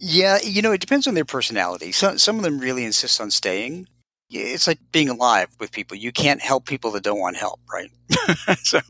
Yeah, 0.00 0.38
you 0.42 0.62
know, 0.62 0.72
it 0.72 0.80
depends 0.80 1.06
on 1.06 1.14
their 1.14 1.24
personality. 1.26 1.92
Some 1.92 2.18
some 2.18 2.36
of 2.36 2.42
them 2.42 2.58
really 2.58 2.84
insist 2.84 3.20
on 3.20 3.30
staying. 3.30 3.86
It's 4.30 4.66
like 4.66 4.78
being 4.92 5.08
alive 5.08 5.48
with 5.58 5.72
people. 5.72 5.96
You 5.96 6.12
can't 6.12 6.40
help 6.40 6.64
people 6.66 6.90
that 6.92 7.02
don't 7.02 7.18
want 7.18 7.36
help, 7.36 7.60
right? 7.72 7.90
so 8.62 8.80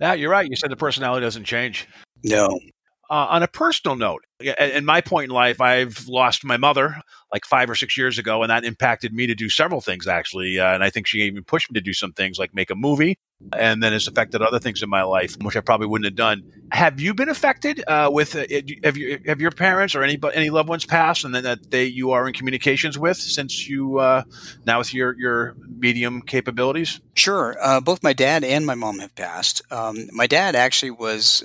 Yeah, 0.00 0.14
you're 0.14 0.30
right. 0.30 0.48
You 0.48 0.56
said 0.56 0.70
the 0.70 0.76
personality 0.76 1.24
doesn't 1.24 1.44
change. 1.44 1.86
no, 2.24 2.58
Uh, 3.08 3.26
on 3.30 3.42
a 3.42 3.48
personal 3.48 3.96
note, 3.96 4.24
at 4.58 4.84
my 4.84 5.00
point 5.00 5.30
in 5.30 5.34
life, 5.34 5.60
I've 5.60 6.06
lost 6.08 6.44
my 6.44 6.56
mother 6.56 6.96
like 7.32 7.44
five 7.44 7.70
or 7.70 7.74
six 7.74 7.96
years 7.96 8.18
ago, 8.18 8.42
and 8.42 8.50
that 8.50 8.64
impacted 8.64 9.12
me 9.12 9.26
to 9.26 9.34
do 9.34 9.48
several 9.48 9.80
things 9.80 10.06
actually. 10.06 10.58
Uh, 10.58 10.74
and 10.74 10.84
I 10.84 10.90
think 10.90 11.06
she 11.06 11.22
even 11.22 11.44
pushed 11.44 11.70
me 11.70 11.74
to 11.74 11.80
do 11.80 11.92
some 11.92 12.12
things 12.12 12.38
like 12.38 12.54
make 12.54 12.70
a 12.70 12.74
movie, 12.74 13.18
and 13.56 13.82
then 13.82 13.92
it's 13.92 14.06
affected 14.06 14.42
other 14.42 14.58
things 14.58 14.82
in 14.82 14.90
my 14.90 15.02
life, 15.02 15.36
which 15.40 15.56
I 15.56 15.60
probably 15.60 15.86
wouldn't 15.86 16.06
have 16.06 16.16
done. 16.16 16.42
Have 16.72 17.00
you 17.00 17.14
been 17.14 17.28
affected 17.28 17.82
uh, 17.86 18.10
with? 18.12 18.34
Uh, 18.36 18.44
have 18.84 18.96
you 18.96 19.20
have 19.26 19.40
your 19.40 19.50
parents 19.52 19.94
or 19.94 20.02
any 20.02 20.18
any 20.34 20.50
loved 20.50 20.68
ones 20.68 20.84
passed, 20.84 21.24
and 21.24 21.34
then 21.34 21.44
that 21.44 21.70
they 21.70 21.84
you 21.84 22.10
are 22.10 22.26
in 22.26 22.34
communications 22.34 22.98
with 22.98 23.16
since 23.16 23.68
you 23.68 23.98
uh, 23.98 24.22
now 24.66 24.78
with 24.78 24.92
your 24.92 25.18
your 25.18 25.54
medium 25.78 26.22
capabilities? 26.22 27.00
Sure. 27.14 27.56
Uh, 27.60 27.80
both 27.80 28.02
my 28.02 28.12
dad 28.12 28.44
and 28.44 28.66
my 28.66 28.74
mom 28.74 28.98
have 28.98 29.14
passed. 29.14 29.62
Um, 29.70 30.08
my 30.12 30.26
dad 30.26 30.54
actually 30.54 30.90
was, 30.90 31.42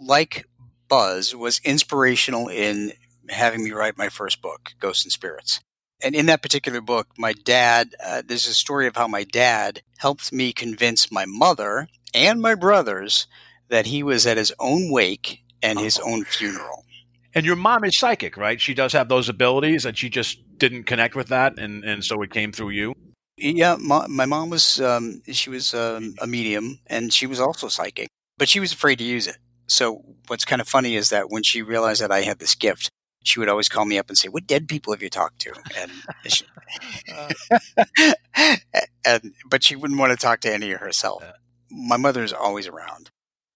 like 0.00 0.46
Buzz, 0.88 1.34
was 1.34 1.60
inspirational 1.64 2.48
in 2.48 2.92
having 3.28 3.62
me 3.62 3.72
write 3.72 3.98
my 3.98 4.08
first 4.08 4.40
book, 4.40 4.72
Ghosts 4.80 5.04
and 5.04 5.12
Spirits. 5.12 5.60
And 6.00 6.14
in 6.14 6.26
that 6.26 6.42
particular 6.42 6.80
book, 6.80 7.08
my 7.18 7.32
dad, 7.32 7.94
uh, 8.04 8.22
there's 8.24 8.46
a 8.46 8.54
story 8.54 8.86
of 8.86 8.96
how 8.96 9.08
my 9.08 9.24
dad 9.24 9.82
helped 9.98 10.32
me 10.32 10.52
convince 10.52 11.10
my 11.10 11.26
mother 11.26 11.88
and 12.14 12.40
my 12.40 12.54
brothers 12.54 13.26
that 13.68 13.86
he 13.86 14.02
was 14.02 14.26
at 14.26 14.36
his 14.36 14.52
own 14.58 14.90
wake 14.90 15.40
and 15.62 15.78
his 15.78 15.98
own 15.98 16.24
funeral. 16.24 16.84
And 17.34 17.44
your 17.44 17.56
mom 17.56 17.84
is 17.84 17.98
psychic, 17.98 18.36
right? 18.36 18.60
She 18.60 18.74
does 18.74 18.92
have 18.92 19.08
those 19.08 19.28
abilities, 19.28 19.84
and 19.84 19.96
she 19.98 20.08
just 20.08 20.38
didn't 20.58 20.84
connect 20.84 21.14
with 21.14 21.28
that, 21.28 21.58
and 21.58 21.84
and 21.84 22.04
so 22.04 22.22
it 22.22 22.32
came 22.32 22.52
through 22.52 22.70
you. 22.70 22.94
Yeah, 23.36 23.76
my, 23.78 24.06
my 24.08 24.26
mom 24.26 24.50
was 24.50 24.80
um, 24.80 25.22
she 25.30 25.50
was 25.50 25.74
um, 25.74 26.14
a 26.20 26.26
medium, 26.26 26.80
and 26.86 27.12
she 27.12 27.26
was 27.26 27.38
also 27.38 27.68
psychic, 27.68 28.08
but 28.38 28.48
she 28.48 28.60
was 28.60 28.72
afraid 28.72 28.98
to 28.98 29.04
use 29.04 29.26
it. 29.26 29.36
So 29.68 30.02
what's 30.26 30.44
kind 30.44 30.60
of 30.60 30.68
funny 30.68 30.96
is 30.96 31.10
that 31.10 31.30
when 31.30 31.42
she 31.42 31.62
realized 31.62 32.00
that 32.02 32.10
I 32.10 32.22
had 32.22 32.38
this 32.38 32.54
gift, 32.54 32.90
she 33.24 33.38
would 33.38 33.48
always 33.48 33.68
call 33.68 33.84
me 33.84 33.98
up 33.98 34.08
and 34.08 34.16
say, 34.16 34.28
"What 34.28 34.46
dead 34.46 34.68
people 34.68 34.92
have 34.92 35.02
you 35.02 35.10
talked 35.10 35.40
to?" 35.40 35.52
And, 35.78 35.90
she, 36.26 36.44
uh. 37.14 37.32
and 39.04 39.34
but 39.48 39.62
she 39.62 39.76
wouldn't 39.76 39.98
want 40.00 40.10
to 40.12 40.16
talk 40.16 40.40
to 40.40 40.52
any 40.52 40.72
of 40.72 40.80
herself. 40.80 41.22
My 41.70 41.96
mother 41.96 42.22
is 42.22 42.32
always 42.32 42.66
around. 42.66 43.10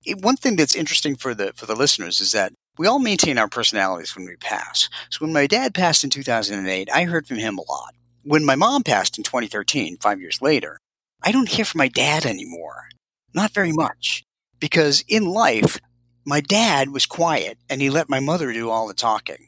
It- 0.05 0.21
one 0.21 0.37
thing 0.37 0.57
that's 0.57 0.75
interesting 0.75 1.17
for 1.17 1.35
the 1.35 1.53
for 1.55 1.67
the 1.67 1.77
listeners 1.77 2.21
is 2.21 2.33
that 2.33 2.53
we 2.79 2.87
all 2.87 2.99
maintain 2.99 3.39
our 3.39 3.49
personalities 3.49 4.17
when 4.17 4.27
we 4.27 4.37
pass. 4.37 4.89
So 5.11 5.19
when 5.21 5.33
my 5.33 5.47
dad 5.47 5.75
passed 5.75 6.05
in 6.05 6.11
2008, 6.11 6.89
I 6.93 7.05
heard 7.05 7.27
from 7.27 7.39
him 7.39 7.59
a 7.59 7.71
lot. 7.71 7.95
When 8.25 8.45
my 8.45 8.55
mom 8.55 8.83
passed 8.83 9.19
in 9.19 9.25
2013, 9.25 9.99
five 9.99 10.21
years 10.21 10.41
later, 10.41 10.79
I 11.23 11.33
don't 11.33 11.49
hear 11.49 11.65
from 11.65 11.79
my 11.79 11.89
dad 11.89 12.25
anymore. 12.25 12.89
Not 13.35 13.53
very 13.53 13.73
much. 13.73 14.25
Because 14.59 15.05
in 15.09 15.25
life, 15.27 15.79
my 16.25 16.41
dad 16.41 16.91
was 16.91 17.07
quiet 17.07 17.59
and 17.69 17.81
he 17.83 17.91
let 17.91 18.09
my 18.09 18.21
mother 18.21 18.53
do 18.53 18.71
all 18.71 18.89
the 18.89 18.95
talking. 18.95 19.47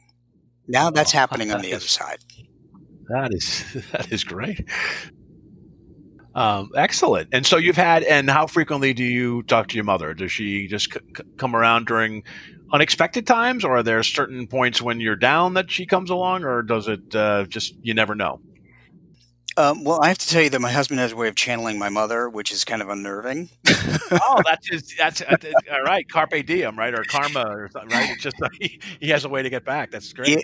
Now 0.67 0.89
that's 0.91 1.11
Oh, 1.11 1.17
happening 1.19 1.51
on 1.51 1.61
the 1.61 1.73
that 1.73 1.75
other 1.75 1.87
side. 1.87 2.19
That 3.09 3.33
is 3.33 3.63
that 3.91 4.11
is 4.11 4.23
great. 4.23 4.61
Um, 6.33 6.69
excellent. 6.75 7.29
And 7.31 7.45
so 7.45 7.57
you've 7.57 7.77
had, 7.77 8.03
and 8.03 8.29
how 8.29 8.47
frequently 8.47 8.93
do 8.93 9.03
you 9.05 9.43
talk 9.43 9.67
to 9.69 9.75
your 9.75 9.85
mother? 9.85 10.13
Does 10.13 10.31
she 10.33 10.67
just 10.67 10.91
c- 10.93 10.99
c- 11.15 11.23
come 11.37 11.55
around 11.55 11.87
during 11.87 12.23
unexpected 12.73 13.25
times, 13.25 13.63
or 13.63 13.77
are 13.77 13.83
there 13.83 14.03
certain 14.03 14.45
points 14.47 14.81
when 14.81 14.99
you're 14.99 15.15
down 15.15 15.53
that 15.53 15.71
she 15.71 15.85
comes 15.85 16.09
along, 16.09 16.43
or 16.43 16.61
does 16.61 16.89
it 16.89 17.15
uh, 17.15 17.45
just 17.45 17.73
you 17.81 17.93
never 17.93 18.15
know? 18.15 18.41
Um, 19.57 19.83
well, 19.83 20.01
I 20.01 20.07
have 20.09 20.17
to 20.17 20.27
tell 20.27 20.41
you 20.41 20.49
that 20.49 20.59
my 20.61 20.71
husband 20.71 20.99
has 20.99 21.11
a 21.13 21.15
way 21.15 21.27
of 21.27 21.35
channeling 21.35 21.77
my 21.77 21.89
mother, 21.89 22.29
which 22.29 22.51
is 22.51 22.63
kind 22.65 22.81
of 22.81 22.89
unnerving. 22.89 23.49
oh, 24.21 24.41
that's 24.45 24.67
just, 24.71 24.93
that's 24.97 25.21
uh, 25.21 25.37
all 25.71 25.81
right. 25.83 26.07
Carpe 26.09 26.45
diem, 26.45 26.77
right, 26.77 26.93
or 26.93 27.05
karma, 27.05 27.45
or 27.47 27.69
something, 27.71 27.89
right? 27.89 28.09
It's 28.09 28.21
just 28.23 28.37
he, 28.59 28.79
he 28.99 29.09
has 29.09 29.25
a 29.25 29.29
way 29.29 29.41
to 29.43 29.49
get 29.49 29.63
back. 29.65 29.91
That's 29.91 30.11
great. 30.13 30.41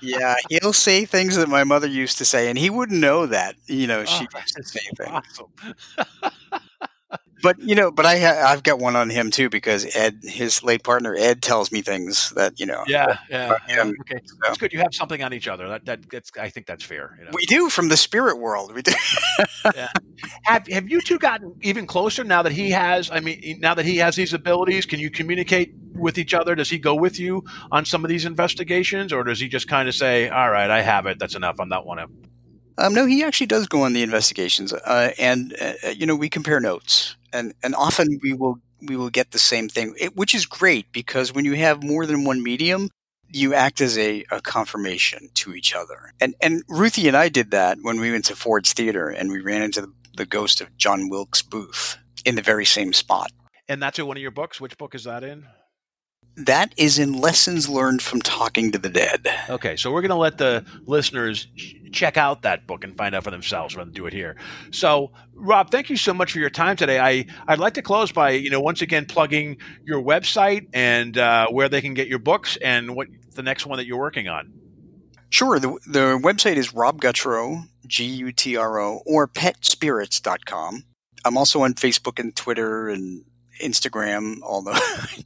yeah, 0.00 0.34
he'll 0.48 0.72
say 0.72 1.04
things 1.04 1.36
that 1.36 1.48
my 1.48 1.64
mother 1.64 1.86
used 1.86 2.18
to 2.18 2.24
say, 2.24 2.48
and 2.48 2.58
he 2.58 2.70
wouldn't 2.70 3.00
know 3.00 3.26
that. 3.26 3.56
You 3.66 3.86
know, 3.86 4.04
she 4.04 4.24
Oh, 4.24 4.26
used 4.34 4.54
to 4.56 4.62
say 4.64 4.80
things. 4.96 5.20
awesome. 5.30 5.46
But 7.42 7.58
you 7.60 7.74
know, 7.74 7.90
but 7.90 8.06
I 8.06 8.18
ha- 8.18 8.50
I've 8.50 8.62
got 8.62 8.78
one 8.78 8.96
on 8.96 9.10
him 9.10 9.30
too 9.30 9.48
because 9.48 9.86
Ed, 9.94 10.20
his 10.22 10.62
late 10.62 10.82
partner 10.82 11.14
Ed, 11.16 11.42
tells 11.42 11.70
me 11.70 11.82
things 11.82 12.30
that 12.30 12.58
you 12.58 12.66
know. 12.66 12.82
Yeah, 12.86 13.18
yeah, 13.30 13.56
yeah. 13.68 13.80
Um, 13.80 13.94
Okay, 14.00 14.20
that's 14.42 14.58
good. 14.58 14.72
You 14.72 14.80
have 14.80 14.94
something 14.94 15.22
on 15.22 15.32
each 15.32 15.48
other. 15.48 15.68
That, 15.68 15.84
that 15.86 16.10
that's 16.10 16.30
I 16.38 16.48
think 16.50 16.66
that's 16.66 16.84
fair. 16.84 17.16
You 17.18 17.24
know? 17.26 17.30
We 17.32 17.46
do 17.46 17.68
from 17.68 17.88
the 17.88 17.96
spirit 17.96 18.38
world. 18.38 18.74
We 18.74 18.82
do. 18.82 18.92
have 20.42 20.66
have 20.66 20.88
you 20.88 21.00
two 21.00 21.18
gotten 21.18 21.54
even 21.62 21.86
closer 21.86 22.24
now 22.24 22.42
that 22.42 22.52
he 22.52 22.70
has? 22.70 23.10
I 23.10 23.20
mean, 23.20 23.58
now 23.60 23.74
that 23.74 23.84
he 23.84 23.96
has 23.98 24.16
these 24.16 24.34
abilities, 24.34 24.86
can 24.86 24.98
you 24.98 25.10
communicate 25.10 25.74
with 25.94 26.18
each 26.18 26.34
other? 26.34 26.54
Does 26.54 26.70
he 26.70 26.78
go 26.78 26.94
with 26.94 27.18
you 27.18 27.44
on 27.70 27.84
some 27.84 28.04
of 28.04 28.08
these 28.08 28.24
investigations, 28.24 29.12
or 29.12 29.24
does 29.24 29.40
he 29.40 29.48
just 29.48 29.68
kind 29.68 29.88
of 29.88 29.94
say, 29.94 30.28
"All 30.28 30.50
right, 30.50 30.70
I 30.70 30.80
have 30.82 31.06
it. 31.06 31.18
That's 31.18 31.34
enough. 31.34 31.56
I'm 31.60 31.68
not 31.68 31.86
want 31.86 32.00
to." 32.00 32.28
Um, 32.78 32.94
no, 32.94 33.06
he 33.06 33.24
actually 33.24 33.48
does 33.48 33.66
go 33.66 33.82
on 33.82 33.92
the 33.92 34.02
investigations, 34.02 34.72
uh, 34.72 35.10
and 35.18 35.54
uh, 35.60 35.88
you 35.90 36.06
know 36.06 36.14
we 36.14 36.28
compare 36.28 36.60
notes, 36.60 37.16
and 37.32 37.54
and 37.62 37.74
often 37.74 38.18
we 38.22 38.32
will 38.32 38.58
we 38.80 38.96
will 38.96 39.10
get 39.10 39.30
the 39.32 39.38
same 39.38 39.68
thing, 39.68 39.94
it, 39.98 40.16
which 40.16 40.34
is 40.34 40.46
great 40.46 40.92
because 40.92 41.32
when 41.32 41.44
you 41.44 41.54
have 41.54 41.82
more 41.82 42.06
than 42.06 42.24
one 42.24 42.42
medium, 42.42 42.90
you 43.28 43.54
act 43.54 43.80
as 43.80 43.98
a, 43.98 44.24
a 44.30 44.40
confirmation 44.40 45.28
to 45.34 45.54
each 45.54 45.74
other. 45.74 46.12
And 46.20 46.34
and 46.40 46.62
Ruthie 46.68 47.08
and 47.08 47.16
I 47.16 47.28
did 47.28 47.50
that 47.50 47.78
when 47.82 48.00
we 48.00 48.10
went 48.10 48.24
to 48.26 48.36
Ford's 48.36 48.72
Theater 48.72 49.08
and 49.08 49.30
we 49.30 49.40
ran 49.40 49.62
into 49.62 49.82
the, 49.82 49.92
the 50.16 50.26
ghost 50.26 50.60
of 50.60 50.76
John 50.76 51.08
Wilkes 51.08 51.42
Booth 51.42 51.98
in 52.24 52.34
the 52.34 52.42
very 52.42 52.64
same 52.64 52.92
spot. 52.92 53.30
And 53.68 53.82
that's 53.82 53.98
in 53.98 54.06
one 54.06 54.16
of 54.16 54.22
your 54.22 54.30
books. 54.30 54.60
Which 54.60 54.78
book 54.78 54.94
is 54.94 55.04
that 55.04 55.22
in? 55.22 55.46
That 56.38 56.72
is 56.76 57.00
in 57.00 57.14
Lessons 57.14 57.68
Learned 57.68 58.00
from 58.00 58.20
Talking 58.20 58.70
to 58.70 58.78
the 58.78 58.88
Dead. 58.88 59.26
Okay, 59.50 59.76
so 59.76 59.90
we're 59.90 60.02
going 60.02 60.10
to 60.10 60.16
let 60.16 60.38
the 60.38 60.64
listeners 60.86 61.48
check 61.90 62.16
out 62.16 62.42
that 62.42 62.66
book 62.66 62.84
and 62.84 62.96
find 62.96 63.14
out 63.14 63.24
for 63.24 63.32
themselves 63.32 63.74
rather 63.74 63.86
than 63.86 63.94
do 63.94 64.06
it 64.06 64.12
here. 64.12 64.36
So, 64.70 65.10
Rob, 65.34 65.70
thank 65.70 65.90
you 65.90 65.96
so 65.96 66.14
much 66.14 66.32
for 66.32 66.38
your 66.38 66.50
time 66.50 66.76
today. 66.76 67.00
I 67.00 67.26
I'd 67.48 67.58
like 67.58 67.74
to 67.74 67.82
close 67.82 68.12
by 68.12 68.30
you 68.30 68.50
know 68.50 68.60
once 68.60 68.82
again 68.82 69.06
plugging 69.06 69.56
your 69.84 70.00
website 70.00 70.68
and 70.72 71.18
uh, 71.18 71.48
where 71.48 71.68
they 71.68 71.80
can 71.80 71.94
get 71.94 72.06
your 72.06 72.20
books 72.20 72.56
and 72.62 72.94
what 72.94 73.08
the 73.34 73.42
next 73.42 73.66
one 73.66 73.78
that 73.78 73.86
you're 73.86 73.98
working 73.98 74.28
on. 74.28 74.52
Sure. 75.30 75.58
The, 75.58 75.70
the 75.86 76.20
website 76.22 76.56
is 76.56 76.72
Rob 76.72 77.00
Gutro, 77.00 77.64
G 77.86 78.04
U 78.04 78.32
T 78.32 78.56
R 78.56 78.80
O, 78.80 79.02
or 79.06 79.26
petspirits.com. 79.26 80.84
I'm 81.24 81.36
also 81.36 81.62
on 81.62 81.74
Facebook 81.74 82.18
and 82.18 82.34
Twitter 82.34 82.88
and 82.88 83.24
Instagram, 83.60 84.40
although 84.42 84.72
I 84.74 85.24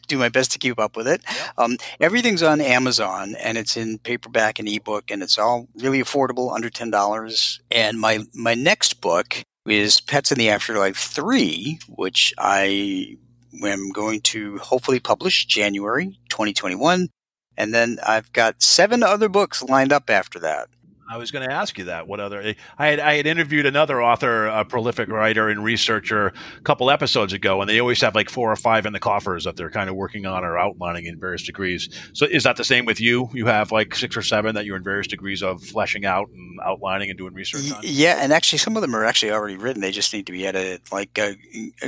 do 0.08 0.18
my 0.18 0.28
best 0.28 0.52
to 0.52 0.58
keep 0.58 0.78
up 0.78 0.96
with 0.96 1.08
it. 1.08 1.22
Um, 1.58 1.76
everything's 2.00 2.42
on 2.42 2.60
Amazon 2.60 3.34
and 3.42 3.58
it's 3.58 3.76
in 3.76 3.98
paperback 3.98 4.58
and 4.58 4.68
ebook, 4.68 5.10
and 5.10 5.22
it's 5.22 5.38
all 5.38 5.68
really 5.76 6.00
affordable, 6.00 6.54
under 6.54 6.70
ten 6.70 6.90
dollars. 6.90 7.60
And 7.70 7.98
my 7.98 8.20
my 8.34 8.54
next 8.54 9.00
book 9.00 9.42
is 9.66 10.00
Pets 10.00 10.32
in 10.32 10.38
the 10.38 10.50
Afterlife 10.50 10.96
Three, 10.96 11.78
which 11.88 12.34
I 12.38 13.16
am 13.62 13.90
going 13.90 14.20
to 14.20 14.58
hopefully 14.58 15.00
publish 15.00 15.46
January 15.46 16.18
2021. 16.28 17.08
And 17.56 17.72
then 17.72 17.98
I've 18.04 18.32
got 18.32 18.62
seven 18.62 19.02
other 19.02 19.28
books 19.28 19.62
lined 19.62 19.92
up 19.92 20.10
after 20.10 20.38
that. 20.40 20.68
I 21.10 21.16
was 21.18 21.30
going 21.30 21.46
to 21.46 21.52
ask 21.54 21.76
you 21.78 21.84
that. 21.84 22.08
What 22.08 22.20
other? 22.20 22.54
I 22.78 22.86
had 22.86 23.00
I 23.00 23.14
had 23.16 23.26
interviewed 23.26 23.66
another 23.66 24.02
author, 24.02 24.46
a 24.46 24.64
prolific 24.64 25.08
writer 25.08 25.48
and 25.48 25.62
researcher, 25.62 26.28
a 26.58 26.60
couple 26.62 26.90
episodes 26.90 27.32
ago, 27.32 27.60
and 27.60 27.68
they 27.68 27.80
always 27.80 28.00
have 28.00 28.14
like 28.14 28.30
four 28.30 28.50
or 28.50 28.56
five 28.56 28.86
in 28.86 28.92
the 28.92 29.00
coffers 29.00 29.44
that 29.44 29.56
they're 29.56 29.70
kind 29.70 29.90
of 29.90 29.96
working 29.96 30.26
on 30.26 30.44
or 30.44 30.58
outlining 30.58 31.06
in 31.06 31.18
various 31.18 31.42
degrees. 31.42 31.88
So 32.12 32.26
is 32.26 32.44
that 32.44 32.56
the 32.56 32.64
same 32.64 32.84
with 32.84 33.00
you? 33.00 33.28
You 33.34 33.46
have 33.46 33.72
like 33.72 33.94
six 33.94 34.16
or 34.16 34.22
seven 34.22 34.54
that 34.54 34.64
you're 34.64 34.76
in 34.76 34.82
various 34.82 35.06
degrees 35.06 35.42
of 35.42 35.62
fleshing 35.62 36.04
out 36.06 36.28
and 36.30 36.58
outlining 36.64 37.10
and 37.10 37.18
doing 37.18 37.34
research 37.34 37.70
on. 37.72 37.80
Yeah, 37.82 38.18
and 38.20 38.32
actually, 38.32 38.58
some 38.58 38.76
of 38.76 38.82
them 38.82 38.94
are 38.96 39.04
actually 39.04 39.32
already 39.32 39.56
written. 39.56 39.82
They 39.82 39.90
just 39.92 40.12
need 40.12 40.26
to 40.26 40.32
be 40.32 40.46
edited. 40.46 40.80
Like 40.90 41.18
uh, 41.18 41.32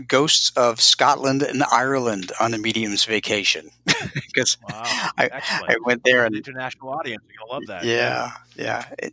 Ghosts 0.09 0.51
of 0.57 0.81
Scotland 0.81 1.43
and 1.43 1.62
Ireland 1.73 2.33
on 2.41 2.53
a 2.55 2.59
medium's 2.59 3.05
vacation, 3.05 3.71
because 4.14 4.59
wow, 4.69 4.83
I! 5.17 5.31
I 5.69 5.77
went 5.85 6.05
there 6.05 6.21
An 6.21 6.27
and 6.35 6.37
international 6.37 6.91
audience, 6.91 7.23
you're 7.29 7.39
gonna 7.47 7.53
love 7.53 7.67
that. 7.69 7.85
yeah, 7.85 8.33
yeah. 8.57 8.85
It- 8.99 9.06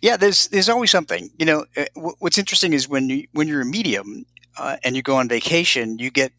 yeah, 0.00 0.16
there's 0.16 0.48
there's 0.48 0.68
always 0.68 0.90
something. 0.90 1.30
You 1.38 1.46
know, 1.46 1.64
uh, 1.76 1.84
what's 2.18 2.38
interesting 2.38 2.72
is 2.72 2.88
when 2.88 3.08
you 3.08 3.26
when 3.32 3.48
you're 3.48 3.62
a 3.62 3.66
medium 3.66 4.24
uh, 4.58 4.76
and 4.84 4.96
you 4.96 5.02
go 5.02 5.16
on 5.16 5.28
vacation, 5.28 5.98
you 5.98 6.10
get 6.10 6.32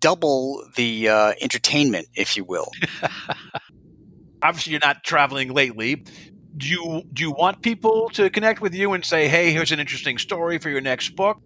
double 0.00 0.62
the 0.76 1.08
uh, 1.08 1.32
entertainment, 1.40 2.08
if 2.14 2.36
you 2.36 2.44
will. 2.44 2.70
obviously 4.42 4.72
you're 4.72 4.80
not 4.80 5.04
traveling 5.04 5.52
lately. 5.52 6.04
Do 6.56 6.68
you 6.68 7.02
do 7.12 7.22
you 7.22 7.30
want 7.30 7.62
people 7.62 8.10
to 8.10 8.28
connect 8.28 8.60
with 8.60 8.74
you 8.74 8.92
and 8.92 9.04
say, 9.04 9.28
"Hey, 9.28 9.52
here's 9.52 9.72
an 9.72 9.80
interesting 9.80 10.18
story 10.18 10.58
for 10.58 10.68
your 10.68 10.82
next 10.82 11.16
book"? 11.16 11.38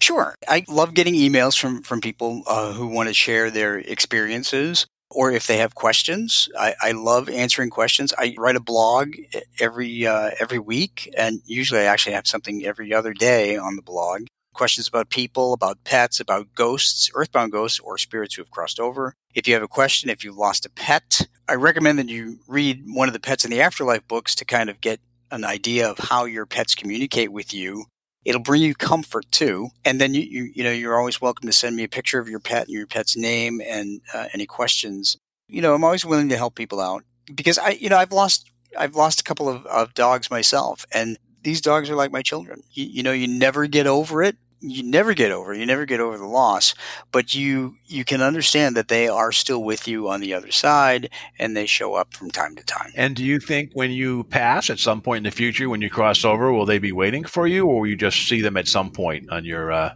Sure, 0.00 0.34
I 0.48 0.64
love 0.68 0.94
getting 0.94 1.14
emails 1.14 1.58
from 1.58 1.82
from 1.82 2.00
people 2.00 2.42
uh, 2.46 2.72
who 2.72 2.86
want 2.86 3.08
to 3.08 3.14
share 3.14 3.50
their 3.50 3.78
experiences. 3.78 4.86
Or 5.14 5.30
if 5.30 5.46
they 5.46 5.58
have 5.58 5.74
questions, 5.74 6.48
I, 6.58 6.74
I 6.80 6.92
love 6.92 7.28
answering 7.28 7.70
questions. 7.70 8.14
I 8.18 8.34
write 8.38 8.56
a 8.56 8.60
blog 8.60 9.14
every 9.60 10.06
uh, 10.06 10.30
every 10.40 10.58
week, 10.58 11.12
and 11.16 11.40
usually 11.44 11.80
I 11.80 11.84
actually 11.84 12.14
have 12.14 12.26
something 12.26 12.64
every 12.64 12.94
other 12.94 13.12
day 13.12 13.56
on 13.56 13.76
the 13.76 13.82
blog. 13.82 14.26
Questions 14.54 14.88
about 14.88 15.10
people, 15.10 15.52
about 15.52 15.84
pets, 15.84 16.20
about 16.20 16.54
ghosts, 16.54 17.10
earthbound 17.14 17.52
ghosts, 17.52 17.78
or 17.80 17.96
spirits 17.98 18.34
who 18.34 18.42
have 18.42 18.50
crossed 18.50 18.80
over. 18.80 19.14
If 19.34 19.48
you 19.48 19.54
have 19.54 19.62
a 19.62 19.68
question, 19.68 20.10
if 20.10 20.24
you've 20.24 20.36
lost 20.36 20.66
a 20.66 20.70
pet, 20.70 21.26
I 21.48 21.54
recommend 21.54 21.98
that 21.98 22.08
you 22.08 22.38
read 22.46 22.82
one 22.86 23.08
of 23.08 23.14
the 23.14 23.20
Pets 23.20 23.44
in 23.44 23.50
the 23.50 23.62
Afterlife 23.62 24.06
books 24.08 24.34
to 24.36 24.44
kind 24.44 24.68
of 24.68 24.80
get 24.80 25.00
an 25.30 25.44
idea 25.44 25.90
of 25.90 25.98
how 25.98 26.26
your 26.26 26.44
pets 26.46 26.74
communicate 26.74 27.32
with 27.32 27.54
you. 27.54 27.86
It'll 28.24 28.40
bring 28.40 28.62
you 28.62 28.74
comfort 28.74 29.26
too, 29.30 29.70
and 29.84 30.00
then 30.00 30.14
you 30.14 30.22
you, 30.22 30.50
you 30.54 30.64
know 30.64 30.70
you're 30.70 30.98
always 30.98 31.20
welcome 31.20 31.48
to 31.48 31.52
send 31.52 31.76
me 31.76 31.84
a 31.84 31.88
picture 31.88 32.20
of 32.20 32.28
your 32.28 32.40
pet 32.40 32.66
and 32.66 32.76
your 32.76 32.86
pet's 32.86 33.16
name 33.16 33.60
and 33.66 34.00
uh, 34.14 34.28
any 34.32 34.46
questions. 34.46 35.16
You 35.48 35.60
know, 35.60 35.74
I'm 35.74 35.84
always 35.84 36.04
willing 36.04 36.28
to 36.28 36.36
help 36.36 36.54
people 36.54 36.80
out 36.80 37.04
because 37.34 37.58
I 37.58 37.70
you 37.70 37.88
know 37.88 37.96
I've 37.96 38.12
lost 38.12 38.50
I've 38.78 38.94
lost 38.94 39.20
a 39.20 39.24
couple 39.24 39.48
of, 39.48 39.66
of 39.66 39.94
dogs 39.94 40.30
myself, 40.30 40.86
and 40.92 41.18
these 41.42 41.60
dogs 41.60 41.90
are 41.90 41.96
like 41.96 42.12
my 42.12 42.22
children. 42.22 42.62
You, 42.72 42.84
you 42.84 43.02
know, 43.02 43.12
you 43.12 43.26
never 43.26 43.66
get 43.66 43.86
over 43.86 44.22
it. 44.22 44.36
You 44.64 44.84
never 44.84 45.12
get 45.12 45.32
over. 45.32 45.52
You 45.52 45.66
never 45.66 45.84
get 45.86 45.98
over 46.00 46.16
the 46.16 46.26
loss, 46.26 46.74
but 47.10 47.34
you 47.34 47.76
you 47.86 48.04
can 48.04 48.22
understand 48.22 48.76
that 48.76 48.88
they 48.88 49.08
are 49.08 49.32
still 49.32 49.62
with 49.62 49.88
you 49.88 50.08
on 50.08 50.20
the 50.20 50.34
other 50.34 50.52
side, 50.52 51.10
and 51.38 51.56
they 51.56 51.66
show 51.66 51.94
up 51.94 52.14
from 52.14 52.30
time 52.30 52.54
to 52.56 52.62
time. 52.64 52.92
And 52.94 53.16
do 53.16 53.24
you 53.24 53.40
think 53.40 53.70
when 53.74 53.90
you 53.90 54.24
pass 54.24 54.70
at 54.70 54.78
some 54.78 55.00
point 55.00 55.18
in 55.18 55.24
the 55.24 55.36
future, 55.36 55.68
when 55.68 55.82
you 55.82 55.90
cross 55.90 56.24
over, 56.24 56.52
will 56.52 56.66
they 56.66 56.78
be 56.78 56.92
waiting 56.92 57.24
for 57.24 57.46
you, 57.46 57.66
or 57.66 57.80
will 57.80 57.88
you 57.88 57.96
just 57.96 58.28
see 58.28 58.40
them 58.40 58.56
at 58.56 58.68
some 58.68 58.90
point 58.90 59.30
on 59.30 59.44
your 59.44 59.72
uh, 59.72 59.94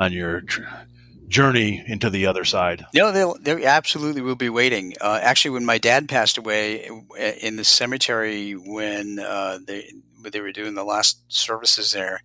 on 0.00 0.12
your 0.12 0.40
tr- 0.40 0.62
journey 1.28 1.84
into 1.86 2.10
the 2.10 2.26
other 2.26 2.44
side? 2.44 2.84
No, 2.94 3.12
they'll 3.12 3.36
they 3.40 3.64
absolutely 3.64 4.22
will 4.22 4.34
be 4.34 4.48
waiting. 4.48 4.94
Uh, 5.00 5.20
actually, 5.22 5.52
when 5.52 5.64
my 5.64 5.78
dad 5.78 6.08
passed 6.08 6.36
away 6.38 6.88
uh, 6.88 7.32
in 7.40 7.56
the 7.56 7.64
cemetery 7.64 8.52
when 8.52 9.18
uh, 9.18 9.58
they 9.64 9.90
they 10.30 10.40
were 10.40 10.52
doing 10.52 10.74
the 10.74 10.84
last 10.84 11.22
services 11.28 11.92
there, 11.92 12.22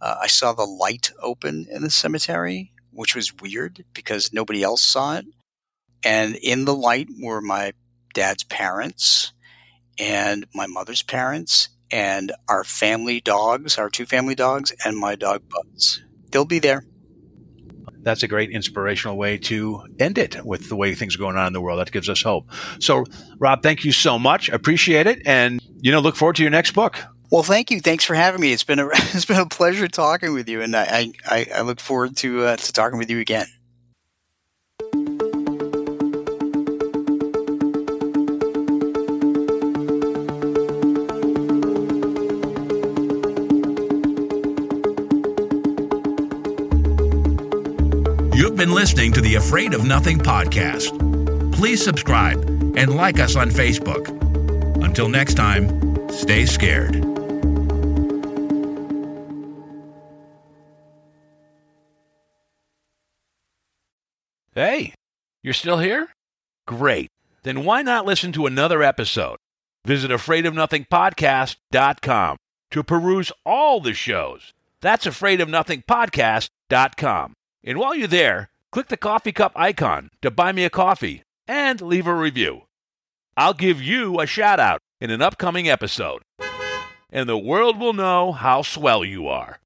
uh, 0.00 0.16
I 0.20 0.26
saw 0.26 0.52
the 0.52 0.64
light 0.64 1.12
open 1.20 1.66
in 1.70 1.82
the 1.82 1.90
cemetery, 1.90 2.72
which 2.92 3.14
was 3.14 3.34
weird 3.40 3.84
because 3.94 4.32
nobody 4.32 4.62
else 4.62 4.82
saw 4.82 5.16
it. 5.16 5.26
And 6.04 6.36
in 6.36 6.64
the 6.64 6.74
light 6.74 7.08
were 7.20 7.40
my 7.40 7.72
dad's 8.14 8.44
parents 8.44 9.32
and 9.98 10.46
my 10.54 10.66
mother's 10.66 11.02
parents 11.02 11.68
and 11.90 12.32
our 12.48 12.64
family 12.64 13.20
dogs, 13.20 13.78
our 13.78 13.90
two 13.90 14.06
family 14.06 14.34
dogs, 14.34 14.72
and 14.84 14.96
my 14.96 15.14
dog 15.14 15.42
Buzz. 15.48 16.02
They'll 16.30 16.44
be 16.44 16.58
there. 16.58 16.84
That's 18.02 18.24
a 18.24 18.28
great 18.28 18.50
inspirational 18.50 19.16
way 19.16 19.38
to 19.38 19.84
end 20.00 20.18
it 20.18 20.44
with 20.44 20.68
the 20.68 20.74
way 20.74 20.94
things 20.94 21.14
are 21.14 21.18
going 21.18 21.36
on 21.36 21.46
in 21.46 21.52
the 21.52 21.60
world. 21.60 21.78
That 21.78 21.92
gives 21.92 22.08
us 22.08 22.22
hope. 22.22 22.50
So, 22.80 23.04
Rob, 23.38 23.62
thank 23.62 23.84
you 23.84 23.92
so 23.92 24.18
much. 24.18 24.48
Appreciate 24.48 25.06
it, 25.06 25.22
and 25.24 25.60
you 25.80 25.92
know, 25.92 26.00
look 26.00 26.16
forward 26.16 26.36
to 26.36 26.42
your 26.42 26.50
next 26.50 26.72
book. 26.72 26.98
Well, 27.32 27.42
thank 27.42 27.70
you. 27.70 27.80
Thanks 27.80 28.04
for 28.04 28.14
having 28.14 28.42
me. 28.42 28.52
It's 28.52 28.62
been 28.62 28.78
a 28.78 28.88
it's 28.92 29.24
been 29.24 29.40
a 29.40 29.46
pleasure 29.46 29.88
talking 29.88 30.34
with 30.34 30.50
you, 30.50 30.60
and 30.60 30.76
I 30.76 31.12
I, 31.24 31.46
I 31.54 31.60
look 31.62 31.80
forward 31.80 32.14
to 32.18 32.44
uh, 32.44 32.56
to 32.56 32.72
talking 32.74 32.98
with 32.98 33.08
you 33.08 33.20
again. 33.20 33.46
You've 48.34 48.56
been 48.56 48.72
listening 48.74 49.12
to 49.12 49.22
the 49.22 49.36
Afraid 49.36 49.72
of 49.72 49.86
Nothing 49.86 50.18
podcast. 50.18 50.92
Please 51.54 51.82
subscribe 51.82 52.44
and 52.76 52.94
like 52.94 53.18
us 53.18 53.36
on 53.36 53.48
Facebook. 53.48 54.08
Until 54.84 55.08
next 55.08 55.34
time, 55.34 56.10
stay 56.10 56.44
scared. 56.44 57.11
You're 65.42 65.54
still 65.54 65.78
here? 65.78 66.08
Great. 66.66 67.08
Then 67.42 67.64
why 67.64 67.82
not 67.82 68.06
listen 68.06 68.30
to 68.32 68.46
another 68.46 68.82
episode? 68.82 69.36
Visit 69.84 70.12
afraidofnothingpodcast.com 70.12 72.36
to 72.70 72.82
peruse 72.82 73.32
all 73.44 73.80
the 73.80 73.94
shows. 73.94 74.52
That's 74.80 75.06
afraidofnothingpodcast.com. 75.06 77.34
And 77.64 77.78
while 77.78 77.94
you're 77.94 78.08
there, 78.08 78.50
click 78.70 78.88
the 78.88 78.96
coffee 78.96 79.32
cup 79.32 79.52
icon 79.54 80.10
to 80.22 80.30
buy 80.30 80.52
me 80.52 80.64
a 80.64 80.70
coffee 80.70 81.22
and 81.46 81.78
leave 81.80 82.06
a 82.06 82.14
review. 82.14 82.62
I'll 83.36 83.54
give 83.54 83.82
you 83.82 84.20
a 84.20 84.26
shout 84.26 84.60
out 84.60 84.80
in 85.00 85.10
an 85.10 85.22
upcoming 85.22 85.68
episode. 85.68 86.22
And 87.10 87.28
the 87.28 87.36
world 87.36 87.78
will 87.78 87.92
know 87.92 88.32
how 88.32 88.62
swell 88.62 89.04
you 89.04 89.28
are. 89.28 89.58